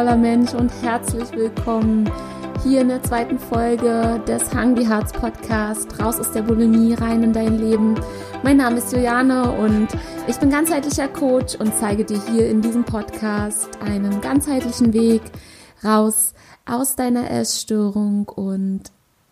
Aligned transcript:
Wundervoller 0.00 0.16
Mensch 0.16 0.54
und 0.54 0.70
herzlich 0.82 1.30
willkommen 1.32 2.10
hier 2.62 2.80
in 2.80 2.88
der 2.88 3.02
zweiten 3.02 3.38
Folge 3.38 4.18
des 4.26 4.50
Hungry 4.54 4.86
Hearts 4.86 5.12
Podcast. 5.12 6.00
Raus 6.00 6.18
aus 6.18 6.32
der 6.32 6.40
Bulimie, 6.40 6.94
rein 6.94 7.22
in 7.22 7.34
dein 7.34 7.58
Leben. 7.58 8.00
Mein 8.42 8.56
Name 8.56 8.78
ist 8.78 8.94
Juliane 8.94 9.52
und 9.52 9.88
ich 10.26 10.38
bin 10.38 10.48
ganzheitlicher 10.48 11.06
Coach 11.06 11.54
und 11.56 11.74
zeige 11.78 12.06
dir 12.06 12.18
hier 12.32 12.48
in 12.48 12.62
diesem 12.62 12.82
Podcast 12.82 13.68
einen 13.82 14.22
ganzheitlichen 14.22 14.94
Weg 14.94 15.20
raus 15.84 16.32
aus 16.64 16.96
deiner 16.96 17.30
Essstörung 17.30 18.26
und 18.26 18.84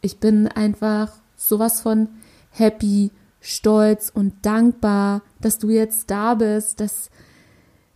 ich 0.02 0.20
bin 0.20 0.48
einfach 0.48 1.12
sowas 1.34 1.80
von 1.80 2.08
happy, 2.50 3.10
stolz 3.40 4.12
und 4.14 4.34
dankbar, 4.42 5.22
dass 5.40 5.58
du 5.58 5.70
jetzt 5.70 6.10
da 6.10 6.34
bist, 6.34 6.80
dass 6.80 7.08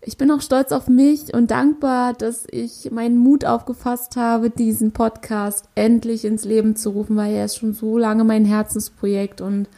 ich 0.05 0.16
bin 0.16 0.30
auch 0.33 0.41
stolz 0.41 0.73
auf 0.73 0.88
mich 0.88 1.33
und 1.33 1.52
dankbar, 1.52 2.12
dass 2.12 2.45
ich 2.51 2.91
meinen 2.91 3.16
Mut 3.16 3.45
aufgefasst 3.45 4.16
habe, 4.16 4.51
diesen 4.51 4.91
Podcast 4.91 5.66
endlich 5.77 6.24
ins 6.24 6.45
Leben 6.45 6.74
zu 6.74 6.91
rufen, 6.91 7.16
weil 7.16 7.33
er 7.33 7.45
ist 7.45 7.56
schon 7.56 7.73
so 7.73 7.98
lange 7.98 8.24
mein 8.24 8.45
Herzensprojekt 8.45 9.41
und 9.41 9.69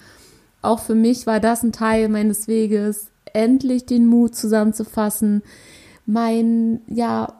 auch 0.62 0.80
für 0.80 0.94
mich 0.94 1.26
war 1.26 1.40
das 1.40 1.62
ein 1.62 1.72
Teil 1.72 2.08
meines 2.08 2.48
Weges, 2.48 3.08
endlich 3.34 3.84
den 3.84 4.06
Mut 4.06 4.34
zusammenzufassen, 4.34 5.42
mein, 6.06 6.80
ja, 6.86 7.34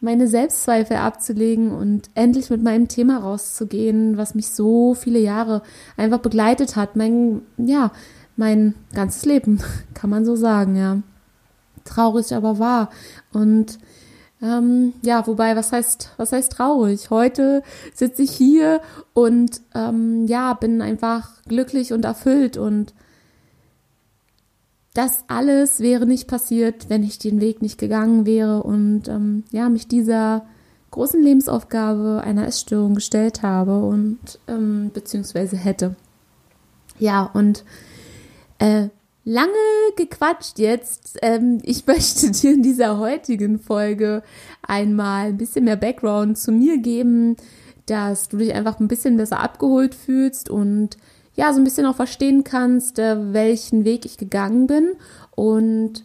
meine 0.00 0.28
Selbstzweifel 0.28 0.98
abzulegen 0.98 1.70
und 1.72 2.10
endlich 2.14 2.50
mit 2.50 2.62
meinem 2.62 2.88
Thema 2.88 3.18
rauszugehen, 3.18 4.18
was 4.18 4.34
mich 4.34 4.50
so 4.50 4.94
viele 4.94 5.20
Jahre 5.20 5.62
einfach 5.96 6.18
begleitet 6.18 6.76
hat. 6.76 6.96
Mein, 6.96 7.40
ja, 7.56 7.92
mein 8.36 8.74
ganzes 8.92 9.24
Leben, 9.24 9.62
kann 9.94 10.10
man 10.10 10.26
so 10.26 10.36
sagen, 10.36 10.76
ja 10.76 10.98
traurig 11.84 12.34
aber 12.34 12.58
wahr. 12.58 12.90
Und 13.32 13.78
ähm, 14.42 14.94
ja, 15.02 15.26
wobei, 15.26 15.54
was 15.54 15.72
heißt, 15.72 16.10
was 16.16 16.32
heißt 16.32 16.52
traurig? 16.52 17.10
Heute 17.10 17.62
sitze 17.94 18.22
ich 18.22 18.32
hier 18.32 18.80
und 19.14 19.60
ähm, 19.74 20.26
ja, 20.26 20.54
bin 20.54 20.82
einfach 20.82 21.42
glücklich 21.44 21.92
und 21.92 22.04
erfüllt 22.04 22.56
und 22.56 22.92
das 24.94 25.24
alles 25.28 25.80
wäre 25.80 26.06
nicht 26.06 26.28
passiert, 26.28 26.90
wenn 26.90 27.02
ich 27.02 27.18
den 27.18 27.40
Weg 27.40 27.62
nicht 27.62 27.78
gegangen 27.78 28.26
wäre 28.26 28.62
und 28.62 29.08
ähm, 29.08 29.44
ja, 29.50 29.68
mich 29.68 29.88
dieser 29.88 30.44
großen 30.90 31.22
Lebensaufgabe 31.22 32.20
einer 32.22 32.46
Essstörung 32.46 32.96
gestellt 32.96 33.42
habe 33.42 33.78
und 33.84 34.18
ähm, 34.48 34.90
beziehungsweise 34.92 35.56
hätte. 35.56 35.96
Ja, 36.98 37.30
und 37.32 37.64
äh, 38.58 38.88
Lange 39.24 39.52
gequatscht 39.96 40.58
jetzt. 40.58 41.18
Ähm, 41.22 41.58
ich 41.62 41.86
möchte 41.86 42.30
dir 42.30 42.54
in 42.54 42.62
dieser 42.62 42.98
heutigen 42.98 43.58
Folge 43.58 44.22
einmal 44.66 45.28
ein 45.28 45.38
bisschen 45.38 45.64
mehr 45.64 45.76
Background 45.76 46.38
zu 46.38 46.52
mir 46.52 46.78
geben, 46.78 47.36
dass 47.86 48.28
du 48.28 48.36
dich 48.36 48.54
einfach 48.54 48.80
ein 48.80 48.88
bisschen 48.88 49.16
besser 49.16 49.40
abgeholt 49.40 49.94
fühlst 49.94 50.50
und 50.50 50.96
ja, 51.34 51.52
so 51.52 51.60
ein 51.60 51.64
bisschen 51.64 51.86
auch 51.86 51.96
verstehen 51.96 52.44
kannst, 52.44 52.98
äh, 52.98 53.32
welchen 53.32 53.84
Weg 53.84 54.04
ich 54.04 54.18
gegangen 54.18 54.66
bin 54.66 54.92
und 55.34 56.04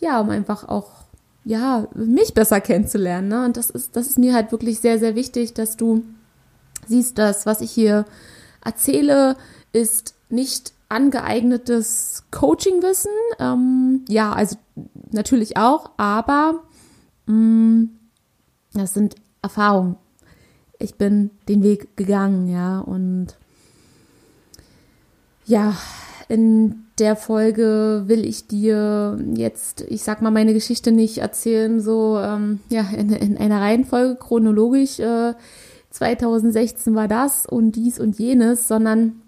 ja, 0.00 0.20
um 0.20 0.30
einfach 0.30 0.68
auch 0.68 1.04
ja, 1.44 1.86
mich 1.94 2.34
besser 2.34 2.60
kennenzulernen. 2.60 3.28
Ne? 3.28 3.44
Und 3.44 3.56
das 3.56 3.70
ist, 3.70 3.96
das 3.96 4.06
ist 4.06 4.18
mir 4.18 4.34
halt 4.34 4.50
wirklich 4.50 4.80
sehr, 4.80 4.98
sehr 4.98 5.14
wichtig, 5.14 5.52
dass 5.52 5.76
du 5.76 6.02
siehst, 6.86 7.18
dass 7.18 7.46
was 7.46 7.60
ich 7.60 7.70
hier 7.70 8.06
erzähle, 8.64 9.36
ist 9.72 10.14
nicht 10.30 10.72
angeeignetes 10.94 12.24
Coachingwissen. 12.30 13.10
Ähm, 13.38 14.04
ja, 14.08 14.32
also 14.32 14.56
natürlich 15.10 15.56
auch, 15.56 15.90
aber 15.96 16.62
mh, 17.26 17.34
mm, 17.34 17.90
das 18.74 18.94
sind 18.94 19.16
Erfahrungen. 19.42 19.96
Ich 20.78 20.96
bin 20.96 21.30
den 21.48 21.62
Weg 21.62 21.96
gegangen, 21.96 22.48
ja, 22.48 22.80
und 22.80 23.36
ja, 25.46 25.76
in 26.28 26.84
der 26.98 27.16
Folge 27.16 28.04
will 28.06 28.24
ich 28.24 28.46
dir 28.46 29.18
jetzt, 29.34 29.82
ich 29.82 30.02
sag 30.02 30.22
mal, 30.22 30.30
meine 30.30 30.54
Geschichte 30.54 30.92
nicht 30.92 31.18
erzählen, 31.18 31.80
so 31.80 32.18
ähm, 32.18 32.60
ja, 32.70 32.86
in, 32.96 33.10
in 33.10 33.36
einer 33.36 33.60
Reihenfolge 33.60 34.16
chronologisch. 34.16 34.98
Äh, 35.00 35.34
2016 35.90 36.94
war 36.96 37.06
das 37.06 37.46
und 37.46 37.72
dies 37.72 38.00
und 38.00 38.18
jenes, 38.18 38.66
sondern 38.66 39.22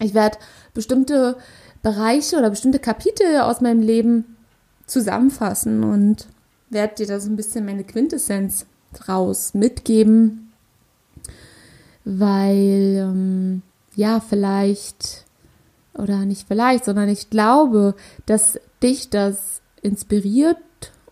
ich 0.00 0.14
werde 0.14 0.38
bestimmte 0.72 1.36
Bereiche 1.82 2.38
oder 2.38 2.50
bestimmte 2.50 2.78
Kapitel 2.78 3.40
aus 3.40 3.60
meinem 3.60 3.82
Leben 3.82 4.36
zusammenfassen 4.86 5.84
und 5.84 6.26
werde 6.70 6.96
dir 6.96 7.06
da 7.06 7.20
so 7.20 7.30
ein 7.30 7.36
bisschen 7.36 7.64
meine 7.64 7.84
Quintessenz 7.84 8.66
draus 8.92 9.54
mitgeben, 9.54 10.52
weil 12.04 12.96
ähm, 12.98 13.62
ja, 13.94 14.20
vielleicht 14.20 15.24
oder 15.94 16.24
nicht 16.24 16.48
vielleicht, 16.48 16.84
sondern 16.84 17.08
ich 17.08 17.30
glaube, 17.30 17.94
dass 18.26 18.58
dich 18.82 19.10
das 19.10 19.62
inspiriert 19.80 20.58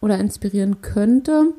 oder 0.00 0.18
inspirieren 0.18 0.82
könnte, 0.82 1.52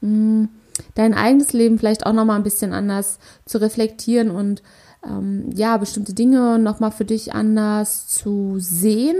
hm, 0.00 0.48
dein 0.94 1.14
eigenes 1.14 1.52
Leben 1.52 1.78
vielleicht 1.78 2.06
auch 2.06 2.12
noch 2.12 2.24
mal 2.24 2.36
ein 2.36 2.42
bisschen 2.44 2.72
anders 2.72 3.18
zu 3.44 3.58
reflektieren 3.58 4.30
und 4.30 4.62
ähm, 5.06 5.50
ja, 5.54 5.76
bestimmte 5.76 6.14
Dinge 6.14 6.58
nochmal 6.58 6.90
für 6.90 7.04
dich 7.04 7.34
anders 7.34 8.08
zu 8.08 8.56
sehen 8.58 9.16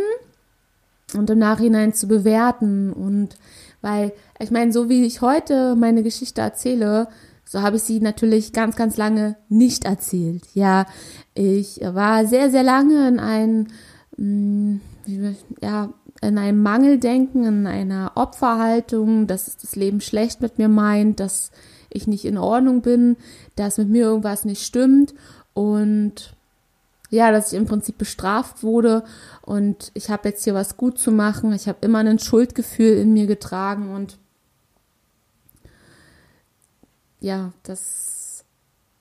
und 1.14 1.30
im 1.30 1.38
Nachhinein 1.38 1.92
zu 1.92 2.08
bewerten. 2.08 2.92
Und 2.92 3.36
weil, 3.80 4.12
ich 4.38 4.50
meine, 4.50 4.72
so 4.72 4.88
wie 4.88 5.04
ich 5.04 5.20
heute 5.20 5.74
meine 5.76 6.02
Geschichte 6.02 6.40
erzähle, 6.40 7.08
so 7.44 7.62
habe 7.62 7.76
ich 7.76 7.82
sie 7.82 8.00
natürlich 8.00 8.52
ganz, 8.52 8.76
ganz 8.76 8.96
lange 8.96 9.36
nicht 9.48 9.84
erzählt. 9.84 10.44
Ja, 10.54 10.86
ich 11.34 11.80
war 11.82 12.26
sehr, 12.26 12.50
sehr 12.50 12.62
lange 12.62 13.06
in 13.06 13.20
einem, 13.20 13.66
mm, 14.16 14.80
ja, 15.60 15.92
in 16.22 16.38
einem 16.38 16.62
Mangeldenken, 16.62 17.44
in 17.44 17.66
einer 17.66 18.12
Opferhaltung, 18.14 19.26
dass 19.26 19.56
das 19.58 19.76
Leben 19.76 20.00
schlecht 20.00 20.40
mit 20.40 20.58
mir 20.58 20.68
meint, 20.68 21.20
dass 21.20 21.50
ich 21.90 22.06
nicht 22.06 22.24
in 22.24 22.38
Ordnung 22.38 22.80
bin, 22.80 23.16
dass 23.56 23.78
mit 23.78 23.88
mir 23.88 24.04
irgendwas 24.04 24.44
nicht 24.44 24.64
stimmt 24.64 25.14
und 25.54 26.34
ja, 27.10 27.30
dass 27.30 27.52
ich 27.52 27.58
im 27.58 27.66
Prinzip 27.66 27.96
bestraft 27.96 28.62
wurde. 28.62 29.04
Und 29.42 29.92
ich 29.94 30.10
habe 30.10 30.28
jetzt 30.28 30.44
hier 30.44 30.54
was 30.54 30.76
gut 30.76 30.98
zu 30.98 31.12
machen. 31.12 31.52
Ich 31.52 31.68
habe 31.68 31.78
immer 31.80 32.00
ein 32.00 32.18
Schuldgefühl 32.18 32.98
in 32.98 33.12
mir 33.12 33.26
getragen. 33.26 33.94
Und 33.94 34.18
ja, 37.20 37.52
das 37.62 38.44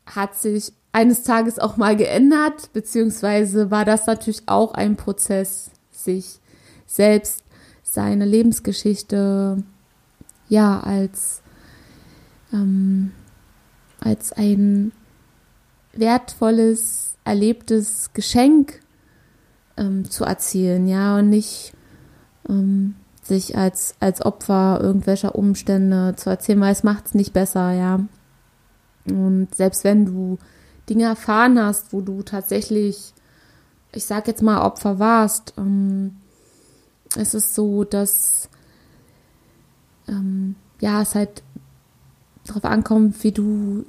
hat 0.06 0.36
sich 0.36 0.74
eines 0.92 1.24
Tages 1.24 1.58
auch 1.58 1.76
mal 1.76 1.96
geändert, 1.96 2.72
beziehungsweise 2.72 3.72
war 3.72 3.84
das 3.84 4.06
natürlich 4.06 4.44
auch 4.46 4.76
ein 4.76 4.96
Prozess, 4.96 5.72
sich 5.92 6.40
selbst 6.86 7.44
seine 7.82 8.26
Lebensgeschichte 8.26 9.64
ja 10.50 10.80
als 10.82 11.42
ähm, 12.52 13.12
als 14.00 14.34
ein 14.34 14.92
wertvolles, 15.94 17.16
erlebtes 17.24 18.12
Geschenk 18.14 18.80
ähm, 19.78 20.10
zu 20.10 20.24
erzielen, 20.26 20.88
ja, 20.88 21.18
und 21.18 21.30
nicht 21.30 21.74
ähm, 22.50 22.96
sich 23.22 23.58
als, 23.58 23.96
als 24.00 24.26
Opfer 24.26 24.80
irgendwelcher 24.82 25.36
Umstände 25.36 26.16
zu 26.18 26.30
erzählen, 26.30 26.60
weil 26.62 26.74
es 26.74 26.84
macht 26.84 27.08
es 27.08 27.14
nicht 27.14 27.34
besser, 27.34 27.72
ja. 27.72 28.00
Und 29.06 29.56
selbst 29.56 29.84
wenn 29.84 30.06
du 30.06 30.38
Dinge 30.90 31.06
erfahren 31.06 31.60
hast, 31.60 31.94
wo 31.94 32.02
du 32.02 32.24
tatsächlich, 32.24 33.14
ich 33.94 34.06
sag 34.06 34.28
jetzt 34.28 34.42
mal, 34.42 34.62
Opfer 34.66 35.00
warst, 35.00 35.54
ähm, 35.58 36.18
es 37.16 37.34
ist 37.34 37.56
so, 37.56 37.84
dass 37.84 38.50
ähm, 40.08 40.56
ja, 40.82 41.02
es 41.02 41.16
halt 41.16 41.44
darauf 42.46 42.66
ankommt, 42.66 43.24
wie 43.24 43.32
du 43.32 43.86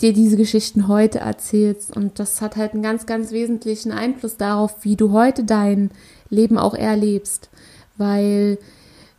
dir 0.00 0.12
diese 0.12 0.36
Geschichten 0.36 0.88
heute 0.88 1.20
erzählst. 1.20 1.96
Und 1.96 2.18
das 2.18 2.40
hat 2.40 2.56
halt 2.56 2.72
einen 2.72 2.82
ganz, 2.82 3.06
ganz 3.06 3.30
wesentlichen 3.30 3.92
Einfluss 3.92 4.36
darauf, 4.36 4.84
wie 4.84 4.96
du 4.96 5.12
heute 5.12 5.44
dein 5.44 5.90
Leben 6.30 6.58
auch 6.58 6.74
erlebst. 6.74 7.50
Weil 7.96 8.58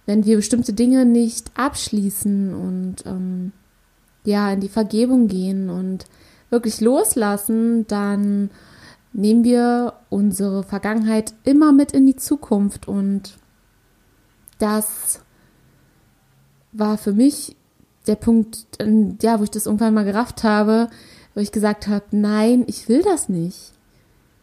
wenn 0.05 0.25
wir 0.25 0.37
bestimmte 0.37 0.73
Dinge 0.73 1.05
nicht 1.05 1.51
abschließen 1.55 2.53
und 2.53 3.05
ähm, 3.05 3.51
ja, 4.25 4.51
in 4.51 4.59
die 4.59 4.69
Vergebung 4.69 5.27
gehen 5.27 5.69
und 5.69 6.05
wirklich 6.49 6.81
loslassen, 6.81 7.87
dann 7.87 8.49
nehmen 9.13 9.43
wir 9.43 9.93
unsere 10.09 10.63
Vergangenheit 10.63 11.33
immer 11.43 11.71
mit 11.71 11.91
in 11.91 12.05
die 12.05 12.15
Zukunft 12.15 12.87
und 12.87 13.37
das 14.59 15.19
war 16.71 16.97
für 16.97 17.13
mich 17.13 17.55
der 18.07 18.15
Punkt, 18.15 18.65
ja, 19.21 19.39
wo 19.39 19.44
ich 19.44 19.51
das 19.51 19.65
irgendwann 19.65 19.94
mal 19.94 20.05
gerafft 20.05 20.44
habe, 20.44 20.89
wo 21.33 21.41
ich 21.41 21.51
gesagt 21.51 21.88
habe, 21.88 22.05
nein, 22.11 22.63
ich 22.67 22.88
will 22.89 23.01
das 23.01 23.29
nicht. 23.29 23.71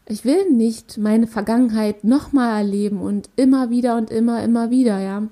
Ich 0.06 0.24
will 0.24 0.50
nicht 0.50 0.98
meine 0.98 1.26
Vergangenheit 1.26 2.02
nochmal 2.02 2.58
erleben 2.58 3.00
und 3.00 3.30
immer 3.36 3.70
wieder 3.70 3.96
und 3.96 4.10
immer, 4.10 4.42
immer 4.42 4.70
wieder, 4.70 4.98
ja. 4.98 5.22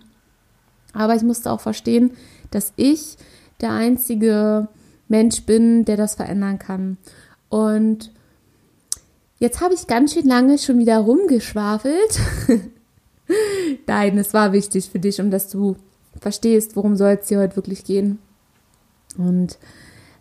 Aber 0.93 1.17
ich 1.17 1.23
musste 1.23 1.51
auch 1.51 1.61
verstehen, 1.61 2.13
dass 2.51 2.73
ich 2.77 3.17
der 3.61 3.73
einzige 3.73 4.69
Mensch 5.09 5.43
bin, 5.43 5.85
der 5.85 5.97
das 5.97 6.15
verändern 6.15 6.59
kann. 6.59 6.97
Und 7.49 8.13
jetzt 9.39 9.61
habe 9.61 9.75
ich 9.75 9.87
ganz 9.87 10.15
schön 10.15 10.27
lange 10.27 10.59
schon 10.59 10.79
wieder 10.79 10.99
rumgeschwafelt. 10.99 12.21
Nein, 13.87 14.19
es 14.19 14.33
war 14.33 14.53
wichtig 14.53 14.91
für 14.91 14.99
dich, 14.99 15.21
um 15.21 15.31
dass 15.31 15.49
du 15.49 15.77
verstehst, 16.21 16.77
worum 16.77 16.97
soll 16.97 17.19
es 17.21 17.29
hier 17.29 17.41
heute 17.41 17.57
wirklich 17.57 17.85
gehen. 17.85 18.19
Und 19.17 19.59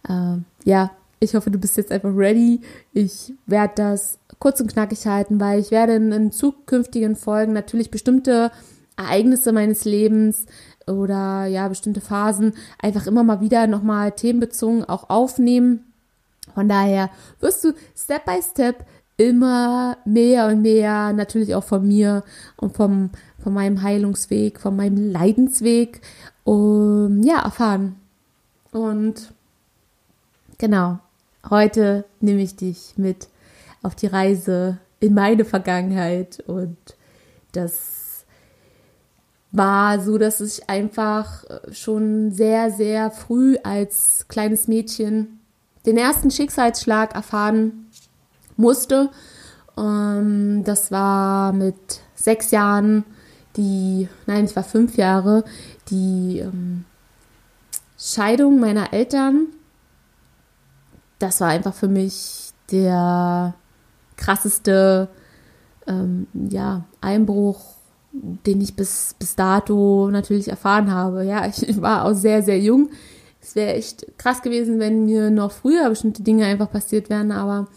äh, 0.08 0.38
ja, 0.64 0.92
ich 1.20 1.36
hoffe, 1.36 1.52
du 1.52 1.58
bist 1.58 1.78
jetzt 1.78 1.92
einfach 1.92 2.16
ready. 2.16 2.62
Ich 2.94 3.34
werde 3.46 3.74
das 3.76 4.20
kurz 4.40 4.60
und 4.62 4.72
knackig 4.72 5.06
halten, 5.08 5.40
weil 5.40 5.60
ich 5.60 5.72
werde 5.72 5.96
in, 5.96 6.12
in 6.12 6.32
zukünftigen 6.32 7.16
Folgen 7.16 7.54
natürlich 7.54 7.90
bestimmte 7.90 8.52
Ereignisse 8.98 9.52
meines 9.52 9.86
Lebens 9.86 10.46
oder 10.88 11.46
ja, 11.46 11.68
bestimmte 11.68 12.02
Phasen 12.02 12.54
einfach 12.82 13.08
immer 13.08 13.24
mal 13.24 13.42
wieder 13.42 13.68
nochmal 13.68 14.12
themenbezogen 14.12 14.86
auch 14.86 15.10
aufnehmen. 15.10 15.84
Von 16.54 16.70
daher 16.70 17.10
wirst 17.40 17.64
du 17.64 17.74
Step 17.96 18.26
by 18.26 18.40
Step 18.42 18.86
immer 19.18 19.98
mehr 20.06 20.48
und 20.48 20.62
mehr 20.62 21.12
natürlich 21.12 21.56
auch 21.56 21.64
von 21.64 21.88
mir 21.88 22.24
und 22.56 22.76
vom, 22.76 23.10
von 23.42 23.54
meinem 23.54 23.82
Heilungsweg, 23.82 24.60
von 24.60 24.76
meinem 24.76 25.12
Leidensweg 25.12 26.02
um, 26.44 27.22
ja, 27.24 27.44
erfahren. 27.44 27.96
Und 28.72 29.34
genau, 30.60 31.00
heute 31.50 32.06
nehme 32.20 32.42
ich 32.42 32.56
dich 32.56 32.94
mit 32.96 33.28
auf 33.82 33.96
die 33.96 34.08
Reise 34.08 34.78
in 35.00 35.14
meine 35.14 35.46
Vergangenheit 35.46 36.44
und 36.48 36.78
das 37.52 38.26
war 39.52 40.00
so, 40.00 40.18
dass 40.18 40.42
ich 40.42 40.70
einfach 40.70 41.44
schon 41.72 42.32
sehr, 42.32 42.70
sehr 42.70 43.12
früh 43.12 43.58
als 43.64 44.26
kleines 44.28 44.68
Mädchen 44.68 45.40
den 45.86 45.98
ersten 45.98 46.30
Schicksalsschlag 46.30 47.16
erfahren 47.16 47.87
musste. 48.58 49.10
Ähm, 49.78 50.64
das 50.64 50.92
war 50.92 51.54
mit 51.54 52.02
sechs 52.16 52.52
Jahren, 52.52 53.06
die, 53.56 54.08
nein, 54.26 54.46
ich 54.46 54.56
war 54.56 54.64
fünf 54.64 54.98
Jahre, 54.98 55.44
die 55.90 56.40
ähm, 56.40 56.86
Scheidung 57.98 58.60
meiner 58.60 58.94
Eltern. 58.94 59.48
Das 61.20 61.42
war 61.42 61.50
einfach 61.50 61.74
für 61.74 61.88
mich 61.88 62.52
der 62.72 63.56
krasseste 64.18 65.10
ähm, 65.88 66.28
ja, 66.34 66.86
Einbruch, 67.02 67.60
den 68.12 68.62
ich 68.62 68.76
bis, 68.76 69.16
bis 69.18 69.36
dato 69.36 70.10
natürlich 70.12 70.48
erfahren 70.50 70.92
habe. 70.92 71.24
Ja, 71.24 71.46
ich 71.48 71.82
war 71.82 72.06
auch 72.06 72.14
sehr, 72.14 72.44
sehr 72.44 72.60
jung. 72.60 72.90
Es 73.42 73.56
wäre 73.56 73.76
echt 73.76 74.06
krass 74.18 74.42
gewesen, 74.42 74.80
wenn 74.80 75.06
mir 75.06 75.30
noch 75.30 75.52
früher 75.52 75.90
bestimmte 75.90 76.24
Dinge 76.24 76.46
einfach 76.46 76.70
passiert 76.70 77.10
wären, 77.10 77.32
aber 77.32 77.68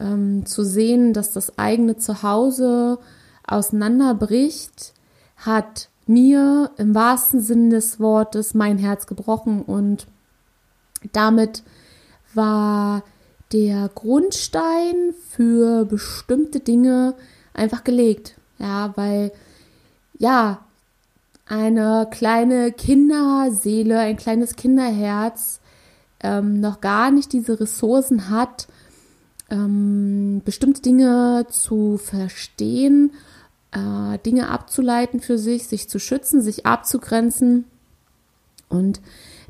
ähm, 0.00 0.46
zu 0.46 0.64
sehen, 0.64 1.12
dass 1.12 1.32
das 1.32 1.58
eigene 1.58 1.96
Zuhause 1.96 2.98
auseinanderbricht, 3.46 4.92
hat 5.36 5.88
mir 6.06 6.70
im 6.76 6.94
wahrsten 6.94 7.40
Sinne 7.40 7.76
des 7.76 8.00
Wortes 8.00 8.54
mein 8.54 8.78
Herz 8.78 9.06
gebrochen 9.06 9.62
und 9.62 10.06
damit 11.12 11.62
war 12.34 13.02
der 13.52 13.88
Grundstein 13.94 15.14
für 15.30 15.84
bestimmte 15.84 16.60
Dinge 16.60 17.14
einfach 17.54 17.84
gelegt. 17.84 18.34
Ja, 18.58 18.92
weil 18.96 19.32
ja, 20.18 20.60
eine 21.46 22.08
kleine 22.10 22.72
Kinderseele, 22.72 23.98
ein 24.00 24.16
kleines 24.16 24.56
Kinderherz 24.56 25.60
ähm, 26.20 26.60
noch 26.60 26.80
gar 26.80 27.10
nicht 27.10 27.32
diese 27.32 27.58
Ressourcen 27.60 28.28
hat, 28.28 28.66
ähm, 29.50 30.42
bestimmte 30.44 30.82
Dinge 30.82 31.46
zu 31.50 31.98
verstehen, 31.98 33.12
äh, 33.72 34.18
Dinge 34.18 34.48
abzuleiten 34.48 35.20
für 35.20 35.38
sich, 35.38 35.66
sich 35.66 35.88
zu 35.88 35.98
schützen, 35.98 36.42
sich 36.42 36.66
abzugrenzen. 36.66 37.64
Und 38.68 39.00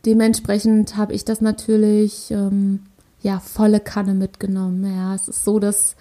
dementsprechend 0.07 0.97
habe 0.97 1.15
ich 1.15 1.25
das 1.25 1.41
natürlich 1.41 2.31
ähm, 2.31 2.81
ja 3.23 3.41
volle 3.41 3.81
Kanne 3.81 4.15
mitgenommen. 4.15 4.85
Ja, 4.85 5.15
es 5.15 5.29
ist 5.29 5.45
so, 5.45 5.59
dass 5.59 5.97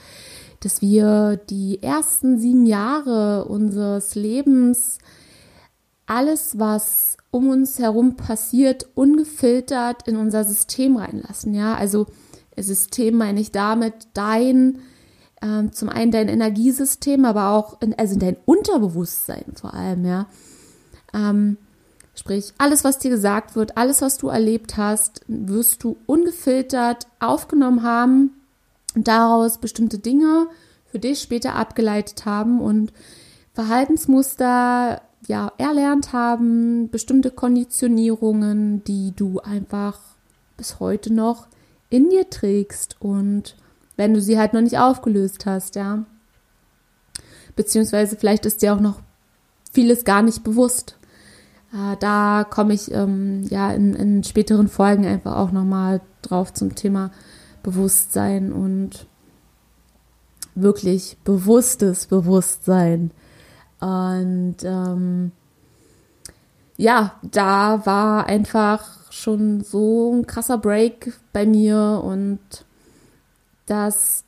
dass 0.59 0.81
wir 0.81 1.39
die 1.49 1.81
ersten 1.83 2.39
sieben 2.39 2.65
Jahre 2.65 3.45
unseres 3.45 4.15
Lebens 4.15 4.97
alles, 6.05 6.57
was 6.57 7.17
um 7.31 7.49
uns 7.49 7.79
herum 7.79 8.15
passiert, 8.15 8.87
ungefiltert 8.95 10.07
in 10.07 10.15
unser 10.15 10.43
System 10.45 10.97
reinlassen. 10.97 11.53
Ja, 11.53 11.75
also 11.75 12.07
System 12.63 13.17
meine 13.17 13.39
ich 13.39 13.51
damit 13.51 13.93
dein, 14.13 14.79
äh, 15.41 15.69
zum 15.71 15.89
einen 15.89 16.11
dein 16.11 16.27
Energiesystem, 16.27 17.25
aber 17.25 17.49
auch 17.49 17.81
in, 17.81 17.93
also 17.97 18.17
dein 18.17 18.37
Unterbewusstsein 18.45 19.45
vor 19.55 19.73
allem, 19.73 20.05
ja. 20.05 20.27
Ähm, 21.13 21.57
sprich, 22.15 22.53
alles, 22.57 22.83
was 22.83 22.99
dir 22.99 23.09
gesagt 23.09 23.55
wird, 23.55 23.77
alles, 23.77 24.01
was 24.01 24.17
du 24.17 24.27
erlebt 24.29 24.77
hast, 24.77 25.21
wirst 25.27 25.83
du 25.83 25.97
ungefiltert 26.05 27.07
aufgenommen 27.19 27.83
haben 27.83 28.31
und 28.95 29.07
daraus 29.07 29.59
bestimmte 29.59 29.99
Dinge 29.99 30.47
für 30.85 30.99
dich 30.99 31.21
später 31.21 31.55
abgeleitet 31.55 32.25
haben 32.25 32.61
und 32.61 32.91
Verhaltensmuster 33.53 35.01
ja 35.27 35.51
erlernt 35.57 36.13
haben, 36.13 36.89
bestimmte 36.89 37.31
Konditionierungen, 37.31 38.83
die 38.83 39.13
du 39.15 39.39
einfach 39.39 39.99
bis 40.57 40.79
heute 40.79 41.13
noch 41.13 41.47
in 41.89 42.09
dir 42.09 42.29
trägst 42.29 42.95
und 42.99 43.55
wenn 43.95 44.13
du 44.13 44.21
sie 44.21 44.37
halt 44.37 44.53
noch 44.53 44.61
nicht 44.61 44.77
aufgelöst 44.77 45.45
hast, 45.45 45.75
ja. 45.75 46.05
Beziehungsweise 47.55 48.15
vielleicht 48.15 48.45
ist 48.45 48.61
dir 48.61 48.73
auch 48.73 48.79
noch 48.79 49.01
vieles 49.71 50.05
gar 50.05 50.21
nicht 50.21 50.43
bewusst. 50.43 50.97
Äh, 51.73 51.97
da 51.99 52.45
komme 52.47 52.73
ich 52.73 52.91
ähm, 52.91 53.43
ja 53.49 53.71
in, 53.71 53.93
in, 53.93 54.23
späteren 54.23 54.67
Folgen 54.67 55.05
einfach 55.05 55.35
auch 55.35 55.51
nochmal 55.51 56.01
drauf 56.21 56.53
zum 56.53 56.75
Thema 56.75 57.11
Bewusstsein 57.63 58.51
und 58.53 59.07
wirklich 60.55 61.17
bewusstes 61.23 62.05
Bewusstsein. 62.05 63.11
Und 63.79 64.57
ähm, 64.63 65.31
ja, 66.77 67.15
da 67.23 67.85
war 67.85 68.27
einfach 68.27 68.96
schon 69.17 69.61
so 69.61 70.13
ein 70.13 70.27
krasser 70.27 70.57
Break 70.57 71.13
bei 71.33 71.45
mir 71.45 72.01
und 72.03 72.39
das 73.65 74.23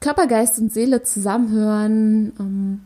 Körper, 0.00 0.26
Geist 0.26 0.58
und 0.58 0.72
Seele 0.72 1.02
zusammenhören 1.02 2.32
ähm, 2.38 2.80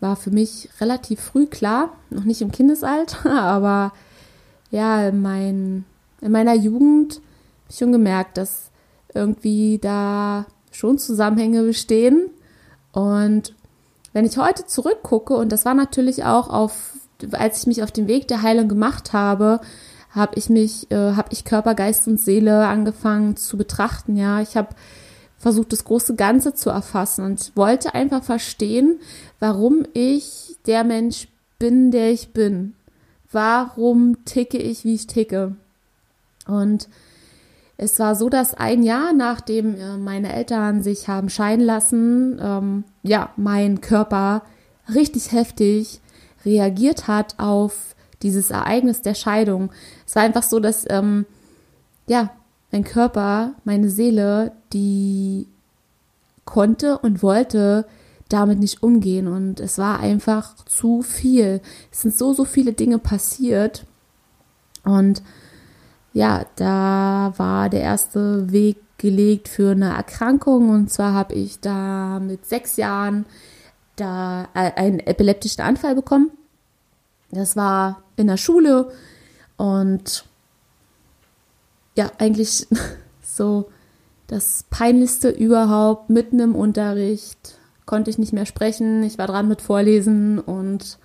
war 0.00 0.16
für 0.16 0.30
mich 0.30 0.68
relativ 0.80 1.20
früh 1.20 1.46
klar, 1.46 1.90
noch 2.10 2.24
nicht 2.24 2.40
im 2.40 2.52
Kindesalter, 2.52 3.30
aber 3.42 3.92
ja, 4.70 5.08
in, 5.08 5.22
mein, 5.22 5.84
in 6.20 6.32
meiner 6.32 6.54
Jugend 6.54 7.14
habe 7.14 7.70
ich 7.70 7.78
schon 7.78 7.92
gemerkt, 7.92 8.36
dass 8.36 8.70
irgendwie 9.14 9.78
da 9.78 10.46
schon 10.70 10.98
Zusammenhänge 10.98 11.62
bestehen. 11.62 12.30
Und 12.92 13.54
wenn 14.12 14.24
ich 14.24 14.36
heute 14.36 14.66
zurückgucke, 14.66 15.34
und 15.34 15.50
das 15.50 15.64
war 15.64 15.74
natürlich 15.74 16.24
auch 16.24 16.48
auf, 16.50 16.92
als 17.32 17.60
ich 17.60 17.66
mich 17.66 17.82
auf 17.82 17.90
den 17.90 18.08
Weg 18.08 18.28
der 18.28 18.42
Heilung 18.42 18.68
gemacht 18.68 19.12
habe, 19.12 19.60
habe 20.10 20.36
ich 20.36 20.48
mich, 20.48 20.90
äh, 20.90 21.12
habe 21.12 21.28
ich 21.32 21.44
Körper, 21.44 21.74
Geist 21.74 22.08
und 22.08 22.20
Seele 22.20 22.66
angefangen 22.66 23.36
zu 23.36 23.56
betrachten. 23.56 24.16
Ja, 24.16 24.40
ich 24.40 24.56
habe 24.56 24.68
versucht, 25.38 25.72
das 25.72 25.84
große 25.84 26.14
Ganze 26.14 26.54
zu 26.54 26.70
erfassen 26.70 27.24
und 27.24 27.52
wollte 27.54 27.94
einfach 27.94 28.22
verstehen, 28.22 29.00
warum 29.38 29.86
ich 29.92 30.56
der 30.66 30.84
Mensch 30.84 31.28
bin, 31.58 31.90
der 31.90 32.10
ich 32.10 32.32
bin. 32.32 32.74
Warum 33.30 34.24
ticke 34.24 34.58
ich, 34.58 34.84
wie 34.84 34.94
ich 34.94 35.06
ticke? 35.06 35.56
Und 36.46 36.88
es 37.76 37.98
war 37.98 38.14
so, 38.14 38.28
dass 38.28 38.54
ein 38.54 38.82
Jahr 38.82 39.12
nachdem 39.12 39.74
äh, 39.74 39.96
meine 39.98 40.32
Eltern 40.32 40.82
sich 40.82 41.08
haben 41.08 41.28
scheiden 41.28 41.64
lassen, 41.64 42.38
ähm, 42.40 42.84
ja, 43.02 43.30
mein 43.36 43.80
Körper 43.80 44.42
richtig 44.94 45.32
heftig 45.32 46.00
reagiert 46.44 47.08
hat 47.08 47.34
auf 47.38 47.95
dieses 48.22 48.50
Ereignis 48.50 49.02
der 49.02 49.14
Scheidung. 49.14 49.70
Es 50.06 50.16
war 50.16 50.22
einfach 50.22 50.42
so, 50.42 50.60
dass, 50.60 50.84
ähm, 50.88 51.26
ja, 52.06 52.30
mein 52.72 52.84
Körper, 52.84 53.52
meine 53.64 53.90
Seele, 53.90 54.52
die 54.72 55.46
konnte 56.44 56.98
und 56.98 57.22
wollte 57.22 57.86
damit 58.28 58.58
nicht 58.58 58.82
umgehen 58.82 59.28
und 59.28 59.60
es 59.60 59.78
war 59.78 60.00
einfach 60.00 60.56
zu 60.64 61.02
viel. 61.02 61.60
Es 61.92 62.02
sind 62.02 62.16
so, 62.16 62.32
so 62.32 62.44
viele 62.44 62.72
Dinge 62.72 62.98
passiert 62.98 63.84
und 64.84 65.22
ja, 66.12 66.46
da 66.56 67.34
war 67.36 67.68
der 67.68 67.82
erste 67.82 68.50
Weg 68.50 68.78
gelegt 68.98 69.48
für 69.48 69.72
eine 69.72 69.94
Erkrankung 69.94 70.70
und 70.70 70.90
zwar 70.90 71.12
habe 71.12 71.34
ich 71.34 71.60
da 71.60 72.18
mit 72.18 72.46
sechs 72.46 72.76
Jahren 72.76 73.26
da 73.96 74.48
äh, 74.54 74.72
einen 74.72 75.00
epileptischen 75.00 75.62
Anfall 75.62 75.94
bekommen 75.94 76.30
Das 77.30 77.56
war 77.56 78.02
in 78.16 78.26
der 78.26 78.36
Schule 78.36 78.90
und 79.56 80.24
ja, 81.96 82.10
eigentlich 82.18 82.66
so 83.22 83.70
das 84.26 84.64
Peinlichste 84.70 85.30
überhaupt. 85.30 86.10
Mitten 86.10 86.40
im 86.40 86.54
Unterricht 86.54 87.58
konnte 87.86 88.10
ich 88.10 88.18
nicht 88.18 88.32
mehr 88.32 88.46
sprechen. 88.46 89.02
Ich 89.02 89.18
war 89.18 89.26
dran 89.26 89.48
mit 89.48 89.62
Vorlesen 89.62 90.38
und 90.38 90.98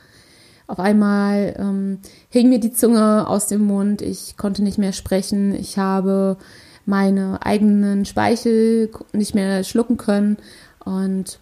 auf 0.68 0.80
einmal 0.80 1.56
ähm, 1.58 2.00
hing 2.30 2.50
mir 2.50 2.60
die 2.60 2.72
Zunge 2.72 3.28
aus 3.28 3.48
dem 3.48 3.66
Mund. 3.66 4.02
Ich 4.02 4.38
konnte 4.38 4.64
nicht 4.64 4.78
mehr 4.78 4.94
sprechen. 4.94 5.54
Ich 5.54 5.78
habe 5.78 6.38
meine 6.86 7.46
eigenen 7.46 8.06
Speichel 8.06 8.90
nicht 9.14 9.36
mehr 9.36 9.64
schlucken 9.64 9.98
können. 9.98 10.38
Und 10.84 11.40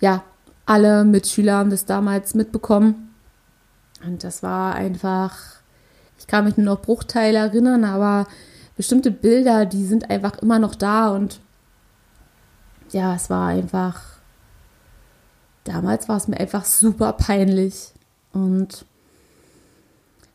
ja, 0.00 0.22
alle 0.66 1.04
Mitschüler 1.04 1.54
haben 1.54 1.70
das 1.70 1.86
damals 1.86 2.34
mitbekommen. 2.34 3.07
Und 4.04 4.24
das 4.24 4.42
war 4.42 4.74
einfach, 4.74 5.36
ich 6.18 6.26
kann 6.26 6.44
mich 6.44 6.56
nur 6.56 6.66
noch 6.66 6.82
Bruchteile 6.82 7.38
erinnern, 7.38 7.84
aber 7.84 8.26
bestimmte 8.76 9.10
Bilder, 9.10 9.66
die 9.66 9.84
sind 9.84 10.10
einfach 10.10 10.38
immer 10.38 10.58
noch 10.58 10.74
da. 10.74 11.10
Und 11.10 11.40
ja, 12.90 13.14
es 13.14 13.28
war 13.28 13.48
einfach, 13.48 14.00
damals 15.64 16.08
war 16.08 16.16
es 16.16 16.28
mir 16.28 16.38
einfach 16.38 16.64
super 16.64 17.12
peinlich. 17.12 17.92
Und 18.32 18.86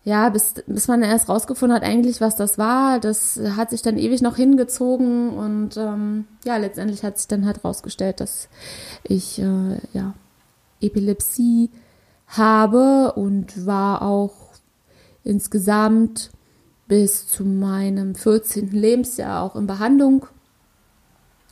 ja, 0.05 0.27
bis, 0.27 0.55
bis 0.67 0.87
man 0.89 1.01
erst 1.01 1.29
rausgefunden 1.29 1.75
hat, 1.75 1.83
eigentlich, 1.83 2.19
was 2.19 2.35
das 2.35 2.57
war, 2.57 2.99
das 2.99 3.39
hat 3.55 3.69
sich 3.69 3.81
dann 3.81 3.97
ewig 3.97 4.21
noch 4.21 4.35
hingezogen 4.35 5.29
und 5.29 5.77
ähm, 5.77 6.25
ja, 6.43 6.57
letztendlich 6.57 7.03
hat 7.03 7.17
sich 7.17 7.29
dann 7.29 7.45
halt 7.45 7.63
rausgestellt, 7.63 8.19
dass 8.19 8.49
ich 9.03 9.39
äh, 9.39 9.77
ja 9.93 10.13
Epilepsie 10.81 11.69
habe 12.27 13.13
und 13.15 13.65
war 13.65 14.01
auch 14.01 14.33
insgesamt 15.23 16.31
bis 16.87 17.27
zu 17.27 17.45
meinem 17.45 18.15
14. 18.15 18.71
Lebensjahr 18.71 19.41
auch 19.41 19.55
in 19.55 19.67
Behandlung 19.67 20.25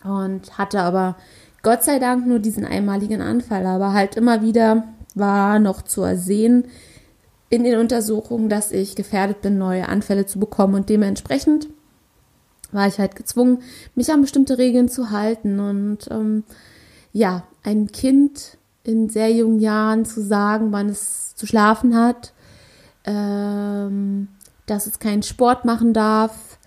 und 0.04 0.58
hatte 0.58 0.82
aber 0.82 1.16
Gott 1.64 1.84
sei 1.84 2.00
Dank 2.00 2.28
nur 2.28 2.40
diesen 2.40 2.66
einmaligen 2.66 3.22
Anfall, 3.22 3.66
aber 3.66 3.94
halt 3.94 4.16
immer 4.16 4.42
wieder 4.42 4.84
war 5.14 5.60
noch 5.60 5.82
zu 5.84 6.02
ersehen 6.02 6.66
in 7.50 7.64
den 7.64 7.78
Untersuchungen, 7.78 8.50
dass 8.50 8.72
ich 8.72 8.96
gefährdet 8.96 9.42
bin, 9.42 9.58
neue 9.58 9.90
Anfälle 9.90 10.26
zu 10.26 10.40
bekommen 10.40 10.76
und 10.76 10.90
dementsprechend 10.90 11.68
war 12.72 12.88
ich 12.88 12.98
halt 12.98 13.16
gezwungen, 13.16 13.62
mich 13.96 14.12
an 14.12 14.22
bestimmte 14.22 14.58
Regeln 14.58 14.90
zu 14.90 15.12
halten 15.12 15.60
und 15.60 16.10
ähm, 16.10 16.44
ja, 17.12 17.44
ein 17.64 17.92
Kind 17.92 18.58
in 18.84 19.10
sehr 19.10 19.32
jungen 19.32 19.60
Jahren 19.60 20.06
zu 20.06 20.22
sagen, 20.22 20.72
wann 20.72 20.90
es 20.90 21.36
zu 21.36 21.46
schlafen 21.46 21.96
hat, 21.96 22.34
ähm, 23.06 24.28
dass 24.66 24.88
es 24.88 25.00
keinen 25.00 25.24
Sport 25.24 25.66
machen 25.66 25.94
darf, 25.94 26.58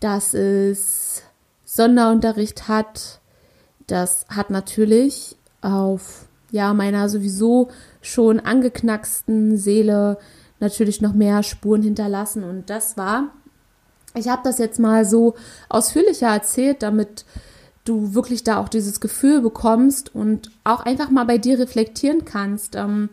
dass 0.00 0.34
es 0.34 1.22
Sonderunterricht 1.64 2.68
hat, 2.68 3.20
das 3.86 4.26
hat 4.28 4.50
natürlich 4.50 5.36
auf 5.60 6.28
ja, 6.50 6.72
meiner 6.74 7.08
sowieso 7.08 7.68
schon 8.00 8.40
angeknacksten 8.40 9.56
Seele 9.56 10.18
natürlich 10.60 11.00
noch 11.00 11.12
mehr 11.12 11.42
Spuren 11.42 11.82
hinterlassen. 11.82 12.44
Und 12.44 12.70
das 12.70 12.96
war, 12.96 13.30
ich 14.14 14.28
habe 14.28 14.42
das 14.44 14.58
jetzt 14.58 14.78
mal 14.78 15.04
so 15.04 15.34
ausführlicher 15.68 16.28
erzählt, 16.28 16.82
damit 16.82 17.24
du 17.88 18.14
wirklich 18.14 18.44
da 18.44 18.58
auch 18.58 18.68
dieses 18.68 19.00
Gefühl 19.00 19.40
bekommst 19.40 20.14
und 20.14 20.50
auch 20.64 20.80
einfach 20.80 21.10
mal 21.10 21.24
bei 21.24 21.38
dir 21.38 21.58
reflektieren 21.58 22.24
kannst. 22.24 22.76
Ähm, 22.76 23.08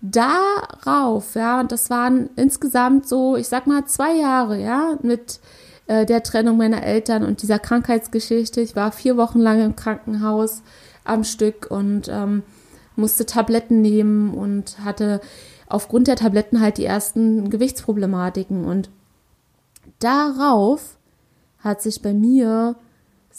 darauf, 0.00 1.34
ja, 1.34 1.60
und 1.60 1.72
das 1.72 1.88
waren 1.90 2.30
insgesamt 2.36 3.08
so, 3.08 3.36
ich 3.36 3.48
sag 3.48 3.66
mal, 3.66 3.86
zwei 3.86 4.14
Jahre, 4.16 4.60
ja, 4.60 4.98
mit 5.02 5.40
äh, 5.86 6.04
der 6.04 6.22
Trennung 6.22 6.56
meiner 6.56 6.82
Eltern 6.82 7.24
und 7.24 7.42
dieser 7.42 7.58
Krankheitsgeschichte. 7.58 8.60
Ich 8.60 8.76
war 8.76 8.92
vier 8.92 9.16
Wochen 9.16 9.38
lang 9.38 9.60
im 9.64 9.76
Krankenhaus 9.76 10.62
am 11.04 11.24
Stück 11.24 11.70
und 11.70 12.08
ähm, 12.08 12.42
musste 12.96 13.26
Tabletten 13.26 13.80
nehmen 13.80 14.34
und 14.34 14.78
hatte 14.84 15.20
aufgrund 15.68 16.06
der 16.06 16.16
Tabletten 16.16 16.60
halt 16.60 16.78
die 16.78 16.84
ersten 16.84 17.48
Gewichtsproblematiken. 17.48 18.64
Und 18.64 18.90
darauf 20.00 20.96
hat 21.58 21.80
sich 21.80 22.02
bei 22.02 22.12
mir 22.12 22.76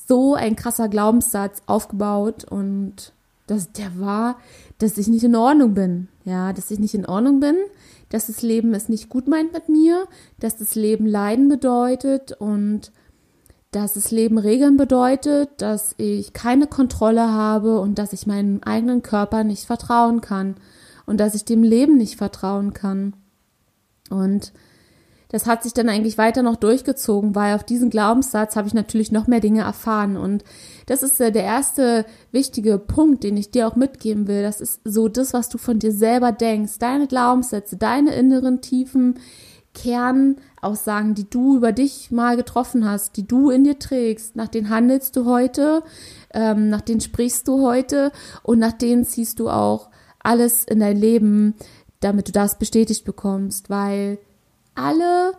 so 0.08 0.36
ein 0.36 0.56
krasser 0.56 0.90
Glaubenssatz 0.90 1.62
aufgebaut 1.66 2.44
und 2.44 3.14
das, 3.48 3.72
der 3.72 4.00
war, 4.00 4.38
dass 4.78 4.98
ich 4.98 5.08
nicht 5.08 5.24
in 5.24 5.36
Ordnung 5.36 5.74
bin. 5.74 6.08
Ja, 6.26 6.54
dass 6.54 6.72
ich 6.72 6.80
nicht 6.80 6.94
in 6.94 7.06
Ordnung 7.06 7.40
bin, 7.40 7.56
dass 8.10 8.28
das 8.28 8.42
Leben 8.42 8.74
es 8.74 8.90
nicht 8.90 9.10
gut 9.10 9.28
meint 9.28 9.54
mit 9.54 9.70
mir, 9.70 10.08
dass 10.40 10.58
das 10.58 10.76
Leben 10.76 11.06
Leiden 11.06 11.50
bedeutet 11.50 12.32
und 12.32 12.92
dass 13.72 13.96
das 13.96 14.12
Leben 14.12 14.38
Regeln 14.38 14.78
bedeutet, 14.78 15.50
dass 15.58 15.96
ich 15.98 16.32
keine 16.32 16.68
Kontrolle 16.68 17.32
habe 17.34 17.80
und 17.80 17.98
dass 17.98 18.14
ich 18.14 18.28
meinem 18.28 18.62
eigenen 18.64 19.02
Körper 19.02 19.44
nicht 19.44 19.66
vertrauen 19.66 20.22
kann 20.22 20.56
und 21.06 21.20
dass 21.20 21.36
ich 21.36 21.44
dem 21.44 21.64
Leben 21.64 21.98
nicht 21.98 22.18
vertrauen 22.18 22.74
kann. 22.74 23.14
Und 24.10 24.54
das 25.34 25.48
hat 25.48 25.64
sich 25.64 25.74
dann 25.74 25.90
eigentlich 25.90 26.20
weiter 26.20 26.44
noch 26.44 26.58
durchgezogen, 26.58 27.34
weil 27.34 27.56
auf 27.56 27.64
diesen 27.64 27.90
Glaubenssatz 27.90 28.56
habe 28.56 28.68
ich 28.68 28.76
natürlich 28.76 29.12
noch 29.12 29.26
mehr 29.26 29.40
Dinge 29.40 29.64
erfahren. 29.64 30.16
Und 30.16 30.44
das 30.86 31.02
ist 31.02 31.20
äh, 31.20 31.32
der 31.32 31.44
erste 31.44 32.06
wichtige 32.32 32.78
Punkt, 32.78 33.24
den 33.24 33.36
ich 33.36 33.50
dir 33.50 33.68
auch 33.68 33.76
mitgeben 33.76 34.28
will. 34.28 34.44
Das 34.44 34.62
ist 34.62 34.82
so 34.84 35.08
das, 35.08 35.34
was 35.34 35.50
du 35.50 35.58
von 35.58 35.80
dir 35.80 35.92
selber 35.92 36.32
denkst, 36.32 36.74
deine 36.78 37.08
Glaubenssätze, 37.08 37.78
deine 37.78 38.14
inneren 38.14 38.62
tiefen 38.62 39.16
Kernaussagen, 39.74 41.16
die 41.16 41.28
du 41.28 41.58
über 41.58 41.72
dich 41.72 42.12
mal 42.12 42.38
getroffen 42.38 42.88
hast, 42.88 43.18
die 43.18 43.26
du 43.28 43.50
in 43.50 43.64
dir 43.64 43.80
trägst, 43.80 44.36
nach 44.36 44.50
denen 44.50 44.70
handelst 44.70 45.16
du 45.16 45.26
heute, 45.26 45.82
ähm, 46.32 46.70
nach 46.70 46.82
denen 46.82 47.02
sprichst 47.02 47.48
du 47.48 47.66
heute 47.66 48.12
und 48.44 48.60
nach 48.60 48.74
denen 48.74 49.04
ziehst 49.04 49.40
du 49.40 49.50
auch 49.50 49.90
alles 50.20 50.64
in 50.64 50.80
dein 50.80 50.98
Leben, 50.98 51.56
damit 52.02 52.28
du 52.28 52.32
das 52.32 52.60
bestätigt 52.60 53.04
bekommst, 53.04 53.72
weil 53.72 54.20
alle 54.76 55.34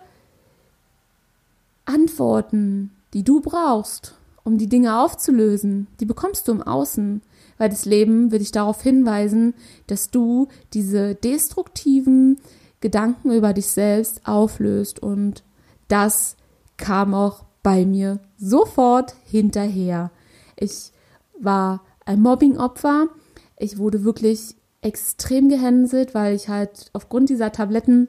Antworten, 1.85 2.91
die 3.12 3.25
du 3.25 3.41
brauchst, 3.41 4.14
um 4.43 4.59
die 4.59 4.69
Dinge 4.69 5.00
aufzulösen, 5.00 5.87
die 6.00 6.05
bekommst 6.05 6.49
du 6.49 6.53
im 6.53 6.62
Außen, 6.62 7.23
weil 7.59 7.69
das 7.69 7.85
Leben 7.85 8.31
will 8.31 8.41
dich 8.41 8.53
darauf 8.53 8.83
hinweisen, 8.83 9.55
dass 9.87 10.11
du 10.11 10.49
diese 10.73 11.14
destruktiven 11.14 12.38
Gedanken 12.81 13.33
über 13.33 13.53
dich 13.53 13.69
selbst 13.69 14.26
auflöst. 14.26 15.00
Und 15.00 15.43
das 15.88 16.37
kam 16.76 17.14
auch 17.14 17.45
bei 17.62 17.87
mir 17.87 18.21
sofort 18.37 19.14
hinterher. 19.25 20.11
Ich 20.57 20.93
war 21.41 21.83
ein 22.05 22.21
Mobbingopfer. 22.21 23.09
Ich 23.57 23.79
wurde 23.79 24.05
wirklich 24.05 24.57
extrem 24.83 25.49
gehänselt, 25.49 26.14
weil 26.14 26.35
ich 26.35 26.49
halt 26.49 26.91
aufgrund 26.93 27.31
dieser 27.31 27.53
Tabletten 27.53 28.09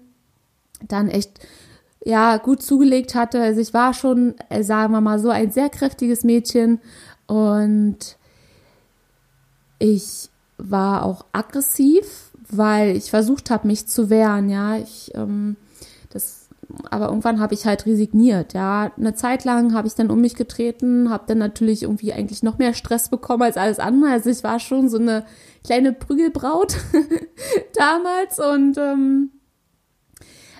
dann 0.87 1.09
echt 1.09 1.39
ja 2.03 2.37
gut 2.37 2.61
zugelegt 2.61 3.15
hatte. 3.15 3.41
Also 3.41 3.61
ich 3.61 3.73
war 3.73 3.93
schon, 3.93 4.35
äh, 4.49 4.63
sagen 4.63 4.93
wir 4.93 5.01
mal 5.01 5.19
so, 5.19 5.29
ein 5.29 5.51
sehr 5.51 5.69
kräftiges 5.69 6.23
Mädchen 6.23 6.79
und 7.27 8.17
ich 9.79 10.29
war 10.57 11.03
auch 11.03 11.25
aggressiv 11.33 12.25
weil 12.49 12.95
ich 12.95 13.09
versucht 13.09 13.49
habe, 13.49 13.67
mich 13.67 13.87
zu 13.87 14.09
wehren, 14.09 14.49
ja. 14.49 14.77
Ich, 14.77 15.11
ähm, 15.15 15.55
das, 16.11 16.49
aber 16.89 17.07
irgendwann 17.07 17.39
habe 17.39 17.53
ich 17.53 17.65
halt 17.65 17.85
resigniert, 17.85 18.53
ja. 18.53 18.91
Eine 18.97 19.15
Zeit 19.15 19.43
lang 19.45 19.73
habe 19.73 19.87
ich 19.87 19.95
dann 19.95 20.11
um 20.11 20.21
mich 20.21 20.35
getreten, 20.35 21.09
habe 21.09 21.25
dann 21.27 21.37
natürlich 21.37 21.83
irgendwie 21.83 22.13
eigentlich 22.13 22.43
noch 22.43 22.57
mehr 22.57 22.73
Stress 22.73 23.09
bekommen 23.09 23.43
als 23.43 23.57
alles 23.57 23.79
andere. 23.79 24.11
Also 24.11 24.29
ich 24.29 24.43
war 24.43 24.59
schon 24.59 24.89
so 24.89 24.97
eine 24.97 25.25
kleine 25.63 25.93
Prügelbraut 25.93 26.77
damals 27.73 28.39
und 28.39 28.77
ähm, 28.77 29.31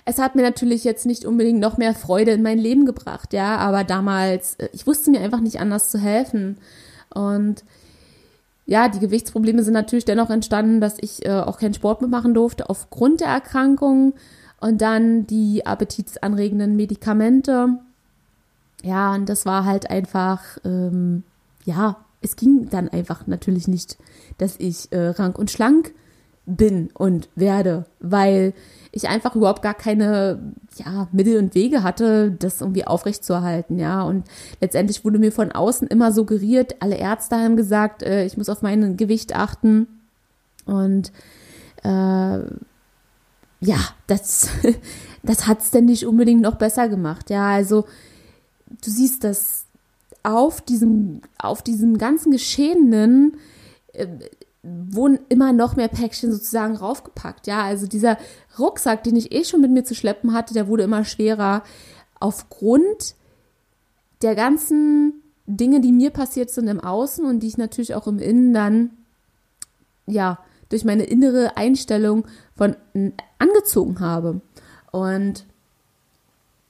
es 0.06 0.18
hat 0.18 0.36
mir 0.36 0.42
natürlich 0.42 0.84
jetzt 0.84 1.04
nicht 1.04 1.24
unbedingt 1.24 1.58
noch 1.58 1.78
mehr 1.78 1.92
Freude 1.92 2.30
in 2.30 2.42
mein 2.42 2.58
Leben 2.58 2.86
gebracht, 2.86 3.32
ja, 3.32 3.56
aber 3.56 3.82
damals, 3.84 4.54
äh, 4.54 4.68
ich 4.72 4.86
wusste 4.86 5.10
mir 5.10 5.20
einfach 5.20 5.40
nicht 5.40 5.60
anders 5.60 5.90
zu 5.90 5.98
helfen. 5.98 6.58
Und 7.12 7.64
ja, 8.66 8.88
die 8.88 9.00
Gewichtsprobleme 9.00 9.62
sind 9.64 9.74
natürlich 9.74 10.04
dennoch 10.04 10.30
entstanden, 10.30 10.80
dass 10.80 10.96
ich 11.00 11.26
äh, 11.26 11.32
auch 11.32 11.58
keinen 11.58 11.74
Sport 11.74 12.00
mehr 12.00 12.10
machen 12.10 12.34
durfte 12.34 12.70
aufgrund 12.70 13.20
der 13.20 13.28
Erkrankung 13.28 14.14
und 14.60 14.80
dann 14.80 15.26
die 15.26 15.66
appetitsanregenden 15.66 16.76
Medikamente. 16.76 17.78
Ja, 18.82 19.12
und 19.12 19.28
das 19.28 19.44
war 19.44 19.64
halt 19.64 19.90
einfach, 19.90 20.58
ähm, 20.64 21.24
ja, 21.64 21.96
es 22.20 22.36
ging 22.36 22.68
dann 22.70 22.88
einfach 22.88 23.26
natürlich 23.26 23.66
nicht, 23.66 23.98
dass 24.38 24.54
ich 24.58 24.92
äh, 24.92 25.08
rank 25.08 25.36
und 25.36 25.50
schlank 25.50 25.92
bin 26.46 26.90
und 26.94 27.28
werde, 27.34 27.86
weil 27.98 28.54
ich 28.96 29.08
einfach 29.08 29.36
überhaupt 29.36 29.60
gar 29.60 29.74
keine 29.74 30.54
ja, 30.76 31.06
Mittel 31.12 31.38
und 31.38 31.54
Wege 31.54 31.82
hatte, 31.82 32.30
das 32.30 32.62
irgendwie 32.62 32.86
aufrechtzuerhalten, 32.86 33.78
ja. 33.78 34.02
Und 34.02 34.26
letztendlich 34.62 35.04
wurde 35.04 35.18
mir 35.18 35.32
von 35.32 35.52
außen 35.52 35.86
immer 35.88 36.12
suggeriert, 36.12 36.76
alle 36.80 36.96
Ärzte 36.96 37.36
haben 37.36 37.56
gesagt, 37.56 38.02
äh, 38.02 38.24
ich 38.24 38.38
muss 38.38 38.48
auf 38.48 38.62
mein 38.62 38.96
Gewicht 38.96 39.36
achten. 39.36 39.86
Und 40.64 41.12
äh, 41.84 42.38
ja, 43.60 43.78
das, 44.06 44.48
das 45.22 45.46
hat 45.46 45.60
es 45.60 45.70
denn 45.70 45.84
nicht 45.84 46.06
unbedingt 46.06 46.40
noch 46.40 46.56
besser 46.56 46.88
gemacht. 46.88 47.28
Ja, 47.28 47.48
also 47.50 47.84
du 48.82 48.90
siehst 48.90 49.24
das 49.24 49.66
auf 50.22 50.62
diesem, 50.62 51.20
auf 51.38 51.60
diesem 51.60 51.98
ganzen 51.98 52.32
Geschehenen 52.32 53.36
äh, 53.92 54.06
wurden 54.90 55.18
immer 55.28 55.52
noch 55.52 55.76
mehr 55.76 55.88
Päckchen 55.88 56.32
sozusagen 56.32 56.76
raufgepackt. 56.76 57.46
Ja, 57.46 57.62
also 57.62 57.86
dieser 57.86 58.18
Rucksack, 58.58 59.04
den 59.04 59.16
ich 59.16 59.32
eh 59.32 59.44
schon 59.44 59.60
mit 59.60 59.70
mir 59.70 59.84
zu 59.84 59.94
schleppen 59.94 60.32
hatte, 60.32 60.54
der 60.54 60.68
wurde 60.68 60.84
immer 60.84 61.04
schwerer 61.04 61.62
aufgrund 62.18 63.14
der 64.22 64.34
ganzen 64.34 65.22
Dinge, 65.46 65.80
die 65.80 65.92
mir 65.92 66.10
passiert 66.10 66.50
sind 66.50 66.68
im 66.68 66.80
Außen 66.80 67.24
und 67.24 67.40
die 67.40 67.48
ich 67.48 67.58
natürlich 67.58 67.94
auch 67.94 68.06
im 68.06 68.18
Innen 68.18 68.52
dann, 68.52 68.90
ja, 70.06 70.38
durch 70.68 70.84
meine 70.84 71.04
innere 71.04 71.56
Einstellung 71.56 72.26
von 72.56 72.74
angezogen 73.38 74.00
habe. 74.00 74.40
Und 74.90 75.44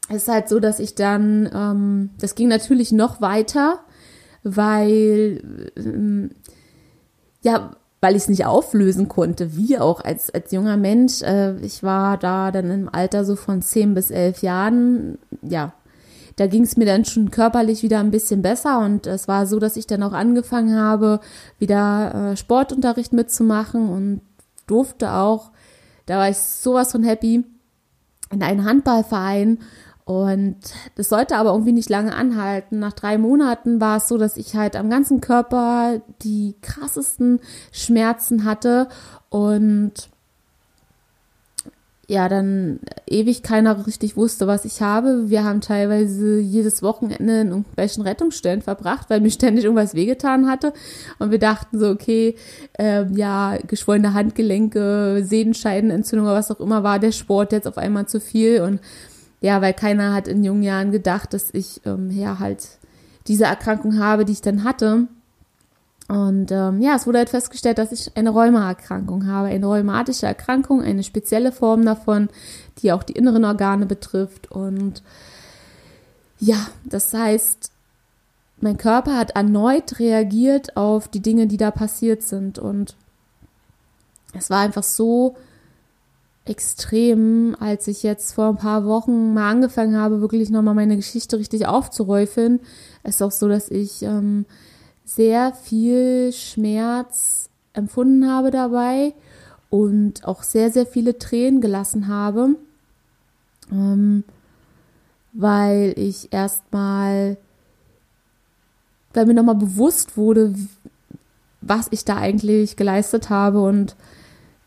es 0.09 0.23
ist 0.23 0.29
halt 0.29 0.49
so, 0.49 0.61
dass 0.61 0.81
ich 0.81 0.95
dann, 0.95 1.49
ähm, 1.53 2.11
das 2.19 2.35
ging 2.35 2.49
natürlich 2.49 2.93
noch 2.93 3.21
weiter, 3.21 3.81
weil, 4.43 5.73
ähm, 5.77 6.31
ja, 7.43 7.77
weil 8.01 8.15
ich 8.15 8.23
es 8.23 8.29
nicht 8.29 8.47
auflösen 8.47 9.09
konnte, 9.09 9.57
wie 9.57 9.79
auch 9.79 10.05
als, 10.05 10.33
als 10.33 10.53
junger 10.53 10.77
Mensch. 10.77 11.23
Äh, 11.23 11.57
ich 11.61 11.83
war 11.83 12.19
da 12.19 12.51
dann 12.51 12.71
im 12.71 12.89
Alter 12.89 13.25
so 13.25 13.37
von 13.37 13.63
zehn 13.63 13.95
bis 13.95 14.11
elf 14.11 14.43
Jahren, 14.43 15.19
ja, 15.43 15.73
da 16.37 16.47
ging 16.47 16.65
es 16.65 16.77
mir 16.77 16.85
dann 16.85 17.07
schon 17.07 17.31
körperlich 17.31 17.83
wieder 17.83 17.99
ein 17.99 18.11
bisschen 18.11 18.43
besser 18.43 18.81
und 18.81 19.07
es 19.07 19.27
war 19.27 19.47
so, 19.47 19.59
dass 19.59 19.77
ich 19.77 19.87
dann 19.87 20.03
auch 20.03 20.13
angefangen 20.13 20.79
habe, 20.79 21.21
wieder 21.59 22.33
äh, 22.33 22.37
Sportunterricht 22.37 23.15
mitzumachen 23.15 23.89
und 23.89 24.21
durfte 24.67 25.13
auch, 25.13 25.51
da 26.05 26.19
war 26.19 26.29
ich 26.29 26.37
sowas 26.37 26.93
von 26.93 27.05
happy, 27.05 27.45
in 28.31 28.43
einen 28.43 28.65
Handballverein 28.65 29.59
und 30.07 30.57
das 30.95 31.09
sollte 31.09 31.37
aber 31.37 31.51
irgendwie 31.51 31.73
nicht 31.73 31.91
lange 31.91 32.15
anhalten. 32.15 32.79
Nach 32.79 32.93
drei 32.93 33.19
Monaten 33.19 33.81
war 33.81 33.97
es 33.97 34.07
so, 34.07 34.19
dass 34.19 34.37
ich 34.37 34.55
halt 34.55 34.77
am 34.77 34.89
ganzen 34.89 35.21
Körper 35.21 36.01
die 36.23 36.55
krassesten 36.63 37.41
Schmerzen 37.73 38.45
hatte 38.45 38.87
und 39.31 40.09
ja, 42.09 42.29
dann 42.29 42.79
ewig 43.09 43.43
keiner 43.43 43.85
richtig 43.85 44.17
wusste, 44.17 44.47
was 44.47 44.65
ich 44.65 44.81
habe. 44.81 45.29
Wir 45.29 45.43
haben 45.43 45.61
teilweise 45.61 46.39
jedes 46.39 46.81
Wochenende 46.81 47.41
in 47.41 47.49
irgendwelchen 47.49 48.05
Rettungsstellen 48.05 48.63
verbracht, 48.63 49.11
weil 49.11 49.21
mir 49.21 49.31
ständig 49.31 49.65
irgendwas 49.65 49.95
wehgetan 49.95 50.49
hatte. 50.49 50.73
Und 51.19 51.33
wir 51.33 51.41
dachten 51.41 51.81
so, 51.81 51.89
okay, 51.89 52.37
äh, 52.79 53.07
ja, 53.13 53.59
geschwollene 53.67 54.15
Handgelenke, 54.15 55.25
Sehenscheidenentzündung 55.25 56.27
oder 56.29 56.37
was 56.37 56.53
auch 56.53 56.61
immer, 56.61 56.85
war 56.85 57.01
der 57.01 57.11
Sport 57.11 57.51
jetzt 57.51 57.67
auf 57.67 57.77
einmal 57.77 58.07
zu 58.07 58.21
viel. 58.21 58.61
Und 58.61 58.81
ja, 59.41 59.61
weil 59.61 59.75
keiner 59.75 60.15
hat 60.15 60.29
in 60.29 60.45
jungen 60.45 60.63
Jahren 60.63 60.93
gedacht, 60.93 61.35
dass 61.35 61.53
ich 61.53 61.81
ähm, 61.85 62.11
ja 62.11 62.39
halt 62.39 62.79
diese 63.27 63.45
Erkrankung 63.45 63.99
habe, 63.99 64.25
die 64.25 64.33
ich 64.33 64.43
dann 64.43 64.65
hatte. 64.65 65.09
Und 66.09 66.53
ähm, 66.53 66.81
ja, 66.81 66.95
es 66.95 67.07
wurde 67.07 67.19
halt 67.19 67.31
festgestellt, 67.31 67.79
dass 67.79 67.91
ich 67.91 68.17
eine 68.17 68.31
Rheumaerkrankung 68.31 69.27
habe, 69.27 69.49
eine 69.49 69.67
rheumatische 69.67 70.27
Erkrankung, 70.27 70.83
eine 70.83 71.03
spezielle 71.03 71.51
Form 71.51 71.85
davon, 71.85 72.29
die 72.79 72.93
auch 72.93 73.03
die 73.03 73.15
inneren 73.15 73.45
Organe 73.45 73.87
betrifft. 73.87 74.51
Und 74.53 75.03
ja, 76.39 76.69
das 76.85 77.13
heißt, 77.13 77.73
mein 78.61 78.79
Körper 78.79 79.17
hat 79.17 79.33
erneut 79.33 79.99
reagiert 79.99 80.77
auf 80.77 81.09
die 81.09 81.21
Dinge, 81.21 81.49
die 81.49 81.57
da 81.57 81.73
passiert 81.73 82.23
sind. 82.23 82.59
Und 82.59 82.95
es 84.33 84.49
war 84.49 84.61
einfach 84.61 84.85
so 84.85 85.37
extrem, 86.47 87.57
als 87.59 87.89
ich 87.89 88.03
jetzt 88.03 88.33
vor 88.33 88.49
ein 88.49 88.57
paar 88.57 88.85
Wochen 88.87 89.35
mal 89.35 89.51
angefangen 89.51 89.97
habe, 89.97 90.21
wirklich 90.21 90.49
nochmal 90.49 90.75
meine 90.75 90.97
Geschichte 90.97 91.39
richtig 91.39 91.67
aufzuräufeln. 91.67 92.61
Ist 93.03 93.23
auch 93.23 93.33
so, 93.33 93.49
dass 93.49 93.71
ich 93.71 94.03
ähm, 94.03 94.47
sehr 95.05 95.53
viel 95.53 96.33
Schmerz 96.33 97.51
empfunden 97.73 98.31
habe 98.31 98.51
dabei 98.51 99.13
und 99.71 100.25
auch 100.25 100.43
sehr, 100.43 100.71
sehr 100.71 100.87
viele 100.87 101.19
Tränen 101.19 101.61
gelassen 101.61 102.09
habe, 102.09 102.57
ähm, 103.71 104.25
weil 105.33 105.95
ich 105.97 106.33
erstmal, 106.33 107.37
weil 109.13 109.27
mir 109.27 109.35
nochmal 109.35 109.57
bewusst 109.57 110.17
wurde, 110.17 110.55
was 111.61 111.89
ich 111.91 112.05
da 112.05 112.17
eigentlich 112.17 112.77
geleistet 112.77 113.31
habe 113.31 113.63
und 113.63 113.97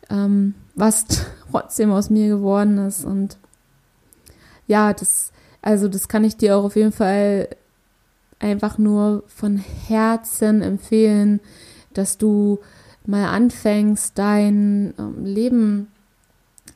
ähm, 0.10 0.54
was 0.80 1.06
trotzdem 1.50 1.92
aus 1.92 2.10
mir 2.10 2.28
geworden 2.28 2.78
ist. 2.78 3.06
Und 3.06 3.38
ja, 4.68 4.94
das, 4.94 5.32
also 5.62 5.88
das 5.88 6.08
kann 6.08 6.24
ich 6.24 6.38
dir 6.38 6.58
auch 6.58 6.64
auf 6.64 6.76
jeden 6.76 6.92
Fall 6.92 7.50
einfach 8.40 8.78
nur 8.78 9.24
von 9.28 9.58
Herzen 9.58 10.62
empfehlen, 10.62 11.40
dass 11.94 12.18
du 12.18 12.60
mal 13.06 13.28
anfängst, 13.28 14.18
dein 14.18 14.94
ähm, 14.98 15.26
Leben 15.26 15.88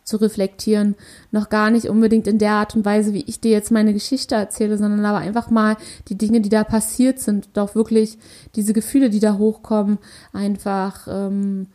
zu 0.03 0.17
reflektieren. 0.17 0.95
Noch 1.31 1.49
gar 1.49 1.69
nicht 1.69 1.87
unbedingt 1.87 2.27
in 2.27 2.39
der 2.39 2.53
Art 2.53 2.75
und 2.75 2.83
Weise, 2.83 3.13
wie 3.13 3.23
ich 3.25 3.39
dir 3.39 3.51
jetzt 3.51 3.71
meine 3.71 3.93
Geschichte 3.93 4.35
erzähle, 4.35 4.77
sondern 4.77 5.05
aber 5.05 5.19
einfach 5.19 5.49
mal 5.49 5.77
die 6.09 6.17
Dinge, 6.17 6.41
die 6.41 6.49
da 6.49 6.63
passiert 6.63 7.19
sind, 7.19 7.57
auch 7.57 7.75
wirklich 7.75 8.17
diese 8.55 8.73
Gefühle, 8.73 9.09
die 9.09 9.19
da 9.19 9.37
hochkommen, 9.37 9.99
einfach 10.33 11.07
ähm, 11.07 11.67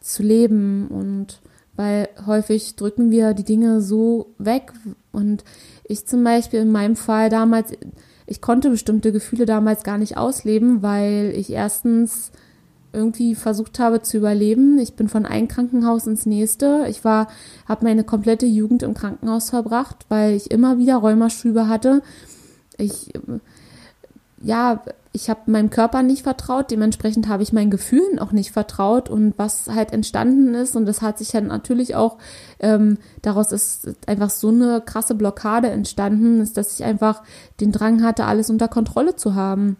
zu 0.00 0.22
leben 0.22 0.88
und 0.88 1.40
weil 1.82 2.08
häufig 2.26 2.76
drücken 2.76 3.10
wir 3.10 3.34
die 3.34 3.42
Dinge 3.42 3.80
so 3.80 4.34
weg 4.38 4.72
und 5.10 5.42
ich 5.82 6.06
zum 6.06 6.22
Beispiel 6.22 6.60
in 6.60 6.70
meinem 6.70 6.94
Fall 6.94 7.28
damals, 7.28 7.72
ich 8.24 8.40
konnte 8.40 8.70
bestimmte 8.70 9.10
Gefühle 9.10 9.46
damals 9.46 9.82
gar 9.82 9.98
nicht 9.98 10.16
ausleben, 10.16 10.80
weil 10.80 11.32
ich 11.36 11.50
erstens 11.50 12.30
irgendwie 12.92 13.34
versucht 13.34 13.80
habe 13.80 14.00
zu 14.00 14.18
überleben. 14.18 14.78
Ich 14.78 14.94
bin 14.94 15.08
von 15.08 15.26
einem 15.26 15.48
Krankenhaus 15.48 16.06
ins 16.06 16.24
nächste. 16.24 16.86
Ich 16.88 17.04
war, 17.04 17.26
habe 17.66 17.84
meine 17.84 18.04
komplette 18.04 18.46
Jugend 18.46 18.84
im 18.84 18.94
Krankenhaus 18.94 19.50
verbracht, 19.50 20.06
weil 20.08 20.36
ich 20.36 20.52
immer 20.52 20.78
wieder 20.78 20.98
Rheumaschübe 20.98 21.66
hatte. 21.66 22.00
Ich 22.78 23.12
ja, 24.40 24.84
ich 25.12 25.28
habe 25.28 25.50
meinem 25.50 25.68
Körper 25.68 26.02
nicht 26.02 26.22
vertraut, 26.22 26.70
dementsprechend 26.70 27.28
habe 27.28 27.42
ich 27.42 27.52
meinen 27.52 27.70
Gefühlen 27.70 28.18
auch 28.18 28.32
nicht 28.32 28.50
vertraut 28.50 29.10
und 29.10 29.34
was 29.36 29.68
halt 29.68 29.92
entstanden 29.92 30.54
ist 30.54 30.74
und 30.74 30.86
das 30.86 31.02
hat 31.02 31.18
sich 31.18 31.28
dann 31.28 31.48
natürlich 31.48 31.94
auch, 31.94 32.16
ähm, 32.60 32.96
daraus 33.20 33.52
ist 33.52 33.90
einfach 34.06 34.30
so 34.30 34.48
eine 34.48 34.80
krasse 34.80 35.14
Blockade 35.14 35.68
entstanden, 35.68 36.40
ist, 36.40 36.56
dass 36.56 36.78
ich 36.78 36.84
einfach 36.84 37.22
den 37.60 37.72
Drang 37.72 38.02
hatte, 38.02 38.24
alles 38.24 38.48
unter 38.48 38.68
Kontrolle 38.68 39.14
zu 39.14 39.34
haben. 39.34 39.76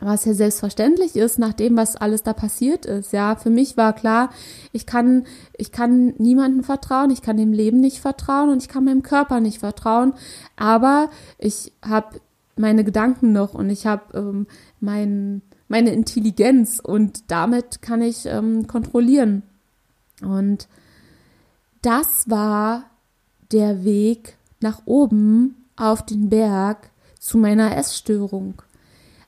Was 0.00 0.24
ja 0.24 0.34
selbstverständlich 0.34 1.14
ist, 1.14 1.38
nach 1.38 1.52
dem, 1.52 1.76
was 1.76 1.94
alles 1.94 2.24
da 2.24 2.32
passiert 2.32 2.84
ist. 2.84 3.12
Ja, 3.12 3.36
für 3.36 3.48
mich 3.48 3.76
war 3.76 3.92
klar, 3.92 4.30
ich 4.72 4.86
kann, 4.86 5.24
ich 5.56 5.70
kann 5.70 6.14
niemandem 6.18 6.64
vertrauen, 6.64 7.10
ich 7.10 7.22
kann 7.22 7.36
dem 7.36 7.52
Leben 7.52 7.80
nicht 7.80 8.00
vertrauen 8.00 8.50
und 8.50 8.60
ich 8.60 8.68
kann 8.68 8.84
meinem 8.84 9.02
Körper 9.02 9.38
nicht 9.38 9.60
vertrauen. 9.60 10.14
Aber 10.56 11.10
ich 11.38 11.72
habe 11.80 12.20
meine 12.56 12.84
Gedanken 12.84 13.32
noch 13.32 13.54
und 13.54 13.70
ich 13.70 13.86
habe 13.86 14.16
ähm, 14.16 14.46
mein, 14.80 15.42
meine 15.68 15.90
Intelligenz 15.92 16.80
und 16.80 17.30
damit 17.30 17.82
kann 17.82 18.02
ich 18.02 18.26
ähm, 18.26 18.66
kontrollieren. 18.66 19.42
Und 20.22 20.68
das 21.82 22.30
war 22.30 22.84
der 23.52 23.84
Weg 23.84 24.36
nach 24.60 24.82
oben 24.84 25.56
auf 25.76 26.04
den 26.04 26.28
Berg 26.28 26.90
zu 27.18 27.38
meiner 27.38 27.76
Essstörung. 27.76 28.62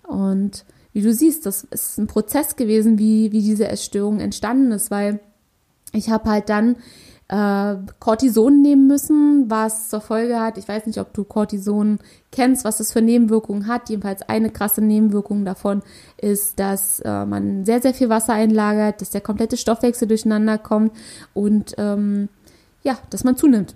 Und 0.07 0.65
wie 0.93 1.03
du 1.03 1.13
siehst, 1.13 1.45
das 1.47 1.65
ist 1.65 1.99
ein 1.99 2.07
Prozess 2.07 2.57
gewesen, 2.57 2.99
wie, 2.99 3.33
wie 3.33 3.43
diese 3.43 3.69
Essstörung 3.69 4.21
entstanden 4.21 4.73
ist, 4.73 4.91
weil 4.91 5.21
ich 5.93 6.11
habe 6.11 6.31
halt 6.31 6.49
dann 6.49 6.77
äh, 7.29 7.75
Cortison 7.99 8.63
nehmen 8.63 8.87
müssen, 8.87 9.51
was 9.51 9.89
zur 9.89 10.01
Folge 10.01 10.39
hat, 10.39 10.59
ich 10.59 10.69
weiß 10.69 10.87
nicht, 10.87 10.99
ob 10.99 11.13
du 11.13 11.25
Cortison 11.25 11.99
kennst, 12.31 12.65
was 12.65 12.81
es 12.81 12.93
für 12.93 13.03
Nebenwirkungen 13.03 13.67
hat. 13.67 13.89
Jedenfalls 13.89 14.23
eine 14.23 14.51
krasse 14.51 14.81
Nebenwirkung 14.81 15.45
davon 15.45 15.83
ist, 16.19 16.59
dass 16.61 17.01
äh, 17.01 17.25
man 17.27 17.65
sehr, 17.65 17.83
sehr 17.83 17.95
viel 17.95 18.09
Wasser 18.09 18.35
einlagert, 18.35 19.01
dass 19.01 19.11
der 19.11 19.21
komplette 19.21 19.57
Stoffwechsel 19.57 20.07
durcheinander 20.07 20.59
kommt 20.59 20.93
und 21.35 21.75
ähm, 21.79 22.29
ja, 22.83 22.99
dass 23.11 23.25
man 23.25 23.37
zunimmt. 23.37 23.75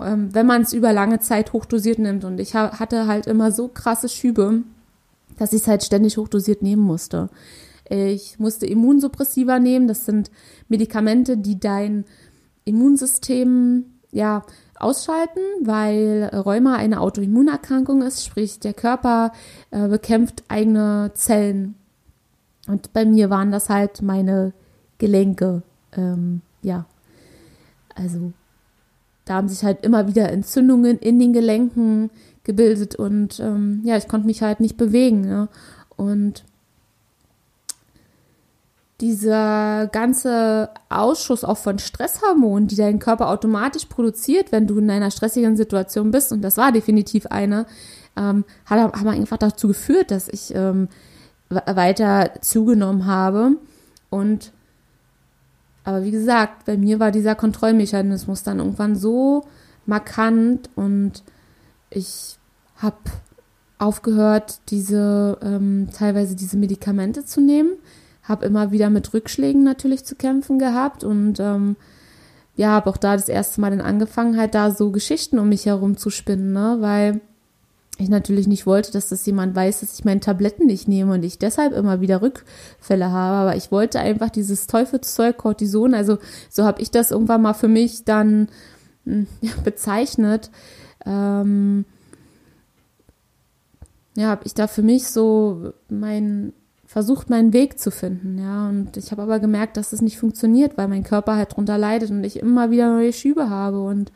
Ähm, 0.00 0.34
wenn 0.34 0.46
man 0.46 0.62
es 0.62 0.72
über 0.72 0.92
lange 0.92 1.20
Zeit 1.20 1.52
hochdosiert 1.52 1.98
nimmt. 1.98 2.24
Und 2.24 2.40
ich 2.40 2.54
hatte 2.54 3.06
halt 3.06 3.26
immer 3.26 3.52
so 3.52 3.68
krasse 3.68 4.08
Schübe, 4.08 4.62
dass 5.38 5.52
ich 5.52 5.62
es 5.62 5.68
halt 5.68 5.84
ständig 5.84 6.16
hochdosiert 6.16 6.62
nehmen 6.62 6.82
musste. 6.82 7.28
Ich 7.88 8.38
musste 8.38 8.66
Immunsuppressiva 8.66 9.58
nehmen. 9.58 9.86
Das 9.86 10.06
sind 10.06 10.30
Medikamente, 10.68 11.36
die 11.36 11.60
dein 11.60 12.04
Immunsystem 12.64 13.84
ja 14.10 14.42
ausschalten, 14.76 15.40
weil 15.62 16.30
Rheuma 16.32 16.76
eine 16.76 17.00
Autoimmunerkrankung 17.00 18.02
ist, 18.02 18.24
sprich 18.24 18.60
der 18.60 18.74
Körper 18.74 19.32
äh, 19.70 19.88
bekämpft 19.88 20.44
eigene 20.48 21.12
Zellen. 21.14 21.74
Und 22.66 22.92
bei 22.92 23.04
mir 23.04 23.30
waren 23.30 23.50
das 23.50 23.68
halt 23.68 24.02
meine 24.02 24.52
Gelenke. 24.98 25.62
Ähm, 25.96 26.42
ja, 26.62 26.84
also 27.94 28.32
da 29.24 29.34
haben 29.34 29.48
sich 29.48 29.64
halt 29.64 29.84
immer 29.84 30.08
wieder 30.08 30.30
Entzündungen 30.30 30.98
in 30.98 31.18
den 31.18 31.32
Gelenken 31.32 32.10
gebildet 32.44 32.96
und 32.96 33.38
ähm, 33.38 33.82
ja, 33.84 33.96
ich 33.96 34.08
konnte 34.08 34.26
mich 34.26 34.42
halt 34.42 34.60
nicht 34.60 34.76
bewegen. 34.76 35.28
Ja. 35.28 35.48
Und 35.96 36.44
dieser 39.02 39.88
ganze 39.88 40.70
Ausschuss 40.88 41.42
auch 41.42 41.58
von 41.58 41.80
Stresshormonen, 41.80 42.68
die 42.68 42.76
dein 42.76 43.00
Körper 43.00 43.28
automatisch 43.28 43.86
produziert, 43.86 44.52
wenn 44.52 44.68
du 44.68 44.78
in 44.78 44.90
einer 44.90 45.10
stressigen 45.10 45.56
Situation 45.56 46.12
bist, 46.12 46.32
und 46.32 46.40
das 46.40 46.56
war 46.56 46.70
definitiv 46.70 47.26
eine, 47.26 47.66
ähm, 48.16 48.44
hat, 48.64 48.78
haben 48.78 49.08
einfach 49.08 49.38
dazu 49.38 49.66
geführt, 49.66 50.12
dass 50.12 50.28
ich 50.28 50.54
ähm, 50.54 50.88
weiter 51.50 52.30
zugenommen 52.40 53.06
habe. 53.06 53.56
Und 54.08 54.52
aber 55.84 56.04
wie 56.04 56.12
gesagt, 56.12 56.64
bei 56.66 56.76
mir 56.76 57.00
war 57.00 57.10
dieser 57.10 57.34
Kontrollmechanismus 57.34 58.44
dann 58.44 58.60
irgendwann 58.60 58.94
so 58.94 59.46
markant 59.84 60.70
und 60.76 61.24
ich 61.90 62.38
habe 62.76 62.98
aufgehört, 63.78 64.60
diese 64.68 65.38
ähm, 65.42 65.88
teilweise 65.92 66.36
diese 66.36 66.56
Medikamente 66.56 67.24
zu 67.24 67.40
nehmen, 67.40 67.72
habe 68.22 68.46
immer 68.46 68.70
wieder 68.70 68.90
mit 68.90 69.12
Rückschlägen 69.12 69.64
natürlich 69.64 70.04
zu 70.04 70.14
kämpfen 70.14 70.58
gehabt 70.58 71.04
und 71.04 71.40
ähm, 71.40 71.76
ja, 72.54 72.68
habe 72.68 72.90
auch 72.90 72.96
da 72.96 73.16
das 73.16 73.28
erste 73.28 73.60
Mal 73.60 73.70
dann 73.70 73.80
angefangen, 73.80 74.36
halt 74.36 74.54
da 74.54 74.70
so 74.70 74.90
Geschichten 74.90 75.38
um 75.38 75.48
mich 75.48 75.66
herum 75.66 75.96
zu 75.96 76.10
spinnen, 76.10 76.52
ne, 76.52 76.76
weil 76.80 77.20
ich 77.98 78.08
natürlich 78.08 78.46
nicht 78.46 78.66
wollte, 78.66 78.90
dass 78.92 79.08
das 79.08 79.24
jemand 79.26 79.54
weiß, 79.54 79.80
dass 79.80 79.98
ich 79.98 80.04
meine 80.04 80.20
Tabletten 80.20 80.66
nicht 80.66 80.88
nehme 80.88 81.12
und 81.12 81.22
ich 81.22 81.38
deshalb 81.38 81.72
immer 81.72 82.00
wieder 82.00 82.22
Rückfälle 82.22 83.10
habe. 83.10 83.36
Aber 83.36 83.56
ich 83.56 83.70
wollte 83.70 84.00
einfach 84.00 84.30
dieses 84.30 84.66
Teufelszeug 84.66 85.36
Cortison, 85.36 85.94
also 85.94 86.18
so 86.48 86.64
habe 86.64 86.80
ich 86.80 86.90
das 86.90 87.10
irgendwann 87.10 87.42
mal 87.42 87.54
für 87.54 87.68
mich 87.68 88.04
dann 88.04 88.48
hm, 89.04 89.26
ja, 89.40 89.52
bezeichnet. 89.64 90.50
Ähm, 91.04 91.84
ja, 94.16 94.28
habe 94.28 94.42
ich 94.44 94.54
da 94.54 94.66
für 94.66 94.82
mich 94.82 95.08
so 95.08 95.72
mein 95.88 96.52
versucht, 96.92 97.30
meinen 97.30 97.54
Weg 97.54 97.78
zu 97.78 97.90
finden, 97.90 98.38
ja. 98.38 98.68
Und 98.68 98.98
ich 98.98 99.12
habe 99.12 99.22
aber 99.22 99.40
gemerkt, 99.40 99.78
dass 99.78 99.90
das 99.90 100.02
nicht 100.02 100.18
funktioniert, 100.18 100.76
weil 100.76 100.88
mein 100.88 101.04
Körper 101.04 101.36
halt 101.36 101.56
drunter 101.56 101.78
leidet 101.78 102.10
und 102.10 102.22
ich 102.22 102.38
immer 102.38 102.70
wieder 102.70 102.92
neue 102.92 103.14
Schübe 103.14 103.48
habe 103.48 103.82
und 103.82 104.12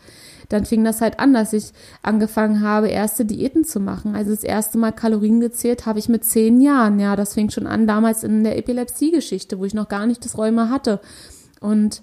dann 0.50 0.66
fing 0.66 0.84
das 0.84 1.00
halt 1.00 1.18
an, 1.18 1.32
dass 1.32 1.54
ich 1.54 1.72
angefangen 2.02 2.60
habe, 2.60 2.88
erste 2.88 3.24
Diäten 3.24 3.64
zu 3.64 3.80
machen. 3.80 4.14
Also 4.14 4.30
das 4.30 4.44
erste 4.44 4.76
Mal 4.76 4.92
Kalorien 4.92 5.40
gezählt 5.40 5.86
habe 5.86 5.98
ich 5.98 6.10
mit 6.10 6.26
zehn 6.26 6.60
Jahren. 6.60 7.00
Ja, 7.00 7.16
das 7.16 7.32
fing 7.32 7.48
schon 7.48 7.66
an 7.66 7.86
damals 7.86 8.22
in 8.22 8.44
der 8.44 8.58
Epilepsie-Geschichte, 8.58 9.58
wo 9.58 9.64
ich 9.64 9.72
noch 9.72 9.88
gar 9.88 10.06
nicht 10.06 10.22
das 10.22 10.36
Rheuma 10.36 10.68
hatte. 10.68 11.00
Und 11.60 12.02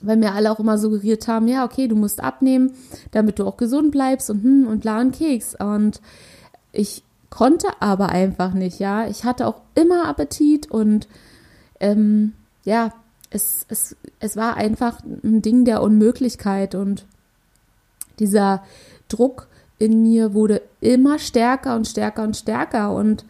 weil 0.00 0.16
mir 0.16 0.32
alle 0.32 0.50
auch 0.50 0.60
immer 0.60 0.78
suggeriert 0.78 1.28
haben, 1.28 1.46
ja, 1.46 1.62
okay, 1.62 1.88
du 1.88 1.94
musst 1.94 2.22
abnehmen, 2.22 2.72
damit 3.10 3.38
du 3.38 3.44
auch 3.44 3.58
gesund 3.58 3.90
bleibst 3.90 4.30
und 4.30 4.42
hm, 4.42 4.66
und 4.66 4.84
la 4.84 5.02
und 5.02 5.14
Keks. 5.14 5.54
Und 5.60 6.00
ich 6.72 7.04
konnte 7.34 7.66
aber 7.80 8.10
einfach 8.10 8.52
nicht, 8.52 8.78
ja. 8.78 9.08
Ich 9.08 9.24
hatte 9.24 9.48
auch 9.48 9.60
immer 9.74 10.06
Appetit 10.06 10.70
und 10.70 11.08
ähm, 11.80 12.32
ja, 12.64 12.92
es, 13.30 13.66
es, 13.68 13.96
es 14.20 14.36
war 14.36 14.56
einfach 14.56 15.00
ein 15.02 15.42
Ding 15.42 15.64
der 15.64 15.82
Unmöglichkeit 15.82 16.76
und 16.76 17.06
dieser 18.20 18.62
Druck 19.08 19.48
in 19.78 20.02
mir 20.02 20.32
wurde 20.32 20.62
immer 20.80 21.18
stärker 21.18 21.74
und 21.74 21.88
stärker 21.88 22.22
und 22.22 22.36
stärker 22.36 22.94
und 22.94 23.24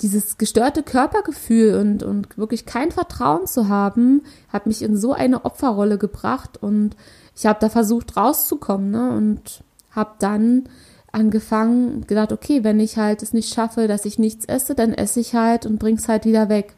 dieses 0.00 0.36
gestörte 0.36 0.82
Körpergefühl 0.82 1.76
und, 1.76 2.02
und 2.02 2.36
wirklich 2.36 2.66
kein 2.66 2.90
Vertrauen 2.90 3.46
zu 3.46 3.68
haben, 3.68 4.22
hat 4.48 4.66
mich 4.66 4.82
in 4.82 4.96
so 4.96 5.12
eine 5.12 5.44
Opferrolle 5.44 5.98
gebracht 5.98 6.60
und 6.60 6.96
ich 7.36 7.46
habe 7.46 7.60
da 7.60 7.68
versucht 7.68 8.16
rauszukommen 8.16 8.90
ne? 8.90 9.12
und 9.12 9.62
habe 9.92 10.14
dann 10.18 10.68
angefangen, 11.14 12.06
gedacht, 12.06 12.32
okay, 12.32 12.64
wenn 12.64 12.80
ich 12.80 12.98
halt 12.98 13.22
es 13.22 13.32
nicht 13.32 13.54
schaffe, 13.54 13.86
dass 13.86 14.04
ich 14.04 14.18
nichts 14.18 14.44
esse, 14.44 14.74
dann 14.74 14.92
esse 14.92 15.20
ich 15.20 15.34
halt 15.34 15.64
und 15.64 15.78
bring's 15.78 16.08
halt 16.08 16.24
wieder 16.24 16.48
weg. 16.48 16.74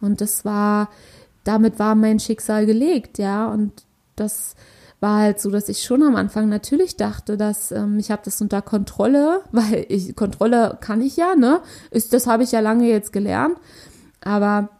Und 0.00 0.20
das 0.20 0.44
war, 0.44 0.88
damit 1.44 1.78
war 1.78 1.94
mein 1.94 2.18
Schicksal 2.18 2.64
gelegt, 2.66 3.18
ja. 3.18 3.46
Und 3.46 3.72
das 4.16 4.54
war 5.00 5.18
halt 5.20 5.38
so, 5.38 5.50
dass 5.50 5.68
ich 5.68 5.82
schon 5.82 6.02
am 6.02 6.16
Anfang 6.16 6.48
natürlich 6.48 6.96
dachte, 6.96 7.36
dass 7.36 7.72
ähm, 7.72 7.98
ich 7.98 8.10
habe 8.10 8.22
das 8.24 8.40
unter 8.40 8.62
Kontrolle, 8.62 9.42
weil 9.52 9.84
ich 9.88 10.16
Kontrolle 10.16 10.78
kann 10.80 11.02
ich 11.02 11.16
ja, 11.16 11.34
ne? 11.34 11.60
Ist 11.90 12.14
das 12.14 12.26
habe 12.26 12.42
ich 12.42 12.52
ja 12.52 12.60
lange 12.60 12.88
jetzt 12.88 13.12
gelernt, 13.12 13.56
aber 14.22 14.70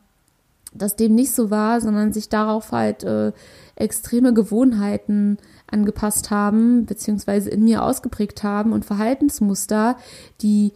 dass 0.73 0.97
dem 0.97 1.15
nicht 1.15 1.33
so 1.33 1.51
war, 1.51 1.81
sondern 1.81 2.13
sich 2.13 2.31
darauf 2.31 2.73
halt 2.73 3.05
äh, 3.05 3.33
extreme 3.77 4.33
Gewohnheiten 4.33 5.39
angepasst 5.71 6.31
haben, 6.31 6.87
beziehungsweise 6.87 7.51
in 7.51 7.65
mir 7.65 7.83
ausgeprägt 7.83 8.43
haben 8.43 8.73
und 8.73 8.85
Verhaltensmuster, 8.85 9.97
die 10.41 10.73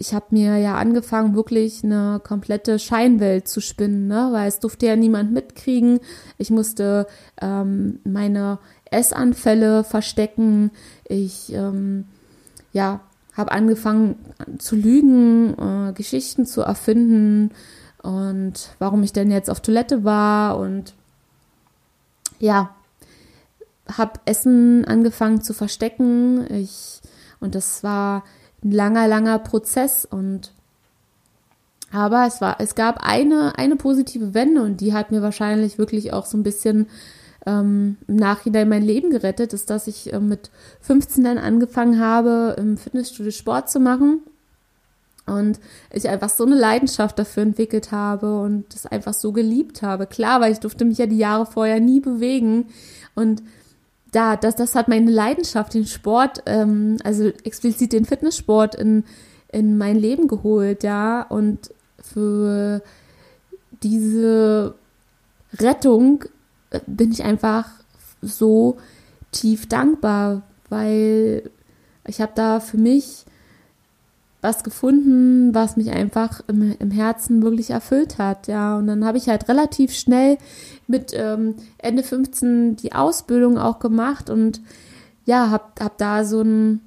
ich 0.00 0.14
habe 0.14 0.26
mir 0.30 0.58
ja 0.58 0.76
angefangen, 0.76 1.34
wirklich 1.34 1.82
eine 1.82 2.20
komplette 2.22 2.78
Scheinwelt 2.78 3.48
zu 3.48 3.60
spinnen, 3.60 4.06
ne? 4.06 4.28
weil 4.30 4.46
es 4.46 4.60
durfte 4.60 4.86
ja 4.86 4.94
niemand 4.94 5.32
mitkriegen. 5.32 5.98
Ich 6.38 6.50
musste 6.50 7.08
ähm, 7.42 7.98
meine 8.04 8.60
Essanfälle 8.90 9.82
verstecken. 9.82 10.70
Ich 11.08 11.52
ähm, 11.52 12.04
ja, 12.72 13.00
habe 13.36 13.50
angefangen 13.50 14.16
zu 14.58 14.76
lügen, 14.76 15.54
äh, 15.58 15.92
Geschichten 15.94 16.46
zu 16.46 16.62
erfinden 16.62 17.50
und 18.02 18.70
warum 18.78 19.02
ich 19.02 19.12
denn 19.12 19.30
jetzt 19.30 19.50
auf 19.50 19.60
Toilette 19.60 20.04
war 20.04 20.58
und 20.58 20.94
ja, 22.38 22.70
habe 23.96 24.20
Essen 24.24 24.84
angefangen 24.84 25.42
zu 25.42 25.54
verstecken. 25.54 26.46
Ich, 26.52 27.00
und 27.40 27.54
das 27.54 27.82
war 27.82 28.24
ein 28.62 28.72
langer, 28.72 29.08
langer 29.08 29.38
Prozess 29.38 30.04
und 30.04 30.52
aber 31.90 32.26
es 32.26 32.42
war, 32.42 32.60
es 32.60 32.74
gab 32.74 32.98
eine, 33.02 33.56
eine 33.56 33.76
positive 33.76 34.34
Wende 34.34 34.62
und 34.62 34.82
die 34.82 34.92
hat 34.92 35.10
mir 35.10 35.22
wahrscheinlich 35.22 35.78
wirklich 35.78 36.12
auch 36.12 36.26
so 36.26 36.36
ein 36.36 36.42
bisschen 36.42 36.86
ähm, 37.46 37.96
im 38.06 38.16
Nachhinein 38.16 38.68
mein 38.68 38.82
Leben 38.82 39.10
gerettet, 39.10 39.54
ist, 39.54 39.70
dass 39.70 39.86
ich 39.86 40.12
äh, 40.12 40.20
mit 40.20 40.50
15 40.82 41.24
dann 41.24 41.38
angefangen 41.38 41.98
habe, 41.98 42.56
im 42.58 42.76
Fitnessstudio 42.76 43.32
Sport 43.32 43.70
zu 43.70 43.80
machen 43.80 44.20
und 45.24 45.60
ich 45.92 46.08
einfach 46.08 46.28
so 46.28 46.44
eine 46.44 46.56
Leidenschaft 46.56 47.18
dafür 47.18 47.42
entwickelt 47.42 47.90
habe 47.92 48.40
und 48.40 48.74
das 48.74 48.86
einfach 48.86 49.14
so 49.14 49.32
geliebt 49.32 49.82
habe. 49.82 50.06
Klar, 50.06 50.40
weil 50.40 50.52
ich 50.52 50.60
durfte 50.60 50.84
mich 50.84 50.98
ja 50.98 51.06
die 51.06 51.18
Jahre 51.18 51.46
vorher 51.46 51.80
nie 51.80 52.00
bewegen 52.00 52.66
und 53.14 53.42
da, 54.12 54.36
das, 54.36 54.56
das 54.56 54.74
hat 54.74 54.88
meine 54.88 55.10
Leidenschaft, 55.10 55.74
den 55.74 55.86
Sport, 55.86 56.42
ähm, 56.46 56.96
also 57.04 57.28
explizit 57.44 57.92
den 57.92 58.04
Fitnesssport 58.04 58.74
in, 58.74 59.04
in 59.52 59.76
mein 59.76 59.96
Leben 59.96 60.28
geholt, 60.28 60.82
ja. 60.82 61.22
Und 61.22 61.70
für 62.00 62.82
diese 63.82 64.74
Rettung 65.58 66.24
äh, 66.70 66.80
bin 66.86 67.12
ich 67.12 67.22
einfach 67.22 67.68
so 68.22 68.78
tief 69.30 69.68
dankbar, 69.68 70.42
weil 70.68 71.50
ich 72.06 72.20
habe 72.20 72.32
da 72.34 72.60
für 72.60 72.78
mich 72.78 73.26
was 74.48 74.64
gefunden, 74.64 75.54
was 75.54 75.76
mich 75.76 75.90
einfach 75.90 76.40
im, 76.48 76.74
im 76.78 76.90
Herzen 76.90 77.42
wirklich 77.42 77.68
erfüllt 77.68 78.16
hat, 78.16 78.48
ja. 78.48 78.78
Und 78.78 78.86
dann 78.86 79.04
habe 79.04 79.18
ich 79.18 79.28
halt 79.28 79.46
relativ 79.48 79.92
schnell 79.92 80.38
mit 80.86 81.12
ähm, 81.14 81.56
Ende 81.76 82.02
15 82.02 82.76
die 82.76 82.94
Ausbildung 82.94 83.58
auch 83.58 83.78
gemacht 83.78 84.30
und 84.30 84.62
ja, 85.26 85.50
habe 85.50 85.64
hab 85.80 85.98
da 85.98 86.24
so 86.24 86.40
einen, 86.40 86.80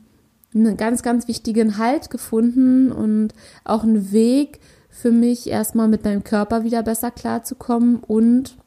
einen 0.55 0.75
ganz, 0.75 1.03
ganz 1.03 1.27
wichtigen 1.27 1.77
Halt 1.77 2.09
gefunden 2.09 2.91
und 2.91 3.35
auch 3.63 3.83
einen 3.83 4.11
Weg 4.11 4.59
für 4.89 5.11
mich 5.11 5.47
erstmal 5.47 5.87
mit 5.87 6.03
meinem 6.03 6.23
Körper 6.23 6.63
wieder 6.63 6.81
besser 6.81 7.11
klarzukommen 7.11 7.97
und 7.97 8.57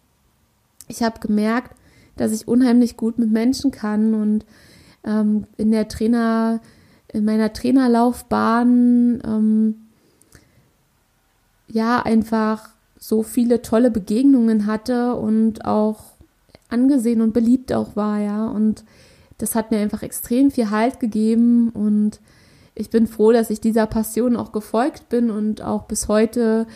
ich 0.86 1.02
habe 1.02 1.18
gemerkt, 1.18 1.74
dass 2.16 2.30
ich 2.30 2.46
unheimlich 2.46 2.96
gut 2.96 3.18
mit 3.18 3.32
Menschen 3.32 3.72
kann 3.72 4.14
und 4.14 4.46
ähm, 5.04 5.48
in 5.56 5.72
der 5.72 5.88
Trainer 5.88 6.60
in 7.14 7.24
meiner 7.24 7.52
Trainerlaufbahn 7.52 9.22
ähm, 9.24 9.76
ja 11.68 12.02
einfach 12.02 12.70
so 12.98 13.22
viele 13.22 13.62
tolle 13.62 13.90
Begegnungen 13.90 14.66
hatte 14.66 15.14
und 15.14 15.64
auch 15.64 16.14
angesehen 16.68 17.20
und 17.20 17.32
beliebt 17.32 17.72
auch 17.72 17.96
war, 17.96 18.18
ja. 18.20 18.48
Und 18.48 18.84
das 19.38 19.54
hat 19.54 19.70
mir 19.70 19.78
einfach 19.78 20.02
extrem 20.02 20.50
viel 20.50 20.70
Halt 20.70 21.00
gegeben 21.00 21.70
und 21.70 22.20
ich 22.74 22.90
bin 22.90 23.06
froh, 23.06 23.30
dass 23.30 23.50
ich 23.50 23.60
dieser 23.60 23.86
Passion 23.86 24.36
auch 24.36 24.50
gefolgt 24.50 25.08
bin 25.08 25.30
und 25.30 25.62
auch 25.62 25.84
bis 25.84 26.08
heute 26.08 26.66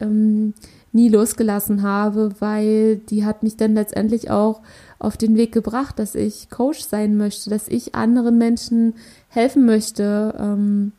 ähm, 0.00 0.54
nie 0.92 1.08
losgelassen 1.08 1.82
habe, 1.82 2.32
weil 2.40 2.96
die 2.96 3.24
hat 3.24 3.42
mich 3.42 3.56
dann 3.56 3.74
letztendlich 3.74 4.30
auch 4.30 4.62
auf 4.98 5.16
den 5.16 5.36
Weg 5.36 5.52
gebracht, 5.52 5.98
dass 5.98 6.14
ich 6.14 6.50
Coach 6.50 6.80
sein 6.80 7.16
möchte, 7.16 7.50
dass 7.50 7.68
ich 7.68 7.94
anderen 7.94 8.38
Menschen 8.38 8.94
helfen 9.28 9.66
möchte, 9.66 10.34
ähm, 10.38 10.92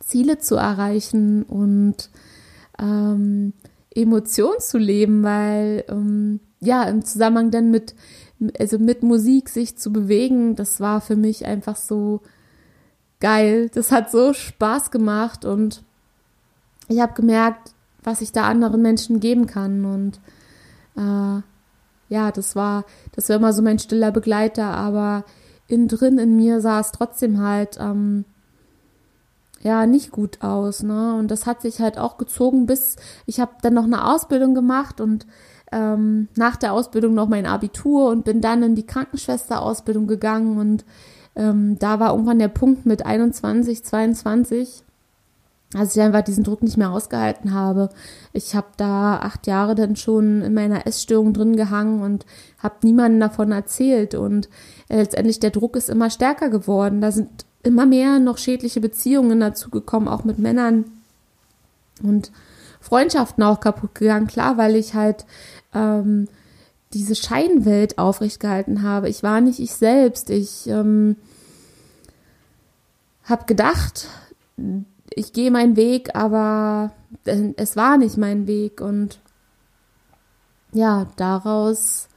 Ziele 0.00 0.38
zu 0.38 0.56
erreichen 0.56 1.42
und 1.42 2.10
ähm, 2.78 3.52
Emotionen 3.94 4.60
zu 4.60 4.78
leben, 4.78 5.22
weil 5.22 5.84
ähm, 5.88 6.40
ja 6.60 6.84
im 6.84 7.04
Zusammenhang 7.04 7.50
dann 7.50 7.70
mit 7.70 7.94
also 8.58 8.78
mit 8.78 9.02
Musik 9.02 9.48
sich 9.48 9.78
zu 9.78 9.92
bewegen, 9.92 10.56
das 10.56 10.80
war 10.80 11.00
für 11.00 11.16
mich 11.16 11.46
einfach 11.46 11.76
so 11.76 12.20
geil. 13.20 13.70
Das 13.72 13.92
hat 13.92 14.10
so 14.10 14.32
Spaß 14.32 14.90
gemacht 14.90 15.44
und 15.44 15.82
ich 16.88 17.00
habe 17.00 17.14
gemerkt, 17.14 17.72
was 18.06 18.20
ich 18.20 18.32
da 18.32 18.44
anderen 18.44 18.80
Menschen 18.80 19.20
geben 19.20 19.46
kann 19.46 19.84
und 19.84 20.20
äh, 20.96 21.42
ja, 22.08 22.30
das 22.30 22.54
war, 22.54 22.84
das 23.12 23.28
war 23.28 23.36
immer 23.36 23.52
so 23.52 23.62
mein 23.62 23.78
stiller 23.78 24.12
Begleiter, 24.12 24.66
aber 24.66 25.24
innen 25.66 25.88
drin 25.88 26.18
in 26.18 26.36
mir 26.36 26.60
sah 26.60 26.78
es 26.78 26.92
trotzdem 26.92 27.40
halt 27.40 27.78
ähm, 27.80 28.24
ja 29.60 29.86
nicht 29.86 30.12
gut 30.12 30.42
aus, 30.42 30.84
ne? 30.84 31.14
Und 31.14 31.30
das 31.30 31.46
hat 31.46 31.60
sich 31.62 31.80
halt 31.80 31.98
auch 31.98 32.18
gezogen, 32.18 32.66
bis 32.66 32.96
ich 33.26 33.40
habe 33.40 33.52
dann 33.62 33.74
noch 33.74 33.84
eine 33.84 34.06
Ausbildung 34.06 34.54
gemacht 34.54 35.00
und 35.00 35.26
ähm, 35.72 36.28
nach 36.36 36.54
der 36.54 36.72
Ausbildung 36.72 37.14
noch 37.14 37.28
mein 37.28 37.46
Abitur 37.46 38.10
und 38.10 38.24
bin 38.24 38.40
dann 38.40 38.62
in 38.62 38.76
die 38.76 38.86
Krankenschwesterausbildung 38.86 40.06
gegangen 40.06 40.58
und 40.58 40.84
ähm, 41.34 41.76
da 41.80 41.98
war 41.98 42.12
irgendwann 42.12 42.38
der 42.38 42.48
Punkt 42.48 42.86
mit 42.86 43.04
21, 43.04 43.84
22, 43.84 44.84
als 45.74 45.96
ich 45.96 46.02
einfach 46.02 46.22
diesen 46.22 46.44
Druck 46.44 46.62
nicht 46.62 46.76
mehr 46.76 46.90
ausgehalten 46.90 47.52
habe. 47.52 47.90
Ich 48.32 48.54
habe 48.54 48.68
da 48.76 49.18
acht 49.18 49.46
Jahre 49.46 49.74
dann 49.74 49.96
schon 49.96 50.42
in 50.42 50.54
meiner 50.54 50.86
Essstörung 50.86 51.32
drin 51.32 51.56
gehangen 51.56 52.02
und 52.02 52.24
habe 52.58 52.76
niemandem 52.82 53.20
davon 53.20 53.52
erzählt. 53.52 54.14
Und 54.14 54.48
äh, 54.88 54.98
letztendlich 54.98 55.40
der 55.40 55.50
Druck 55.50 55.76
ist 55.76 55.90
immer 55.90 56.10
stärker 56.10 56.50
geworden. 56.50 57.00
Da 57.00 57.10
sind 57.10 57.44
immer 57.62 57.84
mehr 57.84 58.20
noch 58.20 58.38
schädliche 58.38 58.80
Beziehungen 58.80 59.40
dazu 59.40 59.70
gekommen, 59.70 60.08
auch 60.08 60.24
mit 60.24 60.38
Männern. 60.38 60.84
Und 62.02 62.30
Freundschaften 62.80 63.42
auch 63.42 63.58
kaputt 63.58 63.96
gegangen, 63.96 64.28
klar, 64.28 64.56
weil 64.58 64.76
ich 64.76 64.94
halt 64.94 65.26
ähm, 65.74 66.28
diese 66.92 67.16
Scheinwelt 67.16 67.98
aufrecht 67.98 68.38
gehalten 68.38 68.82
habe. 68.82 69.08
Ich 69.08 69.24
war 69.24 69.40
nicht 69.40 69.58
ich 69.58 69.72
selbst. 69.72 70.30
Ich 70.30 70.68
ähm, 70.68 71.16
habe 73.24 73.46
gedacht, 73.46 74.06
ich 75.16 75.32
gehe 75.32 75.50
meinen 75.50 75.76
Weg, 75.76 76.14
aber 76.14 76.92
es 77.24 77.74
war 77.74 77.96
nicht 77.96 78.18
mein 78.18 78.46
Weg 78.46 78.82
und 78.82 79.18
ja, 80.72 81.06
daraus 81.16 82.08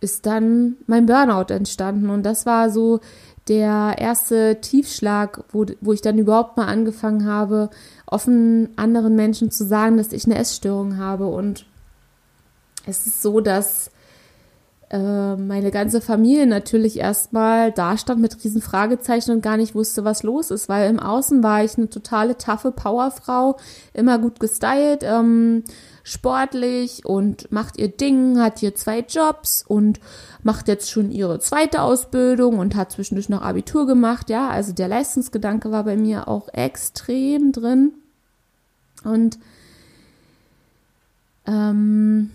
ist 0.00 0.24
dann 0.24 0.76
mein 0.86 1.04
Burnout 1.04 1.52
entstanden 1.52 2.08
und 2.08 2.22
das 2.22 2.46
war 2.46 2.70
so 2.70 3.00
der 3.46 3.96
erste 3.98 4.58
Tiefschlag, 4.60 5.44
wo, 5.52 5.66
wo 5.82 5.92
ich 5.92 6.00
dann 6.00 6.18
überhaupt 6.18 6.56
mal 6.56 6.66
angefangen 6.66 7.26
habe, 7.26 7.68
offen 8.06 8.70
anderen 8.76 9.14
Menschen 9.14 9.50
zu 9.50 9.66
sagen, 9.66 9.98
dass 9.98 10.12
ich 10.12 10.24
eine 10.24 10.38
Essstörung 10.38 10.96
habe 10.96 11.26
und 11.26 11.66
es 12.86 13.06
ist 13.06 13.20
so, 13.20 13.40
dass 13.40 13.90
meine 14.88 15.72
ganze 15.72 16.00
Familie 16.00 16.46
natürlich 16.46 16.98
erstmal 16.98 17.72
da 17.72 17.98
stand 17.98 18.20
mit 18.20 18.44
riesen 18.44 18.62
Fragezeichen 18.62 19.32
und 19.32 19.42
gar 19.42 19.56
nicht 19.56 19.74
wusste, 19.74 20.04
was 20.04 20.22
los 20.22 20.52
ist, 20.52 20.68
weil 20.68 20.88
im 20.88 21.00
Außen 21.00 21.42
war 21.42 21.64
ich 21.64 21.76
eine 21.76 21.90
totale 21.90 22.38
taffe 22.38 22.70
Powerfrau, 22.70 23.56
immer 23.94 24.20
gut 24.20 24.38
gestylt, 24.38 25.00
ähm, 25.02 25.64
sportlich 26.04 27.04
und 27.04 27.50
macht 27.50 27.78
ihr 27.78 27.88
Ding, 27.88 28.38
hat 28.38 28.60
hier 28.60 28.76
zwei 28.76 29.00
Jobs 29.00 29.64
und 29.66 29.98
macht 30.44 30.68
jetzt 30.68 30.88
schon 30.88 31.10
ihre 31.10 31.40
zweite 31.40 31.82
Ausbildung 31.82 32.60
und 32.60 32.76
hat 32.76 32.92
zwischendurch 32.92 33.28
noch 33.28 33.42
Abitur 33.42 33.88
gemacht, 33.88 34.30
ja, 34.30 34.48
also 34.48 34.72
der 34.72 34.86
Leistungsgedanke 34.86 35.72
war 35.72 35.82
bei 35.82 35.96
mir 35.96 36.28
auch 36.28 36.48
extrem 36.52 37.50
drin. 37.50 37.92
Und 39.02 39.40
ähm, 41.44 42.30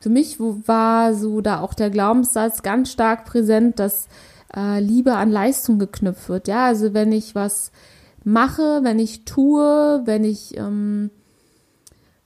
für 0.00 0.08
mich 0.08 0.40
war 0.40 1.14
so 1.14 1.40
da 1.40 1.60
auch 1.60 1.74
der 1.74 1.90
Glaubenssatz 1.90 2.62
ganz 2.62 2.90
stark 2.90 3.26
präsent, 3.26 3.78
dass 3.78 4.08
äh, 4.56 4.80
Liebe 4.80 5.14
an 5.14 5.30
Leistung 5.30 5.78
geknüpft 5.78 6.28
wird. 6.28 6.48
Ja, 6.48 6.66
also 6.66 6.94
wenn 6.94 7.12
ich 7.12 7.34
was 7.34 7.70
mache, 8.24 8.80
wenn 8.82 8.98
ich 8.98 9.24
tue, 9.24 10.02
wenn 10.04 10.24
ich 10.24 10.56
ähm, 10.56 11.10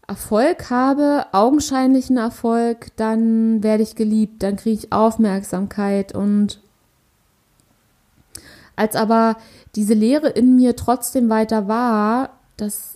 Erfolg 0.06 0.70
habe, 0.70 1.26
augenscheinlichen 1.32 2.16
Erfolg, 2.16 2.88
dann 2.96 3.62
werde 3.62 3.82
ich 3.82 3.96
geliebt, 3.96 4.42
dann 4.42 4.56
kriege 4.56 4.78
ich 4.78 4.92
Aufmerksamkeit 4.92 6.14
und 6.14 6.60
als 8.76 8.96
aber 8.96 9.36
diese 9.76 9.94
Lehre 9.94 10.28
in 10.28 10.56
mir 10.56 10.76
trotzdem 10.76 11.28
weiter 11.28 11.68
war, 11.68 12.30
dass 12.56 12.93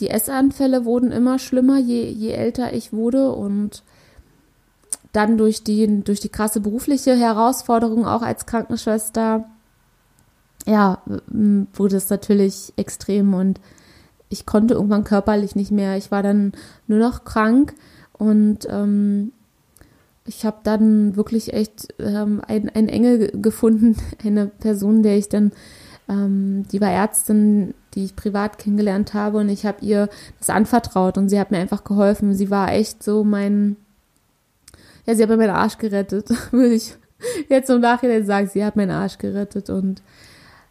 die 0.00 0.10
Essanfälle 0.10 0.84
wurden 0.84 1.12
immer 1.12 1.38
schlimmer, 1.38 1.78
je, 1.78 2.08
je 2.08 2.30
älter 2.30 2.72
ich 2.72 2.92
wurde 2.92 3.32
und 3.32 3.82
dann 5.12 5.38
durch 5.38 5.62
die, 5.62 6.02
durch 6.02 6.20
die 6.20 6.28
krasse 6.28 6.60
berufliche 6.60 7.14
Herausforderung 7.14 8.04
auch 8.04 8.22
als 8.22 8.46
Krankenschwester, 8.46 9.44
ja, 10.66 11.02
wurde 11.72 11.96
es 11.96 12.10
natürlich 12.10 12.72
extrem 12.76 13.34
und 13.34 13.60
ich 14.28 14.46
konnte 14.46 14.74
irgendwann 14.74 15.04
körperlich 15.04 15.54
nicht 15.54 15.70
mehr. 15.70 15.96
Ich 15.96 16.10
war 16.10 16.22
dann 16.22 16.52
nur 16.88 16.98
noch 16.98 17.24
krank 17.24 17.74
und 18.12 18.66
ähm, 18.68 19.32
ich 20.26 20.44
habe 20.44 20.58
dann 20.64 21.16
wirklich 21.16 21.52
echt 21.52 21.94
ähm, 21.98 22.40
einen, 22.46 22.68
Engel 22.88 23.30
gefunden, 23.40 23.96
eine 24.24 24.46
Person, 24.46 25.02
der 25.02 25.16
ich 25.18 25.28
dann, 25.28 25.52
ähm, 26.08 26.66
die 26.70 26.80
war 26.80 26.90
Ärztin, 26.90 27.74
die 27.94 28.04
ich 28.04 28.16
privat 28.16 28.58
kennengelernt 28.58 29.14
habe 29.14 29.38
und 29.38 29.48
ich 29.48 29.64
habe 29.64 29.84
ihr 29.84 30.08
das 30.38 30.50
anvertraut 30.50 31.16
und 31.16 31.28
sie 31.28 31.38
hat 31.38 31.50
mir 31.50 31.58
einfach 31.58 31.84
geholfen. 31.84 32.34
Sie 32.34 32.50
war 32.50 32.72
echt 32.72 33.02
so 33.02 33.24
mein, 33.24 33.76
ja, 35.06 35.14
sie 35.14 35.22
hat 35.22 35.30
mir 35.30 35.36
meinen 35.36 35.50
Arsch 35.50 35.78
gerettet, 35.78 36.30
würde 36.52 36.74
ich 36.74 36.96
jetzt 37.48 37.70
im 37.70 37.80
Nachhinein 37.80 38.26
sagen. 38.26 38.48
Sie 38.52 38.64
hat 38.64 38.76
meinen 38.76 38.90
Arsch 38.90 39.18
gerettet 39.18 39.70
und 39.70 40.02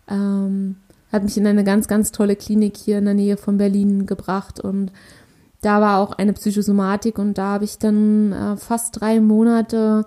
ähm, 0.07 0.75
hat 1.11 1.23
mich 1.23 1.37
in 1.37 1.47
eine 1.47 1.63
ganz, 1.63 1.87
ganz 1.87 2.11
tolle 2.11 2.35
Klinik 2.35 2.77
hier 2.77 2.99
in 2.99 3.05
der 3.05 3.13
Nähe 3.13 3.37
von 3.37 3.57
Berlin 3.57 4.05
gebracht 4.05 4.59
und 4.59 4.91
da 5.61 5.79
war 5.79 5.99
auch 5.99 6.11
eine 6.11 6.33
Psychosomatik 6.33 7.17
und 7.17 7.37
da 7.37 7.53
habe 7.53 7.63
ich 7.63 7.79
dann 7.79 8.33
äh, 8.33 8.57
fast 8.57 8.99
drei 8.99 9.21
Monate 9.21 10.05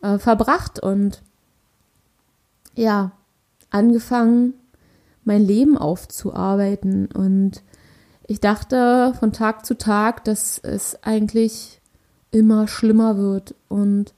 äh, 0.00 0.18
verbracht 0.18 0.80
und 0.80 1.22
ja, 2.74 3.10
angefangen 3.70 4.54
mein 5.24 5.42
Leben 5.42 5.76
aufzuarbeiten. 5.76 7.06
Und 7.06 7.62
ich 8.26 8.40
dachte 8.40 9.14
von 9.18 9.32
Tag 9.32 9.64
zu 9.66 9.76
Tag, 9.76 10.24
dass 10.24 10.58
es 10.58 11.02
eigentlich 11.02 11.80
immer 12.30 12.68
schlimmer 12.68 13.16
wird. 13.16 13.54
Und 13.68 14.14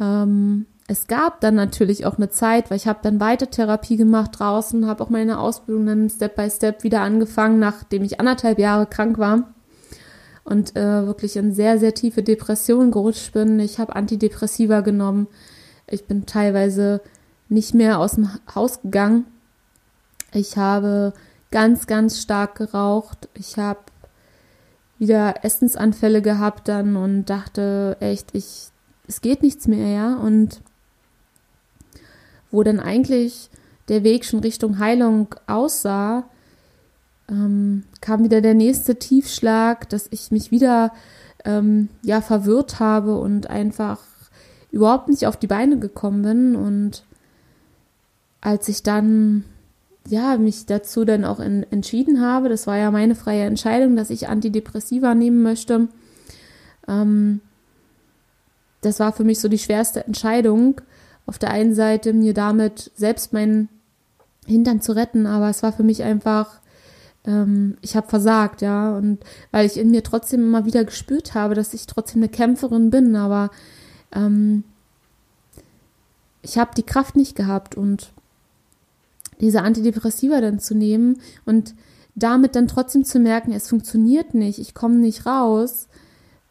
ähm, 0.00 0.66
es 0.86 1.06
gab 1.06 1.40
dann 1.40 1.54
natürlich 1.54 2.06
auch 2.06 2.16
eine 2.16 2.30
Zeit, 2.30 2.70
weil 2.70 2.76
ich 2.76 2.86
habe 2.86 3.00
dann 3.02 3.20
weiter 3.20 3.50
Therapie 3.50 3.96
gemacht 3.96 4.32
draußen, 4.38 4.86
habe 4.86 5.02
auch 5.02 5.10
meine 5.10 5.38
Ausbildung 5.38 5.86
dann 5.86 6.10
Step 6.10 6.36
by 6.36 6.50
Step 6.50 6.82
wieder 6.82 7.00
angefangen, 7.00 7.58
nachdem 7.58 8.04
ich 8.04 8.20
anderthalb 8.20 8.58
Jahre 8.58 8.86
krank 8.86 9.18
war 9.18 9.54
und 10.44 10.76
äh, 10.76 11.06
wirklich 11.06 11.36
in 11.36 11.52
sehr, 11.52 11.78
sehr 11.78 11.94
tiefe 11.94 12.22
Depressionen 12.22 12.90
gerutscht 12.90 13.32
bin. 13.32 13.60
Ich 13.60 13.78
habe 13.78 13.94
Antidepressiva 13.94 14.80
genommen. 14.80 15.26
Ich 15.86 16.06
bin 16.06 16.24
teilweise 16.24 17.02
nicht 17.50 17.74
mehr 17.74 17.98
aus 17.98 18.12
dem 18.12 18.30
Haus 18.54 18.80
gegangen 18.80 19.26
ich 20.32 20.56
habe 20.56 21.12
ganz, 21.50 21.86
ganz 21.86 22.20
stark 22.20 22.56
geraucht. 22.56 23.28
Ich 23.34 23.56
habe 23.56 23.80
wieder 24.98 25.44
Essensanfälle 25.44 26.22
gehabt 26.22 26.68
dann 26.68 26.96
und 26.96 27.26
dachte 27.26 27.96
echt, 28.00 28.34
ich, 28.34 28.68
es 29.06 29.20
geht 29.20 29.42
nichts 29.42 29.66
mehr, 29.66 29.88
ja. 29.88 30.16
Und 30.16 30.60
wo 32.50 32.62
dann 32.62 32.80
eigentlich 32.80 33.50
der 33.88 34.04
Weg 34.04 34.24
schon 34.24 34.40
Richtung 34.40 34.78
Heilung 34.78 35.34
aussah, 35.46 36.24
ähm, 37.28 37.84
kam 38.00 38.24
wieder 38.24 38.40
der 38.40 38.54
nächste 38.54 38.96
Tiefschlag, 38.96 39.88
dass 39.88 40.08
ich 40.10 40.30
mich 40.30 40.50
wieder 40.50 40.92
ähm, 41.44 41.88
ja 42.02 42.20
verwirrt 42.20 42.80
habe 42.80 43.18
und 43.18 43.48
einfach 43.48 44.00
überhaupt 44.70 45.08
nicht 45.08 45.26
auf 45.26 45.36
die 45.36 45.46
Beine 45.46 45.78
gekommen 45.78 46.22
bin. 46.22 46.56
Und 46.56 47.04
als 48.40 48.68
ich 48.68 48.82
dann 48.82 49.44
ja, 50.08 50.36
mich 50.38 50.66
dazu 50.66 51.04
dann 51.04 51.24
auch 51.24 51.40
in, 51.40 51.64
entschieden 51.70 52.20
habe, 52.20 52.48
das 52.48 52.66
war 52.66 52.76
ja 52.76 52.90
meine 52.90 53.14
freie 53.14 53.44
Entscheidung, 53.44 53.96
dass 53.96 54.10
ich 54.10 54.28
Antidepressiva 54.28 55.14
nehmen 55.14 55.42
möchte. 55.42 55.88
Ähm, 56.86 57.40
das 58.80 59.00
war 59.00 59.12
für 59.12 59.24
mich 59.24 59.40
so 59.40 59.48
die 59.48 59.58
schwerste 59.58 60.04
Entscheidung. 60.04 60.80
Auf 61.26 61.38
der 61.38 61.50
einen 61.50 61.74
Seite 61.74 62.12
mir 62.12 62.32
damit 62.32 62.90
selbst 62.96 63.32
meinen 63.32 63.68
Hintern 64.46 64.80
zu 64.80 64.92
retten, 64.92 65.26
aber 65.26 65.50
es 65.50 65.62
war 65.62 65.72
für 65.72 65.82
mich 65.82 66.02
einfach, 66.02 66.60
ähm, 67.26 67.76
ich 67.82 67.96
habe 67.96 68.08
versagt, 68.08 68.62
ja, 68.62 68.96
und 68.96 69.18
weil 69.50 69.66
ich 69.66 69.76
in 69.76 69.90
mir 69.90 70.02
trotzdem 70.02 70.40
immer 70.40 70.64
wieder 70.64 70.84
gespürt 70.84 71.34
habe, 71.34 71.54
dass 71.54 71.74
ich 71.74 71.86
trotzdem 71.86 72.22
eine 72.22 72.30
Kämpferin 72.30 72.88
bin, 72.88 73.14
aber 73.14 73.50
ähm, 74.12 74.64
ich 76.40 76.56
habe 76.56 76.70
die 76.74 76.84
Kraft 76.84 77.14
nicht 77.14 77.36
gehabt 77.36 77.74
und 77.74 78.10
diese 79.40 79.62
Antidepressiva 79.62 80.40
dann 80.40 80.58
zu 80.58 80.74
nehmen 80.74 81.20
und 81.44 81.74
damit 82.14 82.56
dann 82.56 82.68
trotzdem 82.68 83.04
zu 83.04 83.20
merken, 83.20 83.52
es 83.52 83.68
funktioniert 83.68 84.34
nicht, 84.34 84.58
ich 84.58 84.74
komme 84.74 84.96
nicht 84.96 85.26
raus, 85.26 85.88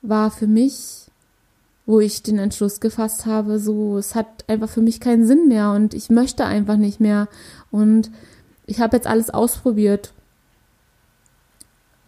war 0.02 0.32
für 0.32 0.47
mich 0.47 1.08
wo 1.88 2.02
ich 2.02 2.21
den 2.21 2.38
Entschluss 2.38 2.82
gefasst 2.82 3.26
habe, 3.26 3.60
so, 3.60 3.97
es 3.97 4.13
hat 4.13 4.43
einfach 4.50 4.69
für 4.69 4.82
mich 4.82 5.00
keinen 5.00 5.26
Sinn 5.26 5.47
mehr 5.47 5.71
und 5.71 5.93
ich 5.93 6.10
möchte 6.10 6.45
einfach 6.45 6.76
nicht 6.76 7.00
mehr. 7.00 7.30
Und 7.71 8.12
ich 8.65 8.82
habe 8.82 8.97
jetzt 8.97 9.08
alles 9.08 9.30
ausprobiert. 9.30 10.12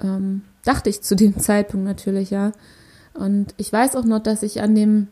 Ähm, 0.01 0.41
dachte 0.65 0.89
ich 0.89 1.01
zu 1.01 1.15
dem 1.15 1.39
Zeitpunkt 1.39 1.85
natürlich, 1.85 2.29
ja. 2.29 2.51
Und 3.13 3.55
ich 3.55 3.71
weiß 3.71 3.95
auch 3.95 4.03
noch, 4.03 4.19
dass 4.19 4.43
ich 4.43 4.61
an 4.61 4.75
dem, 4.75 5.07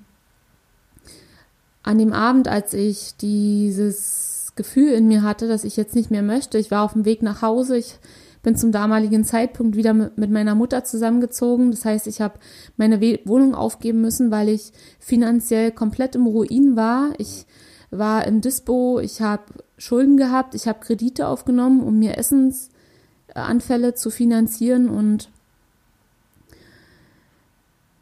an 1.82 1.98
dem 1.98 2.12
Abend, 2.12 2.50
als 2.50 2.74
ich 2.74 3.16
dieses 3.22 4.27
Gefühl 4.58 4.92
in 4.92 5.08
mir 5.08 5.24
hatte, 5.24 5.48
dass 5.48 5.64
ich 5.64 5.78
jetzt 5.78 5.96
nicht 5.96 6.12
mehr 6.12 6.24
möchte, 6.24 6.58
ich 6.58 6.72
war 6.72 6.84
auf 6.84 6.94
dem 6.94 7.06
Weg 7.06 7.22
nach 7.22 7.42
Hause, 7.42 7.78
ich 7.78 8.00
bin 8.48 8.56
zum 8.56 8.72
damaligen 8.72 9.26
Zeitpunkt 9.26 9.76
wieder 9.76 9.94
mit, 9.94 10.30
meiner 10.30 10.56
Mutter 10.56 10.86
zusammengezogen. 10.86 11.72
Das 11.72 11.84
heißt, 11.84 12.08
ich 12.08 12.22
habe 12.22 12.40
meine 12.78 13.02
Wohnung 13.26 13.54
aufgeben 13.54 14.00
müssen, 14.00 14.32
weil 14.32 14.48
ich 14.48 14.72
finanziell 15.00 15.72
komplett 15.72 16.16
im 16.16 16.28
Ruin 16.28 16.78
war. 16.78 17.10
Ich 17.18 17.46
war 17.90 18.26
im 18.26 18.40
Dispo, 18.40 19.02
ich 19.02 19.22
habe 19.22 19.44
Schulden 19.78 20.16
gehabt, 20.16 20.56
ich 20.56 20.66
habe 20.66 20.80
Kredite 20.80 21.28
aufgenommen, 21.28 21.82
um 21.82 22.00
mir 22.00 22.18
Essensanfälle 22.18 23.96
zu 23.96 24.10
finanzieren. 24.10 24.88
Und 24.88 25.30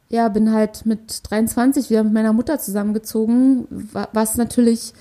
ja, 0.10 0.30
bin 0.30 0.54
halt 0.54 0.86
mit 0.86 1.22
23 1.28 1.90
wieder 1.90 2.04
mit 2.04 2.14
meiner 2.14 2.34
Mutter 2.34 2.60
zusammengezogen, 2.60 3.90
was 4.12 4.38
natürlich 4.38 4.94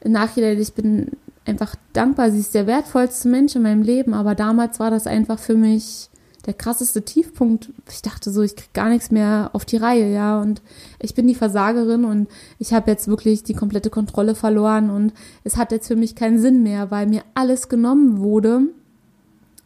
im 0.00 0.12
Nachhinein, 0.12 0.60
ich 0.60 0.72
bin 0.72 1.12
einfach 1.44 1.74
dankbar. 1.92 2.30
Sie 2.30 2.40
ist 2.40 2.54
der 2.54 2.66
wertvollste 2.66 3.28
Mensch 3.28 3.54
in 3.56 3.62
meinem 3.62 3.82
Leben, 3.82 4.14
aber 4.14 4.34
damals 4.34 4.80
war 4.80 4.90
das 4.90 5.06
einfach 5.06 5.38
für 5.38 5.54
mich 5.54 6.08
der 6.46 6.54
krasseste 6.54 7.02
Tiefpunkt. 7.02 7.70
Ich 7.90 8.02
dachte 8.02 8.30
so, 8.30 8.42
ich 8.42 8.56
krieg 8.56 8.72
gar 8.72 8.88
nichts 8.88 9.10
mehr 9.10 9.50
auf 9.52 9.64
die 9.64 9.76
Reihe, 9.76 10.12
ja, 10.12 10.40
und 10.40 10.62
ich 10.98 11.14
bin 11.14 11.26
die 11.26 11.34
Versagerin 11.34 12.04
und 12.04 12.28
ich 12.58 12.72
habe 12.72 12.90
jetzt 12.90 13.08
wirklich 13.08 13.42
die 13.42 13.54
komplette 13.54 13.90
Kontrolle 13.90 14.34
verloren 14.34 14.88
und 14.90 15.12
es 15.44 15.56
hat 15.56 15.70
jetzt 15.70 15.88
für 15.88 15.96
mich 15.96 16.14
keinen 16.14 16.40
Sinn 16.40 16.62
mehr, 16.62 16.90
weil 16.90 17.06
mir 17.06 17.22
alles 17.34 17.68
genommen 17.68 18.18
wurde. 18.20 18.62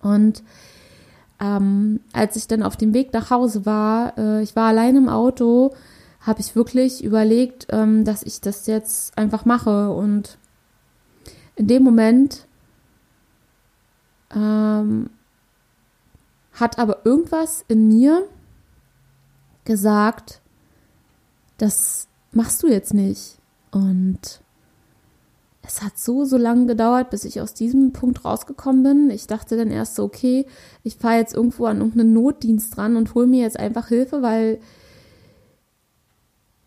Und 0.03 0.42
ähm, 1.40 2.01
als 2.12 2.37
ich 2.37 2.49
dann 2.49 2.62
auf 2.62 2.77
dem 2.77 2.92
Weg 2.92 3.12
nach 3.12 3.31
Hause 3.31 3.64
war, 3.66 4.18
äh, 4.18 4.42
ich 4.42 4.57
war 4.57 4.68
allein 4.68 4.97
im 4.97 5.09
Auto, 5.09 5.73
habe 6.25 6.41
ich 6.41 6.57
wirklich 6.57 7.05
überlegt, 7.05 7.67
ähm, 7.71 8.05
dass 8.05 8.23
ich 8.23 8.41
das 8.41 8.67
jetzt 8.67 9.17
einfach 9.17 9.45
mache 9.45 9.91
und 9.91 10.39
in 11.57 11.67
dem 11.67 11.83
Moment 11.83 12.47
ähm, 14.35 15.11
hat 16.53 16.79
aber 16.79 17.05
irgendwas 17.05 17.65
in 17.69 17.89
mir 17.89 18.27
gesagt, 19.65 20.41
das 21.59 22.09
machst 22.33 22.63
du 22.63 22.69
jetzt 22.69 22.95
nicht. 22.95 23.39
Und 23.71 24.41
es 25.63 25.83
hat 25.83 25.99
so, 25.99 26.25
so 26.25 26.37
lange 26.37 26.67
gedauert, 26.67 27.11
bis 27.11 27.25
ich 27.25 27.41
aus 27.41 27.55
diesem 27.55 27.93
Punkt 27.93 28.25
rausgekommen 28.25 28.83
bin. 28.83 29.11
Ich 29.11 29.27
dachte 29.27 29.57
dann 29.57 29.71
erst 29.71 29.95
so, 29.95 30.05
okay, 30.05 30.47
ich 30.83 30.97
fahre 30.97 31.19
jetzt 31.19 31.35
irgendwo 31.35 31.67
an 31.67 31.79
irgendeinen 31.79 32.13
Notdienst 32.13 32.77
dran 32.77 32.97
und 32.97 33.15
hole 33.15 33.27
mir 33.27 33.43
jetzt 33.43 33.59
einfach 33.59 33.89
Hilfe, 33.89 34.23
weil 34.23 34.59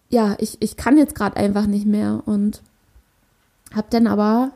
ja, 0.09 0.35
ich, 0.39 0.57
ich 0.61 0.77
kann 0.77 0.97
jetzt 0.97 1.15
gerade 1.15 1.37
einfach 1.37 1.67
nicht 1.67 1.85
mehr. 1.85 2.21
Und 2.25 2.61
habe 3.73 3.87
dann 3.89 4.07
aber 4.07 4.51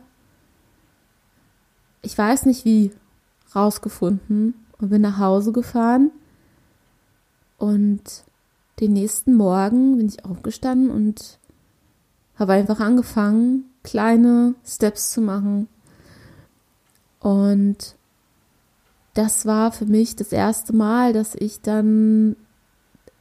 ich 2.02 2.18
weiß 2.18 2.46
nicht 2.46 2.66
wie, 2.66 2.92
rausgefunden 3.56 4.54
und 4.80 4.90
bin 4.90 5.02
nach 5.02 5.20
Hause 5.20 5.52
gefahren. 5.52 6.12
Und 7.58 8.02
den 8.80 8.94
nächsten 8.94 9.36
Morgen 9.36 9.98
bin 9.98 10.08
ich 10.08 10.26
aufgestanden 10.26 10.90
und 10.90 11.38
habe 12.36 12.54
einfach 12.54 12.80
angefangen, 12.80 13.66
kleine 13.84 14.56
Steps 14.66 15.12
zu 15.12 15.22
machen. 15.22 15.68
Und 17.20 17.96
das 19.14 19.46
war 19.46 19.72
für 19.72 19.86
mich 19.86 20.16
das 20.16 20.32
erste 20.32 20.74
Mal, 20.74 21.14
dass 21.14 21.36
ich 21.36 21.62
dann, 21.62 22.36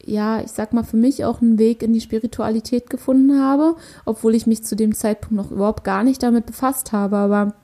ja, 0.05 0.41
ich 0.41 0.51
sag 0.51 0.73
mal, 0.73 0.85
für 0.85 0.97
mich 0.97 1.25
auch 1.25 1.41
einen 1.41 1.59
Weg 1.59 1.83
in 1.83 1.93
die 1.93 2.01
Spiritualität 2.01 2.91
gefunden 2.91 3.41
habe, 3.41 3.77
obwohl 4.05 4.35
ich 4.35 4.47
mich 4.47 4.65
zu 4.65 4.77
dem 4.77 4.95
Zeitpunkt 4.95 5.35
noch 5.35 5.51
überhaupt 5.51 5.85
gar 5.85 6.05
nicht 6.05 6.23
damit 6.23 6.47
befasst 6.47 6.93
habe. 6.93 7.17
Aber 7.17 7.55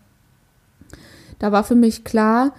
da 1.38 1.53
war 1.53 1.64
für 1.64 1.75
mich 1.75 2.05
klar, 2.05 2.53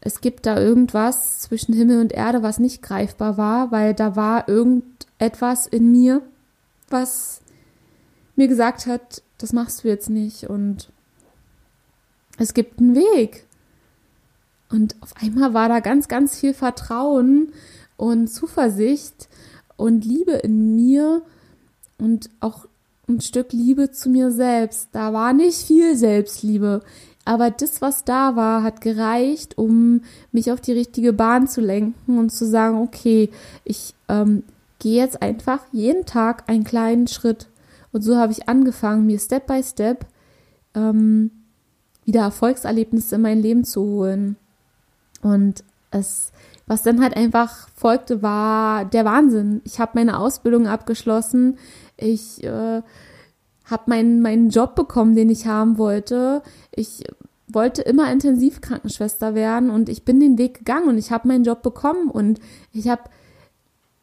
es 0.00 0.20
gibt 0.20 0.46
da 0.46 0.58
irgendwas 0.58 1.40
zwischen 1.40 1.74
Himmel 1.74 2.00
und 2.00 2.12
Erde, 2.12 2.42
was 2.42 2.58
nicht 2.58 2.82
greifbar 2.82 3.36
war, 3.36 3.72
weil 3.72 3.94
da 3.94 4.16
war 4.16 4.48
irgendetwas 4.48 5.66
in 5.66 5.90
mir, 5.90 6.22
was 6.88 7.40
mir 8.36 8.48
gesagt 8.48 8.86
hat, 8.86 9.22
das 9.38 9.52
machst 9.52 9.82
du 9.82 9.88
jetzt 9.88 10.10
nicht 10.10 10.44
und 10.48 10.90
es 12.38 12.54
gibt 12.54 12.78
einen 12.78 12.94
Weg. 12.94 13.46
Und 14.70 14.96
auf 15.00 15.14
einmal 15.20 15.54
war 15.54 15.68
da 15.68 15.80
ganz, 15.80 16.08
ganz 16.08 16.38
viel 16.38 16.54
Vertrauen 16.54 17.52
und 17.98 18.28
Zuversicht 18.28 19.28
und 19.76 20.06
Liebe 20.06 20.32
in 20.32 20.74
mir 20.74 21.20
und 21.98 22.30
auch 22.40 22.66
ein 23.08 23.20
Stück 23.20 23.52
Liebe 23.52 23.90
zu 23.90 24.08
mir 24.08 24.30
selbst. 24.30 24.88
Da 24.92 25.12
war 25.12 25.34
nicht 25.34 25.66
viel 25.66 25.96
Selbstliebe. 25.96 26.80
Aber 27.24 27.50
das, 27.50 27.82
was 27.82 28.04
da 28.04 28.36
war, 28.36 28.62
hat 28.62 28.80
gereicht, 28.80 29.58
um 29.58 30.02
mich 30.32 30.50
auf 30.50 30.62
die 30.62 30.72
richtige 30.72 31.12
Bahn 31.12 31.46
zu 31.46 31.60
lenken 31.60 32.18
und 32.18 32.30
zu 32.30 32.46
sagen, 32.46 32.80
okay, 32.80 33.28
ich 33.64 33.94
ähm, 34.08 34.44
gehe 34.78 35.02
jetzt 35.02 35.20
einfach 35.20 35.60
jeden 35.72 36.06
Tag 36.06 36.48
einen 36.48 36.64
kleinen 36.64 37.06
Schritt. 37.06 37.48
Und 37.92 38.02
so 38.02 38.16
habe 38.16 38.32
ich 38.32 38.48
angefangen, 38.48 39.06
mir 39.06 39.18
Step 39.18 39.46
by 39.46 39.62
Step 39.62 40.06
ähm, 40.74 41.30
wieder 42.04 42.22
Erfolgserlebnisse 42.22 43.16
in 43.16 43.22
mein 43.22 43.42
Leben 43.42 43.64
zu 43.64 43.82
holen. 43.82 44.36
Und 45.20 45.64
es, 45.90 46.32
was 46.68 46.82
dann 46.82 47.02
halt 47.02 47.16
einfach 47.16 47.68
folgte, 47.74 48.22
war 48.22 48.84
der 48.84 49.04
Wahnsinn. 49.04 49.62
Ich 49.64 49.80
habe 49.80 49.92
meine 49.94 50.18
Ausbildung 50.18 50.68
abgeschlossen. 50.68 51.58
Ich 51.96 52.44
äh, 52.44 52.82
habe 53.64 53.82
meinen, 53.86 54.20
meinen 54.20 54.50
Job 54.50 54.74
bekommen, 54.74 55.16
den 55.16 55.30
ich 55.30 55.46
haben 55.46 55.78
wollte. 55.78 56.42
Ich 56.70 57.04
wollte 57.48 57.80
immer 57.80 58.12
Intensivkrankenschwester 58.12 59.34
werden 59.34 59.70
und 59.70 59.88
ich 59.88 60.04
bin 60.04 60.20
den 60.20 60.36
Weg 60.36 60.58
gegangen 60.58 60.88
und 60.88 60.98
ich 60.98 61.10
habe 61.10 61.26
meinen 61.26 61.44
Job 61.44 61.62
bekommen 61.62 62.10
und 62.10 62.38
ich 62.72 62.88
habe 62.88 63.04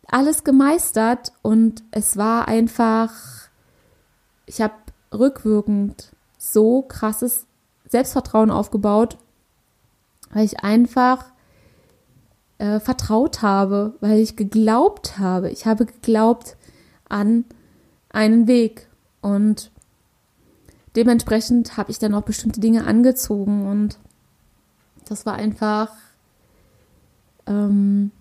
alles 0.08 0.44
gemeistert 0.44 1.34
und 1.44 1.84
es 1.92 2.18
war 2.18 2.48
einfach, 2.48 3.12
ich 4.48 4.62
habe 4.62 4.74
rückwirkend 5.14 6.12
so 6.40 6.82
krasses 6.82 7.46
Selbstvertrauen 7.88 8.50
aufgebaut, 8.50 9.18
weil 10.32 10.46
ich 10.46 10.64
einfach 10.64 11.26
äh, 12.58 12.80
vertraut 12.80 13.42
habe, 13.42 13.96
weil 14.02 14.20
ich 14.20 14.36
geglaubt 14.36 15.18
habe. 15.18 15.50
Ich 15.50 15.66
habe 15.66 15.86
geglaubt 15.86 16.58
an 17.10 17.46
einen 18.10 18.48
Weg 18.48 18.88
und 19.22 19.72
dementsprechend 20.96 21.78
habe 21.78 21.92
ich 21.92 22.00
dann 22.00 22.14
auch 22.14 22.24
bestimmte 22.24 22.60
Dinge 22.60 22.86
angezogen 22.86 23.68
und 23.68 24.00
das 25.08 25.26
war 25.26 25.36
einfach 25.36 25.90
ähm, 27.46 28.12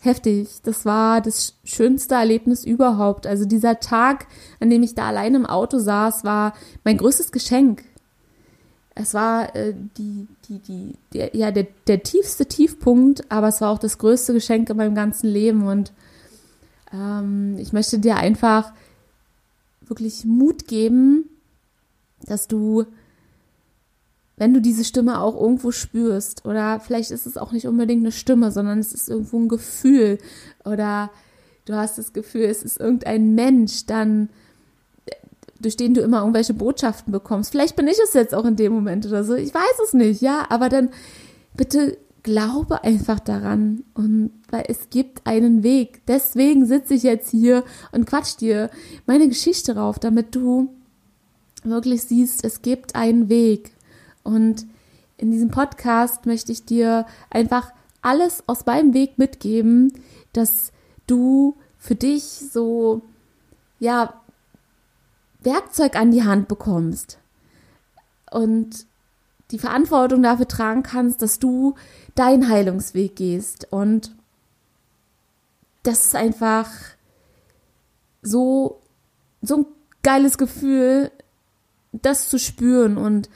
heftig. 0.00 0.62
Das 0.62 0.84
war 0.84 1.20
das 1.20 1.54
schönste 1.64 2.14
Erlebnis 2.14 2.64
überhaupt. 2.64 3.26
Also 3.26 3.44
dieser 3.44 3.80
Tag, 3.80 4.26
an 4.60 4.70
dem 4.70 4.82
ich 4.82 4.94
da 4.94 5.06
allein 5.06 5.34
im 5.34 5.46
Auto 5.46 5.78
saß, 5.78 6.24
war 6.24 6.54
mein 6.84 6.98
größtes 6.98 7.32
Geschenk. 7.32 7.84
Es 8.94 9.14
war 9.14 9.54
äh, 9.56 9.74
die, 9.96 10.26
die, 10.48 10.58
die, 10.58 10.94
der, 11.14 11.34
ja, 11.34 11.50
der, 11.50 11.66
der 11.86 12.02
tiefste 12.02 12.46
Tiefpunkt, 12.46 13.30
aber 13.30 13.48
es 13.48 13.60
war 13.60 13.70
auch 13.70 13.78
das 13.78 13.98
größte 13.98 14.34
Geschenk 14.34 14.68
in 14.68 14.76
meinem 14.76 14.94
ganzen 14.94 15.28
Leben. 15.30 15.66
Und 15.66 15.92
ähm, 16.92 17.56
ich 17.58 17.72
möchte 17.72 17.98
dir 17.98 18.16
einfach 18.16 18.72
wirklich 19.80 20.24
Mut 20.24 20.68
geben, 20.68 21.28
dass 22.26 22.48
du, 22.48 22.84
wenn 24.36 24.52
du 24.52 24.60
diese 24.60 24.84
Stimme 24.84 25.20
auch 25.20 25.40
irgendwo 25.40 25.70
spürst, 25.70 26.44
oder 26.44 26.78
vielleicht 26.80 27.10
ist 27.10 27.26
es 27.26 27.38
auch 27.38 27.52
nicht 27.52 27.66
unbedingt 27.66 28.02
eine 28.02 28.12
Stimme, 28.12 28.52
sondern 28.52 28.78
es 28.78 28.92
ist 28.92 29.08
irgendwo 29.08 29.38
ein 29.38 29.48
Gefühl, 29.48 30.18
oder 30.64 31.10
du 31.64 31.74
hast 31.74 31.96
das 31.96 32.12
Gefühl, 32.12 32.42
es 32.42 32.62
ist 32.62 32.78
irgendein 32.78 33.34
Mensch, 33.34 33.86
dann 33.86 34.28
durch 35.62 35.76
den 35.76 35.94
du 35.94 36.00
immer 36.00 36.20
irgendwelche 36.20 36.54
Botschaften 36.54 37.12
bekommst. 37.12 37.50
Vielleicht 37.50 37.76
bin 37.76 37.88
ich 37.88 37.98
es 38.02 38.12
jetzt 38.12 38.34
auch 38.34 38.44
in 38.44 38.56
dem 38.56 38.72
Moment 38.72 39.06
oder 39.06 39.24
so. 39.24 39.34
Ich 39.34 39.54
weiß 39.54 39.80
es 39.84 39.94
nicht, 39.94 40.20
ja, 40.20 40.46
aber 40.48 40.68
dann 40.68 40.90
bitte 41.54 41.96
glaube 42.22 42.84
einfach 42.84 43.18
daran 43.20 43.84
und 43.94 44.30
weil 44.50 44.64
es 44.68 44.90
gibt 44.90 45.26
einen 45.26 45.62
Weg. 45.62 46.02
Deswegen 46.06 46.66
sitze 46.66 46.94
ich 46.94 47.02
jetzt 47.02 47.30
hier 47.30 47.64
und 47.90 48.06
quatsch 48.06 48.36
dir 48.38 48.70
meine 49.06 49.28
Geschichte 49.28 49.76
rauf, 49.76 49.98
damit 49.98 50.34
du 50.34 50.68
wirklich 51.64 52.02
siehst, 52.02 52.44
es 52.44 52.62
gibt 52.62 52.94
einen 52.94 53.28
Weg. 53.28 53.72
Und 54.22 54.66
in 55.16 55.30
diesem 55.30 55.50
Podcast 55.50 56.26
möchte 56.26 56.52
ich 56.52 56.64
dir 56.64 57.06
einfach 57.30 57.72
alles 58.02 58.44
aus 58.46 58.66
meinem 58.66 58.94
Weg 58.94 59.18
mitgeben, 59.18 59.92
dass 60.32 60.72
du 61.06 61.56
für 61.78 61.94
dich 61.94 62.22
so, 62.24 63.02
ja, 63.78 64.21
Werkzeug 65.44 65.96
an 65.96 66.10
die 66.10 66.24
Hand 66.24 66.48
bekommst 66.48 67.18
und 68.30 68.86
die 69.50 69.58
Verantwortung 69.58 70.22
dafür 70.22 70.48
tragen 70.48 70.82
kannst, 70.82 71.22
dass 71.22 71.38
du 71.38 71.74
deinen 72.14 72.48
Heilungsweg 72.48 73.14
gehst. 73.16 73.68
Und 73.70 74.14
das 75.82 76.06
ist 76.06 76.16
einfach 76.16 76.68
so, 78.22 78.80
so 79.42 79.56
ein 79.58 79.66
geiles 80.02 80.38
Gefühl, 80.38 81.10
das 81.92 82.28
zu 82.28 82.38
spüren. 82.38 82.96
Und 82.96 83.28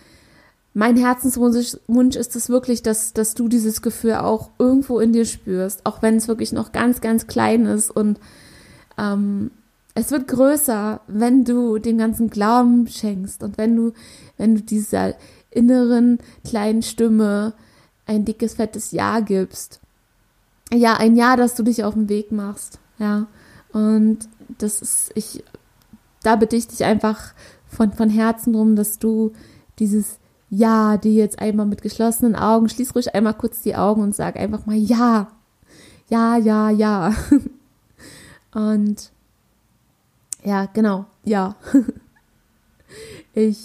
mein 0.73 0.97
Herzenswunsch 0.97 2.17
ist 2.17 2.37
es 2.37 2.49
wirklich, 2.49 2.83
dass, 2.83 3.13
dass 3.13 3.35
du 3.35 3.49
dieses 3.49 3.83
Gefühl 3.83 4.15
auch 4.15 4.51
irgendwo 4.59 5.01
in 5.01 5.13
dir 5.13 5.27
spürst, 5.27 5.85
auch 5.85 6.01
wenn 6.01 6.17
es 6.17 6.29
wirklich 6.29 6.53
noch 6.53 6.73
ganz, 6.73 7.01
ganz 7.03 7.27
klein 7.27 7.67
ist. 7.67 7.91
Und 7.91 8.19
ähm, 8.97 9.51
es 9.97 10.11
wird 10.11 10.29
größer, 10.29 11.01
wenn 11.07 11.45
du 11.45 11.79
dem 11.79 11.97
ganzen 11.97 12.29
Glauben 12.29 12.87
schenkst 12.87 13.43
und 13.43 13.57
wenn 13.57 13.75
du, 13.75 13.93
wenn 14.37 14.55
du 14.55 14.61
dieser 14.61 15.15
inneren 15.51 16.19
kleinen 16.45 16.83
Stimme 16.83 17.55
ein 18.05 18.27
dickes, 18.27 18.55
fettes 18.55 18.93
Ja 18.93 19.21
gibst. 19.21 19.81
Ja, 20.71 20.99
ein 20.99 21.17
Ja, 21.17 21.35
dass 21.37 21.55
du 21.55 21.63
dich 21.63 21.83
auf 21.83 21.95
den 21.95 22.11
Weg 22.11 22.31
machst. 22.31 22.79
Ja. 22.99 23.27
Und 23.73 24.19
das 24.59 24.83
ist, 24.83 25.13
ich, 25.15 25.43
da 26.23 26.37
bitte 26.37 26.57
ich 26.57 26.69
dich 26.69 26.85
einfach 26.85 27.33
von, 27.67 27.91
von 27.95 28.11
Herzen 28.11 28.53
drum, 28.53 28.77
dass 28.77 28.99
du 28.99 29.33
dieses 29.79 30.19
Ja, 30.51 30.99
die 30.99 31.17
jetzt 31.17 31.39
einmal 31.39 31.65
mit 31.65 31.81
geschlossenen 31.81 32.37
Augen, 32.37 32.69
schließ 32.69 32.95
ruhig 32.95 33.15
einmal 33.15 33.35
kurz 33.35 33.63
die 33.63 33.77
Augen 33.77 34.03
und 34.03 34.15
sag 34.15 34.37
einfach 34.37 34.67
mal 34.67 34.77
Ja. 34.77 35.29
Ja, 36.11 36.37
ja, 36.37 36.69
ja. 36.69 37.15
Und 38.55 39.11
ja, 40.47 40.67
genau, 40.73 41.07
ja. 41.25 41.57
ich 43.35 43.59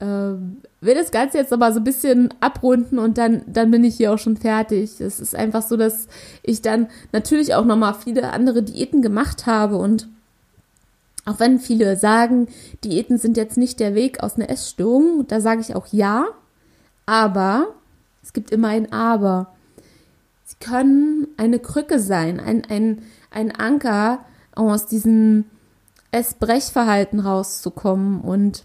ähm, 0.00 0.58
will 0.82 0.94
das 0.94 1.10
Ganze 1.10 1.38
jetzt 1.38 1.50
aber 1.50 1.72
so 1.72 1.80
ein 1.80 1.84
bisschen 1.84 2.34
abrunden 2.40 2.98
und 2.98 3.16
dann, 3.16 3.42
dann 3.46 3.70
bin 3.70 3.84
ich 3.84 3.96
hier 3.96 4.12
auch 4.12 4.18
schon 4.18 4.36
fertig. 4.36 5.00
Es 5.00 5.18
ist 5.18 5.34
einfach 5.34 5.62
so, 5.62 5.78
dass 5.78 6.08
ich 6.42 6.60
dann 6.60 6.88
natürlich 7.12 7.54
auch 7.54 7.64
nochmal 7.64 7.94
viele 7.94 8.34
andere 8.34 8.62
Diäten 8.62 9.00
gemacht 9.00 9.46
habe 9.46 9.78
und 9.78 10.08
auch 11.24 11.40
wenn 11.40 11.58
viele 11.58 11.96
sagen, 11.96 12.48
Diäten 12.84 13.16
sind 13.16 13.38
jetzt 13.38 13.56
nicht 13.56 13.80
der 13.80 13.94
Weg 13.94 14.22
aus 14.22 14.36
einer 14.36 14.50
Essstörung, 14.50 15.26
da 15.26 15.40
sage 15.40 15.62
ich 15.62 15.74
auch 15.74 15.86
ja, 15.90 16.26
aber 17.06 17.68
es 18.22 18.34
gibt 18.34 18.50
immer 18.50 18.68
ein 18.68 18.92
Aber. 18.92 19.54
Sie 20.44 20.56
können 20.60 21.28
eine 21.38 21.60
Krücke 21.60 21.98
sein, 21.98 22.40
ein, 22.40 22.66
ein, 22.66 23.00
ein 23.30 23.52
Anker, 23.52 24.18
aus 24.54 24.86
diesem 24.86 25.46
Essbrechverhalten 26.12 27.20
rauszukommen 27.20 28.20
und 28.20 28.64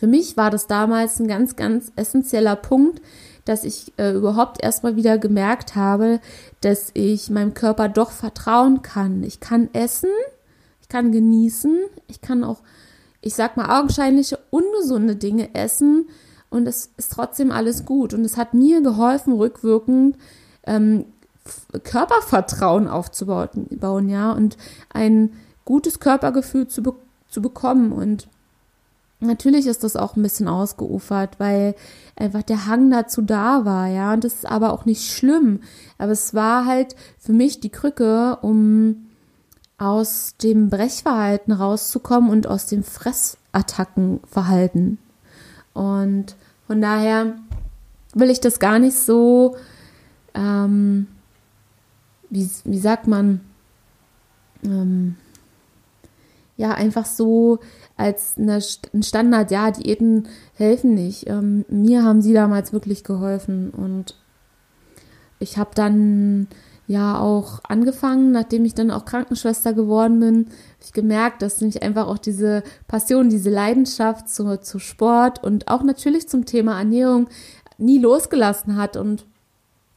für 0.00 0.06
mich 0.06 0.38
war 0.38 0.50
das 0.50 0.66
damals 0.66 1.20
ein 1.20 1.28
ganz, 1.28 1.56
ganz 1.56 1.92
essentieller 1.94 2.56
Punkt, 2.56 3.02
dass 3.44 3.64
ich 3.64 3.92
äh, 3.98 4.12
überhaupt 4.12 4.62
erstmal 4.62 4.96
wieder 4.96 5.18
gemerkt 5.18 5.76
habe, 5.76 6.20
dass 6.62 6.90
ich 6.94 7.28
meinem 7.28 7.52
Körper 7.52 7.90
doch 7.90 8.10
vertrauen 8.10 8.80
kann. 8.80 9.22
Ich 9.24 9.40
kann 9.40 9.68
essen, 9.74 10.08
ich 10.80 10.88
kann 10.88 11.12
genießen, 11.12 11.78
ich 12.06 12.22
kann 12.22 12.44
auch, 12.44 12.62
ich 13.20 13.34
sag 13.34 13.58
mal, 13.58 13.78
augenscheinliche 13.78 14.38
ungesunde 14.48 15.16
Dinge 15.16 15.54
essen 15.54 16.08
und 16.48 16.66
es 16.66 16.90
ist 16.96 17.12
trotzdem 17.12 17.52
alles 17.52 17.84
gut. 17.84 18.14
Und 18.14 18.24
es 18.24 18.38
hat 18.38 18.54
mir 18.54 18.80
geholfen, 18.80 19.34
rückwirkend 19.34 20.16
ähm, 20.66 21.04
Körpervertrauen 21.82 22.88
aufzubauen, 22.88 24.08
ja, 24.08 24.32
und 24.32 24.56
ein 24.90 25.32
gutes 25.70 26.00
Körpergefühl 26.00 26.66
zu, 26.66 26.82
be 26.82 26.94
zu 27.28 27.40
bekommen. 27.40 27.92
Und 27.92 28.26
Natürlich 29.22 29.66
ist 29.66 29.84
das 29.84 29.96
auch 29.96 30.16
ein 30.16 30.22
bisschen 30.22 30.48
ausgeufert, 30.48 31.38
weil 31.38 31.74
einfach 32.16 32.42
der 32.42 32.66
Hang 32.66 32.90
dazu 32.90 33.20
da 33.20 33.66
war, 33.66 33.86
ja, 33.86 34.14
und 34.14 34.24
das 34.24 34.32
ist 34.32 34.46
aber 34.46 34.72
auch 34.72 34.86
nicht 34.86 35.12
schlimm. 35.12 35.60
Aber 35.98 36.12
es 36.12 36.32
war 36.32 36.64
halt 36.64 36.96
für 37.18 37.34
mich 37.34 37.60
die 37.60 37.68
Krücke, 37.68 38.38
um 38.40 39.08
aus 39.76 40.36
dem 40.42 40.70
Brechverhalten 40.70 41.52
rauszukommen 41.52 42.30
und 42.30 42.46
aus 42.46 42.64
dem 42.64 42.82
Fressattackenverhalten. 42.82 44.96
Und 45.74 46.34
von 46.66 46.80
daher 46.80 47.34
will 48.14 48.30
ich 48.30 48.40
das 48.40 48.58
gar 48.58 48.78
nicht 48.78 48.96
so, 48.96 49.54
ähm, 50.32 51.08
wie, 52.30 52.48
wie 52.64 52.78
sagt 52.78 53.06
man, 53.06 53.42
ähm, 54.64 55.16
ja, 56.60 56.72
einfach 56.72 57.06
so 57.06 57.58
als 57.96 58.36
eine, 58.36 58.60
ein 58.92 59.02
Standard, 59.02 59.50
ja, 59.50 59.70
Diäten 59.70 60.28
helfen 60.52 60.94
nicht. 60.94 61.26
Ähm, 61.26 61.64
mir 61.70 62.04
haben 62.04 62.20
sie 62.20 62.34
damals 62.34 62.74
wirklich 62.74 63.02
geholfen 63.02 63.70
und 63.70 64.14
ich 65.38 65.56
habe 65.56 65.70
dann 65.74 66.48
ja 66.86 67.18
auch 67.18 67.60
angefangen, 67.66 68.30
nachdem 68.30 68.66
ich 68.66 68.74
dann 68.74 68.90
auch 68.90 69.06
Krankenschwester 69.06 69.72
geworden 69.72 70.20
bin, 70.20 70.36
habe 70.48 70.84
ich 70.84 70.92
gemerkt, 70.92 71.40
dass 71.40 71.62
mich 71.62 71.82
einfach 71.82 72.06
auch 72.08 72.18
diese 72.18 72.62
Passion, 72.88 73.30
diese 73.30 73.48
Leidenschaft 73.48 74.28
zu, 74.28 74.60
zu 74.60 74.78
Sport 74.78 75.42
und 75.42 75.68
auch 75.68 75.82
natürlich 75.82 76.28
zum 76.28 76.44
Thema 76.44 76.78
Ernährung 76.78 77.28
nie 77.78 77.98
losgelassen 77.98 78.76
hat 78.76 78.98
und 78.98 79.24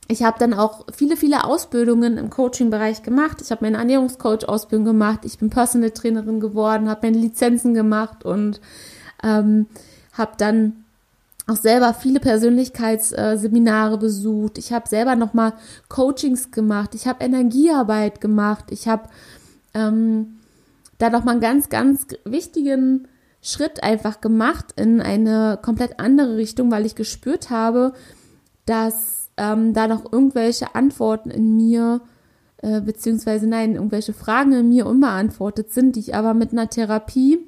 ich 0.08 0.24
habe 0.24 0.38
dann 0.38 0.54
auch 0.54 0.86
viele, 0.94 1.16
viele 1.16 1.46
Ausbildungen 1.46 2.18
im 2.18 2.30
Coaching-Bereich 2.30 3.04
gemacht. 3.04 3.42
Ich 3.42 3.52
habe 3.52 3.64
meine 3.64 3.78
Ernährungscoach-Ausbildung 3.78 4.86
gemacht. 4.86 5.20
Ich 5.24 5.38
bin 5.38 5.50
Personal 5.50 5.92
Trainerin 5.92 6.40
geworden, 6.40 6.90
habe 6.90 7.08
meine 7.08 7.18
Lizenzen 7.18 7.74
gemacht 7.74 8.26
und 8.26 8.60
ähm, 9.24 9.68
habe 10.14 10.34
dann 10.38 10.84
auch 11.48 11.56
selber 11.56 11.94
viele 11.94 12.20
Persönlichkeitsseminare 12.20 13.98
besucht. 13.98 14.58
Ich 14.58 14.72
habe 14.72 14.88
selber 14.88 15.16
nochmal 15.16 15.54
Coachings 15.90 16.52
gemacht. 16.52 16.96
Ich 16.96 17.08
habe 17.08 17.24
Energiearbeit 17.24 18.22
gemacht. 18.22 18.66
Ich 18.70 18.88
habe 18.88 19.10
ähm, 19.74 20.40
da 20.98 21.10
nochmal 21.10 21.34
einen 21.34 21.42
ganz, 21.42 21.70
ganz 21.70 22.08
wichtigen 22.24 23.08
Schritt 23.42 23.84
einfach 23.84 24.22
gemacht 24.22 24.68
in 24.78 25.02
eine 25.02 25.60
komplett 25.62 26.00
andere 26.00 26.38
Richtung, 26.38 26.72
weil 26.72 26.86
ich 26.86 26.96
gespürt 26.96 27.50
habe, 27.50 27.94
dass 28.66 29.23
ähm, 29.38 29.74
da 29.74 29.88
noch 29.88 30.12
irgendwelche 30.12 30.76
Antworten 30.76 31.30
in 31.30 31.56
mir, 31.56 32.02
äh, 32.58 32.82
beziehungsweise 32.82 33.48
nein, 33.48 33.76
irgendwelche 33.76 34.14
Fragen 34.14 34.54
in 34.54 34.70
mir 34.70 34.86
unbeantwortet 34.86 35.72
sind, 35.72 35.96
die 35.96 36.02
ich 36.02 36.16
aber 36.16 36.34
mit 36.34 36.52
einer 36.52 36.70
Therapie 36.70 37.40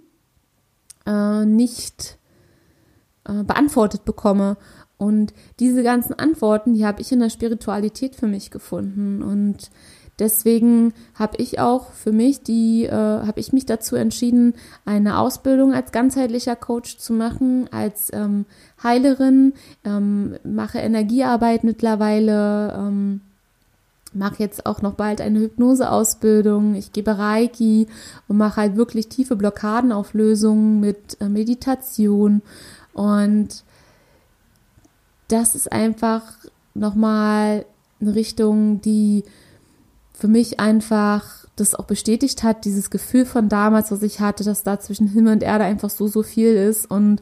äh, 1.06 1.46
nicht 1.46 2.18
äh, 3.26 3.44
beantwortet 3.44 4.06
bekomme. 4.06 4.58
Und 4.98 5.34
diese 5.60 5.84
ganzen 5.84 6.14
Antworten, 6.14 6.74
die 6.74 6.86
habe 6.86 7.02
ich 7.02 7.12
in 7.12 7.20
der 7.20 7.30
Spiritualität 7.30 8.16
für 8.16 8.28
mich 8.28 8.50
gefunden. 8.50 9.22
Und 9.22 9.70
Deswegen 10.18 10.94
habe 11.14 11.38
ich 11.38 11.60
auch 11.60 11.92
für 11.92 12.14
mich 12.14 12.42
die, 12.42 12.86
äh, 12.86 12.92
habe 12.92 13.40
ich 13.40 13.52
mich 13.52 13.66
dazu 13.66 13.98
entschieden, 13.98 14.54
eine 14.86 15.20
Ausbildung 15.20 15.74
als 15.74 15.92
ganzheitlicher 15.92 16.56
Coach 16.56 16.98
zu 16.98 17.12
machen, 17.12 17.68
als 17.72 18.14
ähm, 18.14 18.46
Heilerin, 18.82 19.54
ähm, 19.84 20.38
mache 20.44 20.80
Energiearbeit 20.80 21.66
mittlerweile, 21.66 22.74
ähm, 22.78 23.22
mache 24.14 24.36
jetzt 24.40 24.66
auch 24.66 24.82
noch 24.82 24.94
bald 24.94 25.20
eine 25.20 25.40
Hypnoseausbildung, 25.40 26.76
ich 26.76 26.94
gebe 26.94 27.18
Reiki 27.18 27.88
und 28.30 28.38
mache 28.38 28.62
halt 28.62 28.78
wirklich 28.78 29.10
tiefe 29.10 29.36
Blockadenauflösungen 29.36 30.80
mit 30.80 31.20
äh, 31.20 31.28
Meditation. 31.28 32.42
Und 32.94 33.66
das 35.28 35.56
ist 35.56 35.70
einfach 35.74 36.24
nochmal 36.74 37.66
eine 38.00 38.16
Richtung, 38.16 38.80
die 38.80 39.26
für 40.18 40.28
mich 40.28 40.60
einfach 40.60 41.46
das 41.56 41.76
auch 41.76 41.86
bestätigt 41.86 42.44
hat, 42.44 42.66
dieses 42.66 42.90
Gefühl 42.90 43.26
von 43.26 43.50
damals, 43.50 43.92
was 43.92 44.02
ich 44.02 44.20
hatte, 44.20 44.44
dass 44.44 44.64
da 44.64 44.80
zwischen 44.80 45.08
Himmel 45.08 45.34
und 45.34 45.44
Erde 45.44 45.64
einfach 45.64 45.90
so, 45.90 46.08
so 46.08 46.24
viel 46.24 46.56
ist. 46.56 46.90
Und, 46.90 47.22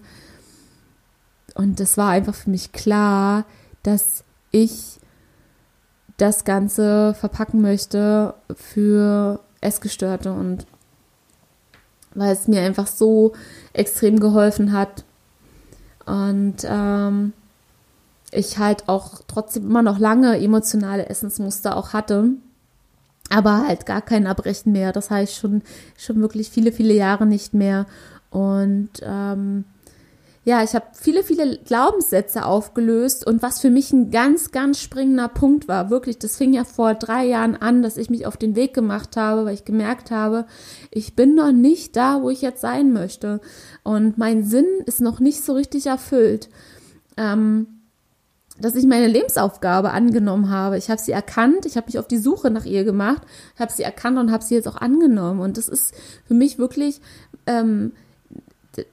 und 1.55 1.79
das 1.79 1.97
war 1.97 2.09
einfach 2.09 2.35
für 2.35 2.49
mich 2.49 2.71
klar, 2.71 3.45
dass 3.83 4.23
ich 4.51 4.99
das 6.17 6.45
Ganze 6.45 7.13
verpacken 7.15 7.61
möchte 7.61 8.35
für 8.55 9.39
Essgestörte 9.61 10.31
und 10.31 10.65
weil 12.15 12.31
es 12.31 12.47
mir 12.47 12.61
einfach 12.61 12.87
so 12.87 13.33
extrem 13.73 14.19
geholfen 14.19 14.71
hat. 14.71 15.03
Und 16.05 16.57
ähm, 16.63 17.33
ich 18.31 18.59
halt 18.59 18.87
auch 18.87 19.21
trotzdem 19.27 19.63
immer 19.63 19.81
noch 19.81 19.97
lange 19.97 20.39
emotionale 20.39 21.07
Essensmuster 21.07 21.75
auch 21.75 21.93
hatte 21.93 22.35
aber 23.29 23.67
halt 23.67 23.85
gar 23.85 24.01
kein 24.01 24.25
Erbrechen 24.25 24.71
mehr. 24.71 24.91
Das 24.91 25.09
heißt 25.09 25.35
schon, 25.35 25.61
schon 25.97 26.21
wirklich 26.21 26.49
viele, 26.49 26.71
viele 26.71 26.93
Jahre 26.93 27.25
nicht 27.25 27.53
mehr. 27.53 27.85
Und 28.29 28.89
ähm, 29.01 29.65
ja, 30.45 30.61
ich 30.61 30.75
habe 30.75 30.87
viele, 30.93 31.23
viele 31.23 31.57
Glaubenssätze 31.59 32.45
aufgelöst 32.45 33.25
und 33.25 33.41
was 33.41 33.61
für 33.61 33.69
mich 33.69 33.93
ein 33.93 34.11
ganz, 34.11 34.51
ganz 34.51 34.79
springender 34.79 35.29
Punkt 35.29 35.69
war, 35.69 35.89
wirklich, 35.89 36.19
das 36.19 36.35
fing 36.35 36.53
ja 36.53 36.65
vor 36.65 36.95
drei 36.95 37.25
Jahren 37.25 37.55
an, 37.55 37.81
dass 37.81 37.95
ich 37.95 38.09
mich 38.09 38.25
auf 38.25 38.35
den 38.35 38.57
Weg 38.57 38.73
gemacht 38.73 39.15
habe, 39.15 39.45
weil 39.45 39.53
ich 39.53 39.63
gemerkt 39.63 40.11
habe, 40.11 40.45
ich 40.91 41.15
bin 41.15 41.35
noch 41.35 41.53
nicht 41.53 41.95
da, 41.95 42.21
wo 42.21 42.29
ich 42.29 42.41
jetzt 42.41 42.59
sein 42.59 42.91
möchte 42.91 43.39
und 43.83 44.17
mein 44.17 44.43
Sinn 44.43 44.65
ist 44.85 44.99
noch 44.99 45.21
nicht 45.21 45.45
so 45.45 45.53
richtig 45.53 45.85
erfüllt. 45.85 46.49
Ähm, 47.15 47.72
dass 48.63 48.75
ich 48.75 48.85
meine 48.85 49.07
Lebensaufgabe 49.07 49.91
angenommen 49.91 50.49
habe. 50.49 50.77
Ich 50.77 50.89
habe 50.89 51.01
sie 51.01 51.11
erkannt, 51.11 51.65
ich 51.65 51.75
habe 51.75 51.87
mich 51.87 51.99
auf 51.99 52.07
die 52.07 52.17
Suche 52.17 52.49
nach 52.49 52.63
ihr 52.63 52.85
gemacht, 52.85 53.21
habe 53.59 53.73
sie 53.73 53.83
erkannt 53.83 54.17
und 54.17 54.31
habe 54.31 54.41
sie 54.41 54.55
jetzt 54.55 54.69
auch 54.69 54.77
angenommen. 54.77 55.41
Und 55.41 55.57
das 55.57 55.67
ist 55.67 55.93
für 56.25 56.33
mich 56.33 56.57
wirklich 56.57 57.01
ähm, 57.45 57.91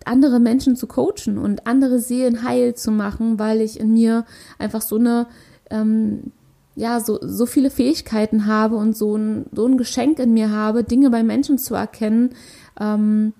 andere 0.05 0.41
Menschen 0.41 0.75
zu 0.75 0.89
coachen 0.89 1.39
und 1.39 1.69
andere 1.69 2.01
Seelen 2.01 2.43
heil 2.43 2.75
zu 2.75 2.91
machen, 2.91 3.39
weil 3.39 3.61
ich 3.61 3.79
in 3.79 3.93
mir 3.93 4.25
einfach 4.59 4.83
so 4.83 4.97
eine, 4.97 5.29
ähm, 5.71 6.33
ja, 6.75 6.99
so, 6.99 7.21
so 7.23 7.47
viele 7.47 7.71
Fähigkeiten 7.71 8.47
habe 8.47 8.75
und 8.75 8.97
so 8.97 9.17
ein, 9.17 9.47
so 9.53 9.67
ein 9.67 9.79
Geschenk 9.79 10.19
in 10.19 10.35
mir 10.35 10.51
habe, 10.51 10.83
Dinge 10.83 11.11
bei 11.11 11.23
Menschen 11.23 11.59
zu 11.59 11.77
erkennen, 11.77 12.35
ähm, 12.81 13.35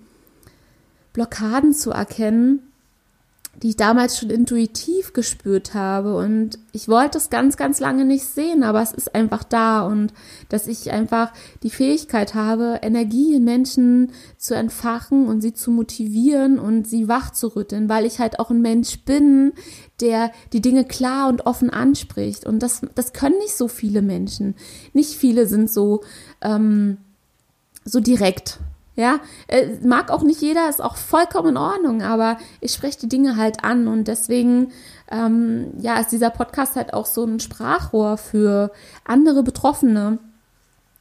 Blockaden 1.13 1.73
zu 1.73 1.91
erkennen 1.91 2.70
die 3.63 3.71
ich 3.71 3.77
damals 3.77 4.19
schon 4.19 4.31
intuitiv 4.31 5.13
gespürt 5.13 5.75
habe. 5.75 6.17
Und 6.17 6.59
ich 6.73 6.89
wollte 6.89 7.19
es 7.19 7.29
ganz, 7.29 7.57
ganz 7.57 7.79
lange 7.79 8.05
nicht 8.05 8.25
sehen, 8.25 8.63
aber 8.63 8.81
es 8.81 8.93
ist 8.93 9.15
einfach 9.15 9.45
da 9.45 9.83
und 9.83 10.15
dass 10.49 10.67
ich 10.67 10.91
einfach 10.93 11.33
die 11.63 11.71
Fähigkeit 11.71 12.35
habe, 12.35 12.79
Energie 12.83 13.35
in 13.35 13.45
Menschen 13.45 14.13
zu 14.39 14.55
entfachen 14.55 15.27
und 15.27 15.43
sie 15.43 15.53
zu 15.53 15.71
motivieren 15.71 16.59
und 16.59 16.89
sie 16.89 17.09
wach 17.09 17.33
zu 17.33 17.49
rütteln, 17.49 17.89
weil 17.89 18.07
ich 18.07 18.19
halt 18.19 18.39
auch 18.39 18.51
ein 18.51 18.63
Mensch 18.63 19.01
bin, 19.05 19.53
der 20.01 20.31
die 20.53 20.63
Dinge 20.63 20.85
klar 20.85 21.29
und 21.29 21.45
offen 21.45 21.71
anspricht. 21.71 22.47
Und 22.47 22.63
das, 22.63 22.81
das 22.95 23.13
können 23.13 23.37
nicht 23.39 23.55
so 23.55 23.69
viele 23.69 24.01
Menschen. 24.01 24.55
Nicht 24.95 25.15
viele 25.15 25.47
sind 25.47 25.71
so, 25.71 26.03
ähm, 26.41 26.97
so 27.85 28.01
direkt. 28.01 28.59
Ja, 29.01 29.21
äh, 29.49 29.67
mag 29.83 30.11
auch 30.11 30.23
nicht 30.23 30.43
jeder, 30.43 30.69
ist 30.69 30.83
auch 30.83 30.97
vollkommen 30.97 31.49
in 31.51 31.57
Ordnung, 31.57 32.03
aber 32.03 32.37
ich 32.61 32.75
spreche 32.75 32.99
die 32.99 33.09
Dinge 33.09 33.37
halt 33.37 33.65
an 33.65 33.89
und 33.89 34.09
deswegen, 34.09 34.73
ähm, 35.11 35.69
ja, 35.79 35.99
ist 35.99 36.13
dieser 36.13 36.29
Podcast 36.29 36.77
halt 36.77 36.93
auch 36.93 37.07
so 37.07 37.25
ein 37.25 37.41
Sprachrohr 37.41 38.19
für 38.19 38.73
andere 39.07 39.43
Betroffene. 39.43 40.19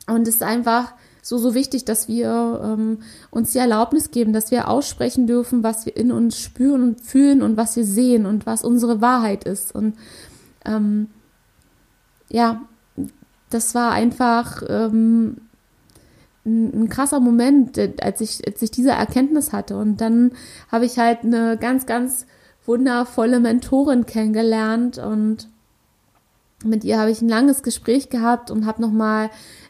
Und 0.08 0.30
es 0.30 0.36
ist 0.36 0.43
einfach 0.43 0.93
so, 1.22 1.38
so 1.38 1.54
wichtig, 1.54 1.84
dass 1.84 2.08
wir 2.08 2.62
ähm, 2.64 3.00
uns 3.32 3.52
die 3.52 3.58
Erlaubnis 3.58 4.12
geben, 4.12 4.32
dass 4.32 4.50
wir 4.50 4.70
aussprechen 4.70 5.28
dürfen, 5.28 5.62
was 5.62 5.86
wir 5.86 5.97
in 5.97 6.14
uns 6.14 6.39
spüren 6.39 6.82
und 6.84 7.02
fühlen 7.02 7.41
und 7.41 7.58
was 7.58 7.76
wir 7.76 7.84
sehen 7.84 8.26
und 8.26 8.45
was 8.45 8.64
unsere 8.64 9.02
Wahrheit 9.02 9.43
ist. 9.43 9.76
Und 9.76 9.97
ähm, 10.64 11.10
ja, 12.30 12.62
das 13.50 13.76
war 13.76 13.91
einfach 13.91 14.64
ähm, 14.70 15.36
ein, 16.50 16.84
ein 16.84 16.89
krasser 16.89 17.20
Moment, 17.20 17.78
äh, 17.78 17.93
als 18.02 18.22
ich, 18.22 18.45
als 18.47 18.62
ich 18.62 18.72
diese 18.72 18.91
Erkenntnis 18.91 19.54
hatte. 19.54 19.78
Und 19.78 20.02
dann 20.02 20.32
habe 20.72 20.86
ich 20.86 20.97
halt 20.97 21.24
eine 21.24 21.58
ganz, 21.58 21.86
ganz 21.86 22.26
wundervolle 22.66 23.39
Mentorin 23.39 24.06
kennengelernt 24.06 24.97
und 24.97 25.47
mit 26.64 26.84
ihr 26.84 27.00
habe 27.00 27.10
ich 27.10 27.22
ein 27.22 27.30
langes 27.30 27.64
Gespräch 27.64 28.10
gehabt 28.10 28.52
und 28.52 28.66
habe 28.66 28.82
nochmal 28.82 29.30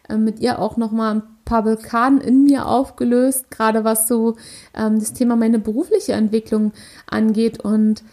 äh, 0.10 0.18
mit 0.18 0.40
ihr 0.40 0.60
auch 0.60 0.76
nochmal 0.76 1.16
ein 1.16 1.24
paar 1.46 1.66
Vulkanen 1.66 2.20
in 2.20 2.44
mir 2.44 2.68
aufgelöst, 2.68 3.52
gerade 3.52 3.84
was 3.84 4.08
so 4.08 4.36
ähm, 4.76 5.00
das 5.00 5.14
Thema 5.14 5.36
meine 5.36 5.60
berufliche 5.60 6.14
Entwicklung 6.14 6.74
angeht. 7.08 7.60
Und 7.60 8.04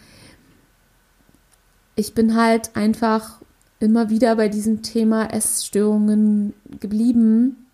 ich 1.95 2.13
bin 2.13 2.35
halt 2.35 2.75
einfach 2.75 3.41
immer 3.79 4.09
wieder 4.09 4.35
bei 4.35 4.47
diesem 4.47 4.83
Thema 4.83 5.33
Essstörungen 5.33 6.53
geblieben 6.79 7.66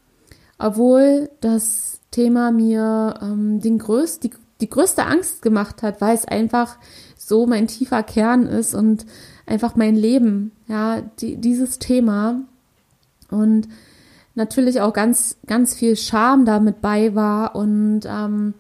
obwohl 0.64 1.30
das 1.42 2.00
Thema 2.12 2.52
mir 2.52 3.20
ähm, 3.22 3.60
den 3.60 3.80
größt, 3.80 4.24
die, 4.24 4.32
die 4.62 4.70
größte 4.70 5.06
Angst 5.06 5.42
gemacht 5.42 5.84
hat, 5.84 6.00
weil 6.00 6.16
es 6.16 6.26
einfach 6.26 6.78
so 7.18 7.46
mein 7.46 7.68
tiefer 7.68 8.02
Kern 8.02 8.46
ist 8.46 8.74
und 8.74 9.06
einfach 9.46 9.76
mein 9.76 9.96
Leben, 9.96 10.54
ja, 10.68 11.02
die, 11.20 11.36
dieses 11.36 11.80
Thema. 11.80 12.42
Und 13.30 13.68
natürlich 14.36 14.80
auch 14.80 14.94
ganz, 14.94 15.36
ganz 15.48 15.74
viel 15.74 15.98
Scham 15.98 16.46
damit 16.46 16.80
bei 16.80 17.14
war 17.14 17.56
und 17.56 18.02
ähm, 18.06 18.54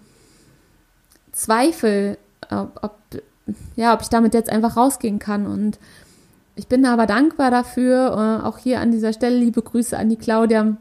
Zweifel, 1.32 2.18
ob, 2.50 2.80
ob, 2.82 2.98
ja, 3.78 3.94
ob 3.94 4.02
ich 4.02 4.10
damit 4.10 4.34
jetzt 4.34 4.50
einfach 4.50 4.76
rausgehen 4.76 5.20
kann. 5.20 5.48
Und 5.48 5.80
ich 6.56 6.68
bin 6.68 6.86
aber 6.86 7.06
dankbar 7.06 7.50
dafür, 7.50 8.42
äh, 8.42 8.46
auch 8.46 8.58
hier 8.58 8.82
an 8.82 8.92
dieser 8.92 9.14
Stelle 9.14 9.38
liebe 9.38 9.62
Grüße 9.62 9.98
an 9.98 10.10
die 10.10 10.18
Claudia, 10.18 10.76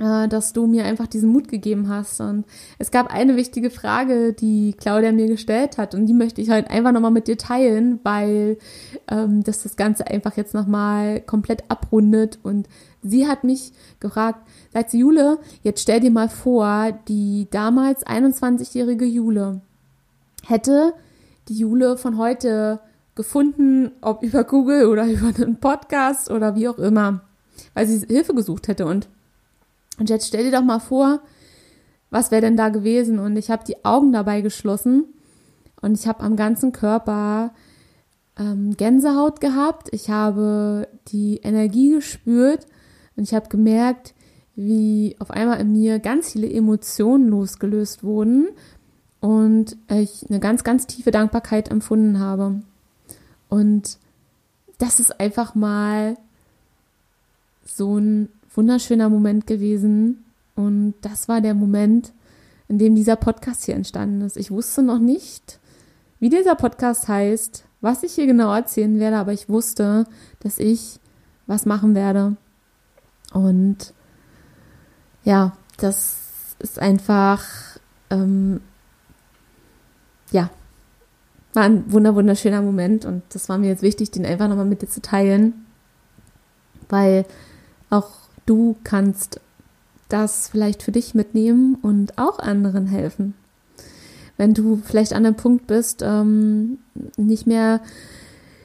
dass 0.00 0.54
du 0.54 0.66
mir 0.66 0.84
einfach 0.84 1.06
diesen 1.06 1.30
Mut 1.30 1.48
gegeben 1.48 1.88
hast. 1.88 2.20
Und 2.20 2.46
es 2.78 2.90
gab 2.90 3.12
eine 3.12 3.36
wichtige 3.36 3.68
Frage, 3.68 4.32
die 4.32 4.74
Claudia 4.78 5.12
mir 5.12 5.26
gestellt 5.26 5.76
hat 5.76 5.94
und 5.94 6.06
die 6.06 6.14
möchte 6.14 6.40
ich 6.40 6.50
heute 6.50 6.70
einfach 6.70 6.92
nochmal 6.92 7.10
mit 7.10 7.28
dir 7.28 7.36
teilen, 7.36 8.00
weil 8.02 8.56
ähm, 9.08 9.44
das 9.44 9.62
das 9.62 9.76
Ganze 9.76 10.06
einfach 10.06 10.36
jetzt 10.38 10.54
nochmal 10.54 11.20
komplett 11.20 11.64
abrundet. 11.68 12.38
Und 12.42 12.66
sie 13.02 13.28
hat 13.28 13.44
mich 13.44 13.72
gefragt, 14.00 14.40
sagt 14.72 14.90
sie, 14.90 15.00
Jule, 15.00 15.38
jetzt 15.62 15.82
stell 15.82 16.00
dir 16.00 16.10
mal 16.10 16.30
vor, 16.30 16.98
die 17.06 17.46
damals 17.50 18.06
21-jährige 18.06 19.04
Jule 19.04 19.60
hätte 20.46 20.94
die 21.48 21.58
Jule 21.58 21.98
von 21.98 22.16
heute 22.16 22.80
gefunden, 23.16 23.90
ob 24.00 24.22
über 24.22 24.44
Google 24.44 24.86
oder 24.86 25.06
über 25.10 25.26
einen 25.26 25.56
Podcast 25.56 26.30
oder 26.30 26.56
wie 26.56 26.68
auch 26.68 26.78
immer, 26.78 27.20
weil 27.74 27.86
sie 27.86 28.06
Hilfe 28.06 28.34
gesucht 28.34 28.66
hätte 28.66 28.86
und 28.86 29.08
und 30.00 30.08
jetzt 30.08 30.26
stell 30.26 30.44
dir 30.44 30.50
doch 30.50 30.64
mal 30.64 30.80
vor, 30.80 31.20
was 32.08 32.30
wäre 32.30 32.40
denn 32.40 32.56
da 32.56 32.70
gewesen? 32.70 33.18
Und 33.18 33.36
ich 33.36 33.50
habe 33.50 33.64
die 33.64 33.84
Augen 33.84 34.12
dabei 34.12 34.40
geschlossen 34.40 35.04
und 35.82 35.92
ich 35.92 36.08
habe 36.08 36.24
am 36.24 36.36
ganzen 36.36 36.72
Körper 36.72 37.52
ähm, 38.38 38.76
Gänsehaut 38.76 39.40
gehabt. 39.42 39.90
Ich 39.92 40.08
habe 40.08 40.88
die 41.08 41.36
Energie 41.42 41.90
gespürt 41.90 42.66
und 43.14 43.24
ich 43.24 43.34
habe 43.34 43.50
gemerkt, 43.50 44.14
wie 44.56 45.16
auf 45.18 45.30
einmal 45.30 45.60
in 45.60 45.70
mir 45.70 45.98
ganz 45.98 46.32
viele 46.32 46.50
Emotionen 46.50 47.28
losgelöst 47.28 48.02
wurden 48.02 48.48
und 49.20 49.76
ich 49.88 50.24
eine 50.30 50.40
ganz, 50.40 50.64
ganz 50.64 50.86
tiefe 50.86 51.10
Dankbarkeit 51.10 51.70
empfunden 51.70 52.20
habe. 52.20 52.62
Und 53.50 53.98
das 54.78 54.98
ist 54.98 55.20
einfach 55.20 55.54
mal 55.54 56.16
so 57.66 57.98
ein 57.98 58.30
wunderschöner 58.54 59.08
Moment 59.08 59.46
gewesen. 59.46 60.24
Und 60.54 60.94
das 61.02 61.28
war 61.28 61.40
der 61.40 61.54
Moment, 61.54 62.12
in 62.68 62.78
dem 62.78 62.94
dieser 62.94 63.16
Podcast 63.16 63.64
hier 63.64 63.74
entstanden 63.74 64.20
ist. 64.22 64.36
Ich 64.36 64.50
wusste 64.50 64.82
noch 64.82 64.98
nicht, 64.98 65.58
wie 66.18 66.28
dieser 66.28 66.54
Podcast 66.54 67.08
heißt, 67.08 67.64
was 67.80 68.02
ich 68.02 68.12
hier 68.12 68.26
genau 68.26 68.54
erzählen 68.54 68.98
werde, 68.98 69.16
aber 69.16 69.32
ich 69.32 69.48
wusste, 69.48 70.04
dass 70.40 70.58
ich 70.58 71.00
was 71.46 71.66
machen 71.66 71.94
werde. 71.94 72.36
Und 73.32 73.94
ja, 75.24 75.56
das 75.78 76.56
ist 76.58 76.78
einfach, 76.78 77.44
ähm, 78.10 78.60
ja, 80.30 80.50
war 81.54 81.64
ein 81.64 81.90
wunder 81.90 82.14
wunderschöner 82.14 82.62
Moment 82.62 83.04
und 83.04 83.22
das 83.30 83.48
war 83.48 83.58
mir 83.58 83.68
jetzt 83.68 83.82
wichtig, 83.82 84.10
den 84.10 84.24
einfach 84.24 84.48
nochmal 84.48 84.66
mit 84.66 84.82
dir 84.82 84.88
zu 84.88 85.00
teilen, 85.00 85.66
weil 86.88 87.24
auch 87.88 88.19
du 88.50 88.74
kannst 88.82 89.40
das 90.08 90.48
vielleicht 90.48 90.82
für 90.82 90.90
dich 90.90 91.14
mitnehmen 91.14 91.76
und 91.82 92.18
auch 92.18 92.40
anderen 92.40 92.86
helfen. 92.86 93.34
Wenn 94.36 94.54
du 94.54 94.82
vielleicht 94.84 95.12
an 95.12 95.24
einem 95.24 95.36
Punkt 95.36 95.68
bist, 95.68 96.02
ähm, 96.02 96.78
nicht 97.16 97.46
mehr 97.46 97.80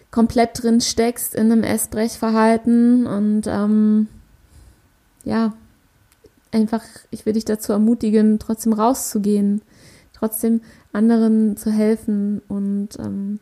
komplett 0.10 0.64
drin 0.64 0.82
steckst 0.82 1.36
in 1.36 1.52
einem 1.52 1.64
Essbrechverhalten 1.64 3.06
und 3.06 3.46
ähm, 3.46 4.08
ja, 5.24 5.54
einfach, 6.52 6.84
ich 7.12 7.28
will 7.28 7.34
dich 7.34 7.46
dazu 7.46 7.72
ermutigen, 7.72 8.40
trotzdem 8.40 8.74
rauszugehen, 8.74 9.62
trotzdem 10.14 10.62
anderen 10.94 11.58
zu 11.58 11.70
helfen 11.70 12.42
und 12.48 12.90
ähm, 12.98 13.40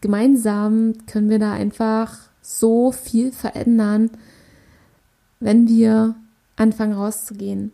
gemeinsam 0.00 0.92
können 1.08 1.28
wir 1.28 1.40
da 1.40 1.52
einfach 1.54 2.18
so 2.40 2.92
viel 2.92 3.32
verändern, 3.32 4.10
wenn 5.40 5.68
wir 5.68 6.14
anfangen 6.56 6.94
rauszugehen. 6.94 7.72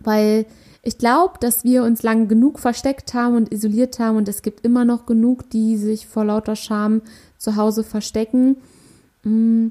Weil 0.00 0.46
ich 0.82 0.98
glaube, 0.98 1.34
dass 1.40 1.64
wir 1.64 1.82
uns 1.82 2.02
lang 2.02 2.28
genug 2.28 2.58
versteckt 2.58 3.14
haben 3.14 3.36
und 3.36 3.52
isoliert 3.52 3.98
haben 3.98 4.16
und 4.16 4.28
es 4.28 4.42
gibt 4.42 4.64
immer 4.64 4.84
noch 4.84 5.06
genug, 5.06 5.48
die 5.50 5.76
sich 5.76 6.06
vor 6.06 6.24
lauter 6.24 6.56
Scham 6.56 7.00
zu 7.38 7.56
Hause 7.56 7.84
verstecken. 7.84 8.56
Mm, 9.22 9.68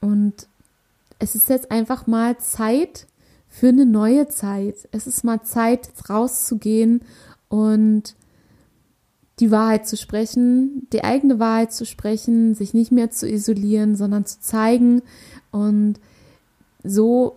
und 0.00 0.46
es 1.18 1.34
ist 1.34 1.48
jetzt 1.48 1.70
einfach 1.70 2.06
mal 2.06 2.36
Zeit 2.38 3.06
für 3.48 3.68
eine 3.68 3.86
neue 3.86 4.28
Zeit. 4.28 4.88
Es 4.90 5.06
ist 5.06 5.24
mal 5.24 5.42
Zeit, 5.42 5.88
rauszugehen 6.08 7.02
und 7.48 8.14
die 9.40 9.50
Wahrheit 9.50 9.88
zu 9.88 9.96
sprechen, 9.96 10.86
die 10.92 11.04
eigene 11.04 11.38
Wahrheit 11.38 11.72
zu 11.72 11.86
sprechen, 11.86 12.54
sich 12.54 12.74
nicht 12.74 12.92
mehr 12.92 13.10
zu 13.10 13.28
isolieren, 13.28 13.96
sondern 13.96 14.26
zu 14.26 14.40
zeigen 14.40 15.02
und 15.50 15.94
so 16.84 17.36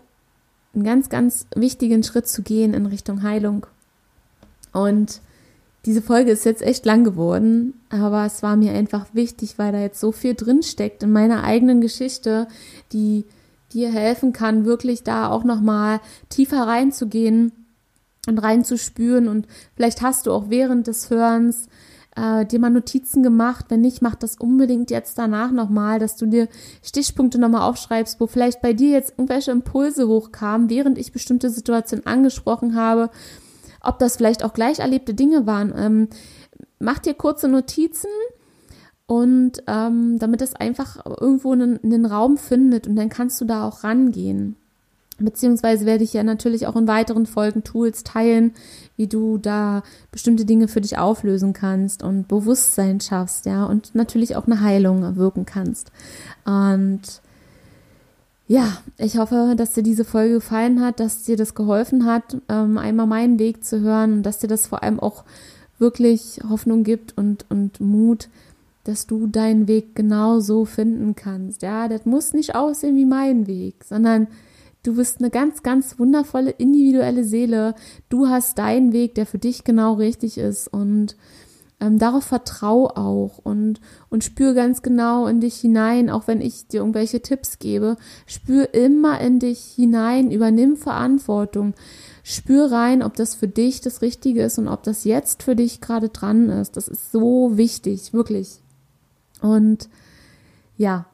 einen 0.74 0.84
ganz, 0.84 1.10
ganz 1.10 1.48
wichtigen 1.56 2.04
Schritt 2.04 2.28
zu 2.28 2.42
gehen 2.42 2.74
in 2.74 2.86
Richtung 2.86 3.24
Heilung. 3.24 3.66
Und 4.74 5.22
diese 5.86 6.02
Folge 6.02 6.32
ist 6.32 6.46
jetzt 6.46 6.64
echt 6.64 6.86
lang 6.86 7.04
geworden, 7.04 7.74
aber 7.90 8.26
es 8.26 8.42
war 8.42 8.56
mir 8.56 8.74
einfach 8.74 9.06
wichtig, 9.14 9.58
weil 9.58 9.72
da 9.72 9.80
jetzt 9.80 10.00
so 10.00 10.12
viel 10.12 10.34
drin 10.34 10.64
steckt 10.64 11.04
in 11.04 11.12
meiner 11.12 11.44
eigenen 11.44 11.80
Geschichte, 11.80 12.48
die 12.92 13.24
dir 13.72 13.92
helfen 13.92 14.34
kann, 14.34 14.66
wirklich 14.66 15.04
da 15.04 15.30
auch 15.30 15.44
noch 15.44 15.62
mal 15.62 16.02
tiefer 16.30 16.66
reinzugehen 16.66 17.52
und 18.28 18.40
reinzuspüren 18.40 19.28
und 19.28 19.48
vielleicht 19.76 20.02
hast 20.02 20.26
du 20.26 20.32
auch 20.32 20.50
während 20.50 20.88
des 20.88 21.10
Hörens 21.10 21.68
äh, 22.16 22.46
dir 22.46 22.60
mal 22.60 22.70
Notizen 22.70 23.24
gemacht. 23.24 23.66
Wenn 23.70 23.82
nicht, 23.82 24.02
mach 24.02 24.16
das 24.16 24.38
unbedingt 24.38 24.92
jetzt 24.92 25.18
danach 25.18 25.52
nochmal, 25.52 26.00
dass 26.00 26.16
du 26.16 26.26
dir 26.26 26.48
Stichpunkte 26.84 27.40
nochmal 27.40 27.70
aufschreibst, 27.70 28.20
wo 28.20 28.28
vielleicht 28.28 28.62
bei 28.62 28.74
dir 28.74 28.92
jetzt 28.92 29.12
irgendwelche 29.12 29.52
Impulse 29.52 30.08
hochkamen, 30.08 30.70
während 30.70 30.98
ich 30.98 31.12
bestimmte 31.12 31.50
Situationen 31.50 32.06
angesprochen 32.06 32.76
habe, 32.76 33.10
ob 33.82 34.00
das 34.00 34.18
vielleicht 34.18 34.44
auch 34.44 34.54
gleich 34.54 34.80
erlebte 34.80 35.14
Dinge 35.14 35.46
waren. 35.46 35.74
Ähm, 35.78 36.08
mach 36.80 37.00
dir 37.00 37.14
kurze 37.14 37.48
Notizen 37.48 38.10
und 39.08 39.64
ähm, 39.68 40.18
damit 40.20 40.42
es 40.42 40.56
einfach 40.56 41.06
irgendwo 41.06 41.52
einen, 41.52 41.80
einen 41.84 42.06
Raum 42.06 42.38
findet 42.38 42.88
und 42.88 42.96
dann 42.96 43.10
kannst 43.10 43.40
du 43.42 43.46
da 43.46 43.68
auch 43.68 43.84
rangehen. 43.84 44.56
Beziehungsweise 45.18 45.86
werde 45.86 46.04
ich 46.04 46.14
ja 46.14 46.24
natürlich 46.24 46.68
auch 46.68 46.76
in 46.76 46.88
weiteren 46.88 47.26
Folgen 47.26 47.64
Tools 47.64 48.04
teilen, 48.04 48.54
wie 48.98 49.08
du 49.08 49.38
da 49.38 49.84
bestimmte 50.12 50.46
Dinge 50.46 50.68
für 50.68 50.82
dich 50.82 50.98
auflösen 50.98 51.54
kannst 51.54 52.04
und 52.04 52.28
Bewusstsein 52.28 53.00
schaffst, 53.00 53.46
ja, 53.46 53.66
und 53.66 53.96
natürlich 53.96 54.36
auch 54.36 54.46
eine 54.46 54.62
Heilung 54.62 55.16
wirken 55.16 55.46
kannst. 55.46 55.92
Und 56.46 57.02
ja, 58.48 58.78
ich 58.98 59.18
hoffe, 59.18 59.56
dass 59.58 59.74
dir 59.74 59.84
diese 59.84 60.06
Folge 60.06 60.36
gefallen 60.36 60.82
hat, 60.82 61.00
dass 61.00 61.24
dir 61.24 61.38
das 61.38 61.56
geholfen 61.56 62.06
hat, 62.06 62.38
ähm, 62.50 62.78
einmal 62.78 63.08
meinen 63.08 63.40
Weg 63.40 63.64
zu 63.64 63.80
hören 63.80 64.14
und 64.14 64.24
dass 64.24 64.40
dir 64.40 64.48
das 64.48 64.68
vor 64.68 64.84
allem 64.84 65.00
auch 65.00 65.24
wirklich 65.80 66.40
Hoffnung 66.48 66.84
gibt 66.84 67.18
und, 67.18 67.46
und 67.50 67.80
Mut, 67.80 68.30
dass 68.84 69.08
du 69.08 69.28
deinen 69.28 69.68
Weg 69.68 69.96
genau 69.96 70.40
so 70.40 70.66
finden 70.66 71.16
kannst. 71.16 71.64
Ja, 71.64 71.88
das 71.88 72.06
muss 72.06 72.34
nicht 72.34 72.56
aussehen 72.56 72.96
wie 72.96 73.06
mein 73.06 73.48
Weg, 73.48 73.84
sondern 73.84 74.28
Du 74.86 74.96
bist 74.96 75.20
eine 75.20 75.32
ganz, 75.32 75.64
ganz 75.64 75.98
wundervolle 75.98 76.52
individuelle 76.52 77.24
Seele. 77.24 77.74
Du 78.08 78.28
hast 78.28 78.60
deinen 78.60 78.94
Weg, 78.94 79.16
der 79.16 79.26
für 79.26 79.40
dich 79.40 79.64
genau 79.64 79.94
richtig 79.94 80.38
ist. 80.38 80.68
Und 80.68 81.18
ähm, 81.82 81.98
darauf 81.98 82.26
vertrau 82.26 82.90
auch 82.90 83.40
und, 83.40 83.82
und 84.10 84.24
spür 84.24 84.54
ganz 84.54 84.84
genau 84.84 85.26
in 85.26 85.42
dich 85.42 85.56
hinein, 85.56 86.12
auch 86.12 86.28
wenn 86.28 86.40
ich 86.40 86.68
dir 86.68 86.82
irgendwelche 86.82 87.22
Tipps 87.22 87.58
gebe. 87.58 87.98
Spür 88.28 88.76
immer 88.76 89.20
in 89.22 89.40
dich 89.40 89.60
hinein, 89.76 90.30
übernimm 90.30 90.78
Verantwortung. 90.78 91.74
Spür 92.22 92.72
rein, 92.72 93.02
ob 93.02 93.16
das 93.16 93.34
für 93.34 93.48
dich 93.48 93.82
das 93.82 94.04
Richtige 94.04 94.44
ist 94.44 94.60
und 94.60 94.68
ob 94.68 94.84
das 94.84 95.04
jetzt 95.04 95.42
für 95.42 95.56
dich 95.56 95.82
gerade 95.82 96.10
dran 96.10 96.50
ist. 96.50 96.78
Das 96.78 96.88
ist 96.88 97.12
so 97.12 97.58
wichtig, 97.58 98.14
wirklich. 98.14 98.62
Und 99.42 99.90
ja, 100.78 101.08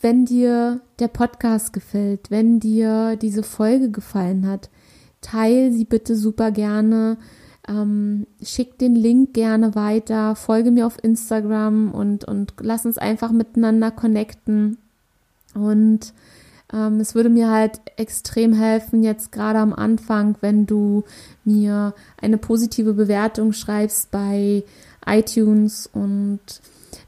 wenn 0.00 0.24
dir 0.24 0.80
der 0.98 1.08
Podcast 1.08 1.72
gefällt, 1.72 2.30
wenn 2.30 2.60
dir 2.60 3.16
diese 3.16 3.42
Folge 3.42 3.90
gefallen 3.90 4.46
hat, 4.46 4.70
teile 5.20 5.72
sie 5.72 5.84
bitte 5.84 6.16
super 6.16 6.50
gerne. 6.50 7.18
Ähm, 7.66 8.26
schick 8.42 8.78
den 8.78 8.94
Link 8.94 9.34
gerne 9.34 9.74
weiter, 9.74 10.34
folge 10.36 10.70
mir 10.70 10.86
auf 10.86 11.02
Instagram 11.02 11.92
und, 11.92 12.24
und 12.24 12.54
lass 12.60 12.86
uns 12.86 12.96
einfach 12.96 13.30
miteinander 13.30 13.90
connecten. 13.90 14.78
Und 15.54 16.14
ähm, 16.72 17.00
es 17.00 17.14
würde 17.14 17.28
mir 17.28 17.50
halt 17.50 17.80
extrem 17.96 18.52
helfen, 18.52 19.02
jetzt 19.02 19.32
gerade 19.32 19.58
am 19.58 19.72
Anfang, 19.72 20.36
wenn 20.40 20.66
du 20.66 21.04
mir 21.44 21.94
eine 22.20 22.38
positive 22.38 22.94
Bewertung 22.94 23.52
schreibst 23.52 24.10
bei 24.10 24.64
iTunes 25.04 25.88
und 25.92 26.40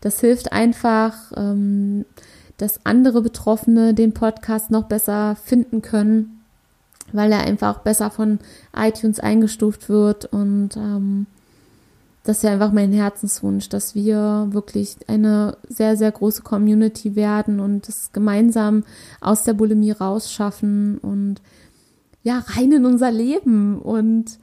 das 0.01 0.20
hilft 0.20 0.53
einfach. 0.53 1.32
Ähm, 1.36 2.05
dass 2.61 2.84
andere 2.84 3.22
Betroffene 3.22 3.94
den 3.94 4.12
Podcast 4.12 4.70
noch 4.70 4.84
besser 4.84 5.36
finden 5.36 5.82
können, 5.82 6.42
weil 7.12 7.32
er 7.32 7.40
einfach 7.40 7.80
besser 7.80 8.11
von 8.11 8.38
iTunes 8.76 9.20
eingestuft 9.20 9.88
wird 9.88 10.26
und 10.26 10.76
ähm, 10.76 11.26
das 12.22 12.38
ist 12.38 12.42
ja 12.42 12.52
einfach 12.52 12.72
mein 12.72 12.92
Herzenswunsch, 12.92 13.68
dass 13.70 13.94
wir 13.94 14.48
wirklich 14.50 14.96
eine 15.06 15.56
sehr, 15.68 15.96
sehr 15.96 16.12
große 16.12 16.42
Community 16.42 17.16
werden 17.16 17.61
und 17.61 17.88
es 17.88 18.12
gemeinsam 18.12 18.84
aus 19.20 19.42
der 19.42 19.54
Bulimie 19.54 19.92
rausschaffen 19.92 20.98
und 20.98 21.40
ja, 22.22 22.44
rein 22.46 22.72
in 22.72 22.84
unser 22.84 23.11
Leben. 23.11 23.80
Und 23.80 24.38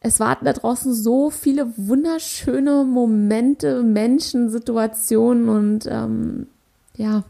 es 0.00 0.18
warten 0.18 0.44
da 0.44 0.52
draußen 0.52 0.92
so 0.92 1.30
viele 1.30 1.72
wunderschöne 1.76 2.84
Momente, 2.84 3.84
Menschen, 3.84 4.50
Situationen 4.50 5.48
und 5.48 5.86
ähm, 5.88 6.48
ja, 6.98 7.24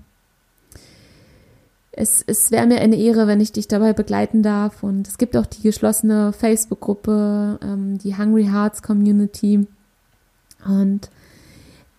es, 1.93 2.23
es 2.27 2.51
wäre 2.51 2.67
mir 2.67 2.81
eine 2.81 2.97
Ehre, 2.97 3.27
wenn 3.27 3.41
ich 3.41 3.53
dich 3.53 3.67
dabei 3.67 3.93
begleiten 3.93 4.43
darf. 4.43 4.83
Und 4.83 5.09
es 5.09 5.19
gibt 5.19 5.37
auch 5.37 5.47
die 5.47 5.63
geschlossene 5.63 6.33
Facebook-Gruppe, 6.33 7.59
ähm, 7.63 7.99
die 7.99 8.17
Hungry 8.17 8.45
Hearts 8.45 8.83
Community. 8.83 9.67
Und 10.65 11.11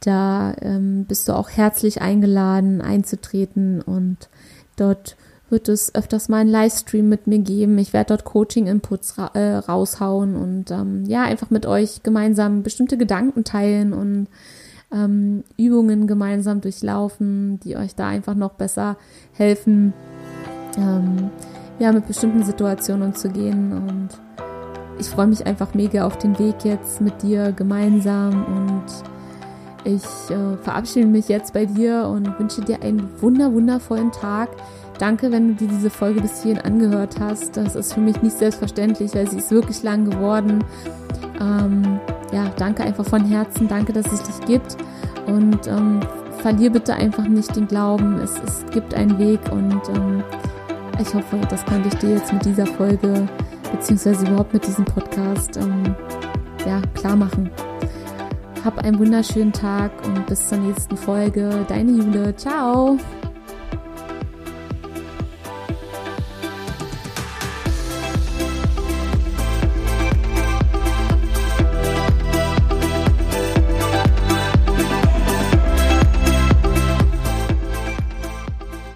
da 0.01 0.55
ähm, 0.61 1.05
bist 1.05 1.27
du 1.27 1.33
auch 1.33 1.49
herzlich 1.49 2.01
eingeladen, 2.01 2.81
einzutreten. 2.81 3.81
Und 3.81 4.29
dort 4.77 5.17
wird 5.49 5.67
es 5.67 5.93
öfters 5.93 6.29
mal 6.29 6.37
einen 6.37 6.49
Livestream 6.49 7.09
mit 7.09 7.27
mir 7.27 7.39
geben. 7.39 7.77
Ich 7.77 7.91
werde 7.91 8.09
dort 8.09 8.23
Coaching-Inputs 8.23 9.17
ra 9.17 9.31
äh, 9.33 9.55
raushauen 9.57 10.35
und 10.35 10.71
ähm, 10.71 11.03
ja, 11.05 11.23
einfach 11.23 11.49
mit 11.49 11.65
euch 11.65 12.03
gemeinsam 12.03 12.63
bestimmte 12.63 12.97
Gedanken 12.97 13.43
teilen 13.43 13.91
und 13.91 14.27
ähm, 14.91 15.43
Übungen 15.57 16.07
gemeinsam 16.07 16.61
durchlaufen, 16.61 17.59
die 17.61 17.77
euch 17.77 17.95
da 17.95 18.07
einfach 18.07 18.35
noch 18.35 18.53
besser 18.53 18.97
helfen, 19.33 19.93
ähm, 20.77 21.29
ja, 21.79 21.91
mit 21.91 22.07
bestimmten 22.07 22.43
Situationen 22.43 23.09
umzugehen. 23.09 23.71
Und 23.73 24.09
ich 24.99 25.07
freue 25.07 25.27
mich 25.27 25.45
einfach 25.45 25.73
mega 25.73 26.05
auf 26.05 26.17
den 26.17 26.37
Weg 26.39 26.63
jetzt 26.63 27.01
mit 27.01 27.21
dir 27.21 27.51
gemeinsam 27.51 28.45
und 28.45 28.85
ich 29.85 30.03
äh, 30.29 30.57
verabschiede 30.61 31.07
mich 31.07 31.29
jetzt 31.29 31.53
bei 31.53 31.65
dir 31.65 32.05
und 32.07 32.37
wünsche 32.37 32.61
dir 32.61 32.81
einen 32.81 33.09
wunder, 33.21 33.53
wundervollen 33.53 34.11
Tag. 34.11 34.49
Danke, 34.97 35.31
wenn 35.31 35.49
du 35.49 35.53
dir 35.53 35.69
diese 35.69 35.89
Folge 35.89 36.19
bis 36.21 36.43
hierhin 36.43 36.61
angehört 36.61 37.19
hast. 37.19 37.55
Das 37.55 37.75
ist 37.75 37.93
für 37.93 38.01
mich 38.01 38.21
nicht 38.21 38.37
selbstverständlich, 38.37 39.15
weil 39.15 39.29
sie 39.29 39.37
ist 39.37 39.51
wirklich 39.51 39.81
lang 39.81 40.09
geworden. 40.09 40.63
Ähm, 41.39 41.99
ja, 42.31 42.45
danke 42.57 42.83
einfach 42.83 43.05
von 43.05 43.25
Herzen. 43.25 43.67
Danke, 43.67 43.93
dass 43.93 44.11
es 44.11 44.23
dich 44.23 44.45
gibt. 44.45 44.77
Und 45.25 45.67
ähm, 45.67 45.99
verlier 46.41 46.69
bitte 46.69 46.93
einfach 46.93 47.27
nicht 47.27 47.55
den 47.55 47.67
Glauben. 47.67 48.19
Es, 48.19 48.33
es 48.45 48.65
gibt 48.71 48.93
einen 48.93 49.17
Weg 49.19 49.39
und 49.51 49.81
ähm, 49.95 50.23
ich 50.99 51.13
hoffe, 51.13 51.39
das 51.49 51.65
konnte 51.65 51.87
ich 51.87 51.95
dir 51.95 52.11
jetzt 52.15 52.33
mit 52.33 52.45
dieser 52.45 52.65
Folge 52.65 53.27
beziehungsweise 53.71 54.25
überhaupt 54.25 54.53
mit 54.53 54.65
diesem 54.65 54.85
Podcast 54.85 55.57
ähm, 55.57 55.95
ja, 56.65 56.81
klar 56.93 57.15
machen. 57.15 57.49
Hab 58.65 58.83
einen 58.83 58.99
wunderschönen 58.99 59.53
Tag 59.53 59.91
und 60.05 60.25
bis 60.27 60.49
zur 60.49 60.57
nächsten 60.57 60.97
Folge. 60.97 61.65
Deine 61.69 61.91
Jule. 61.91 62.35
Ciao. 62.35 62.97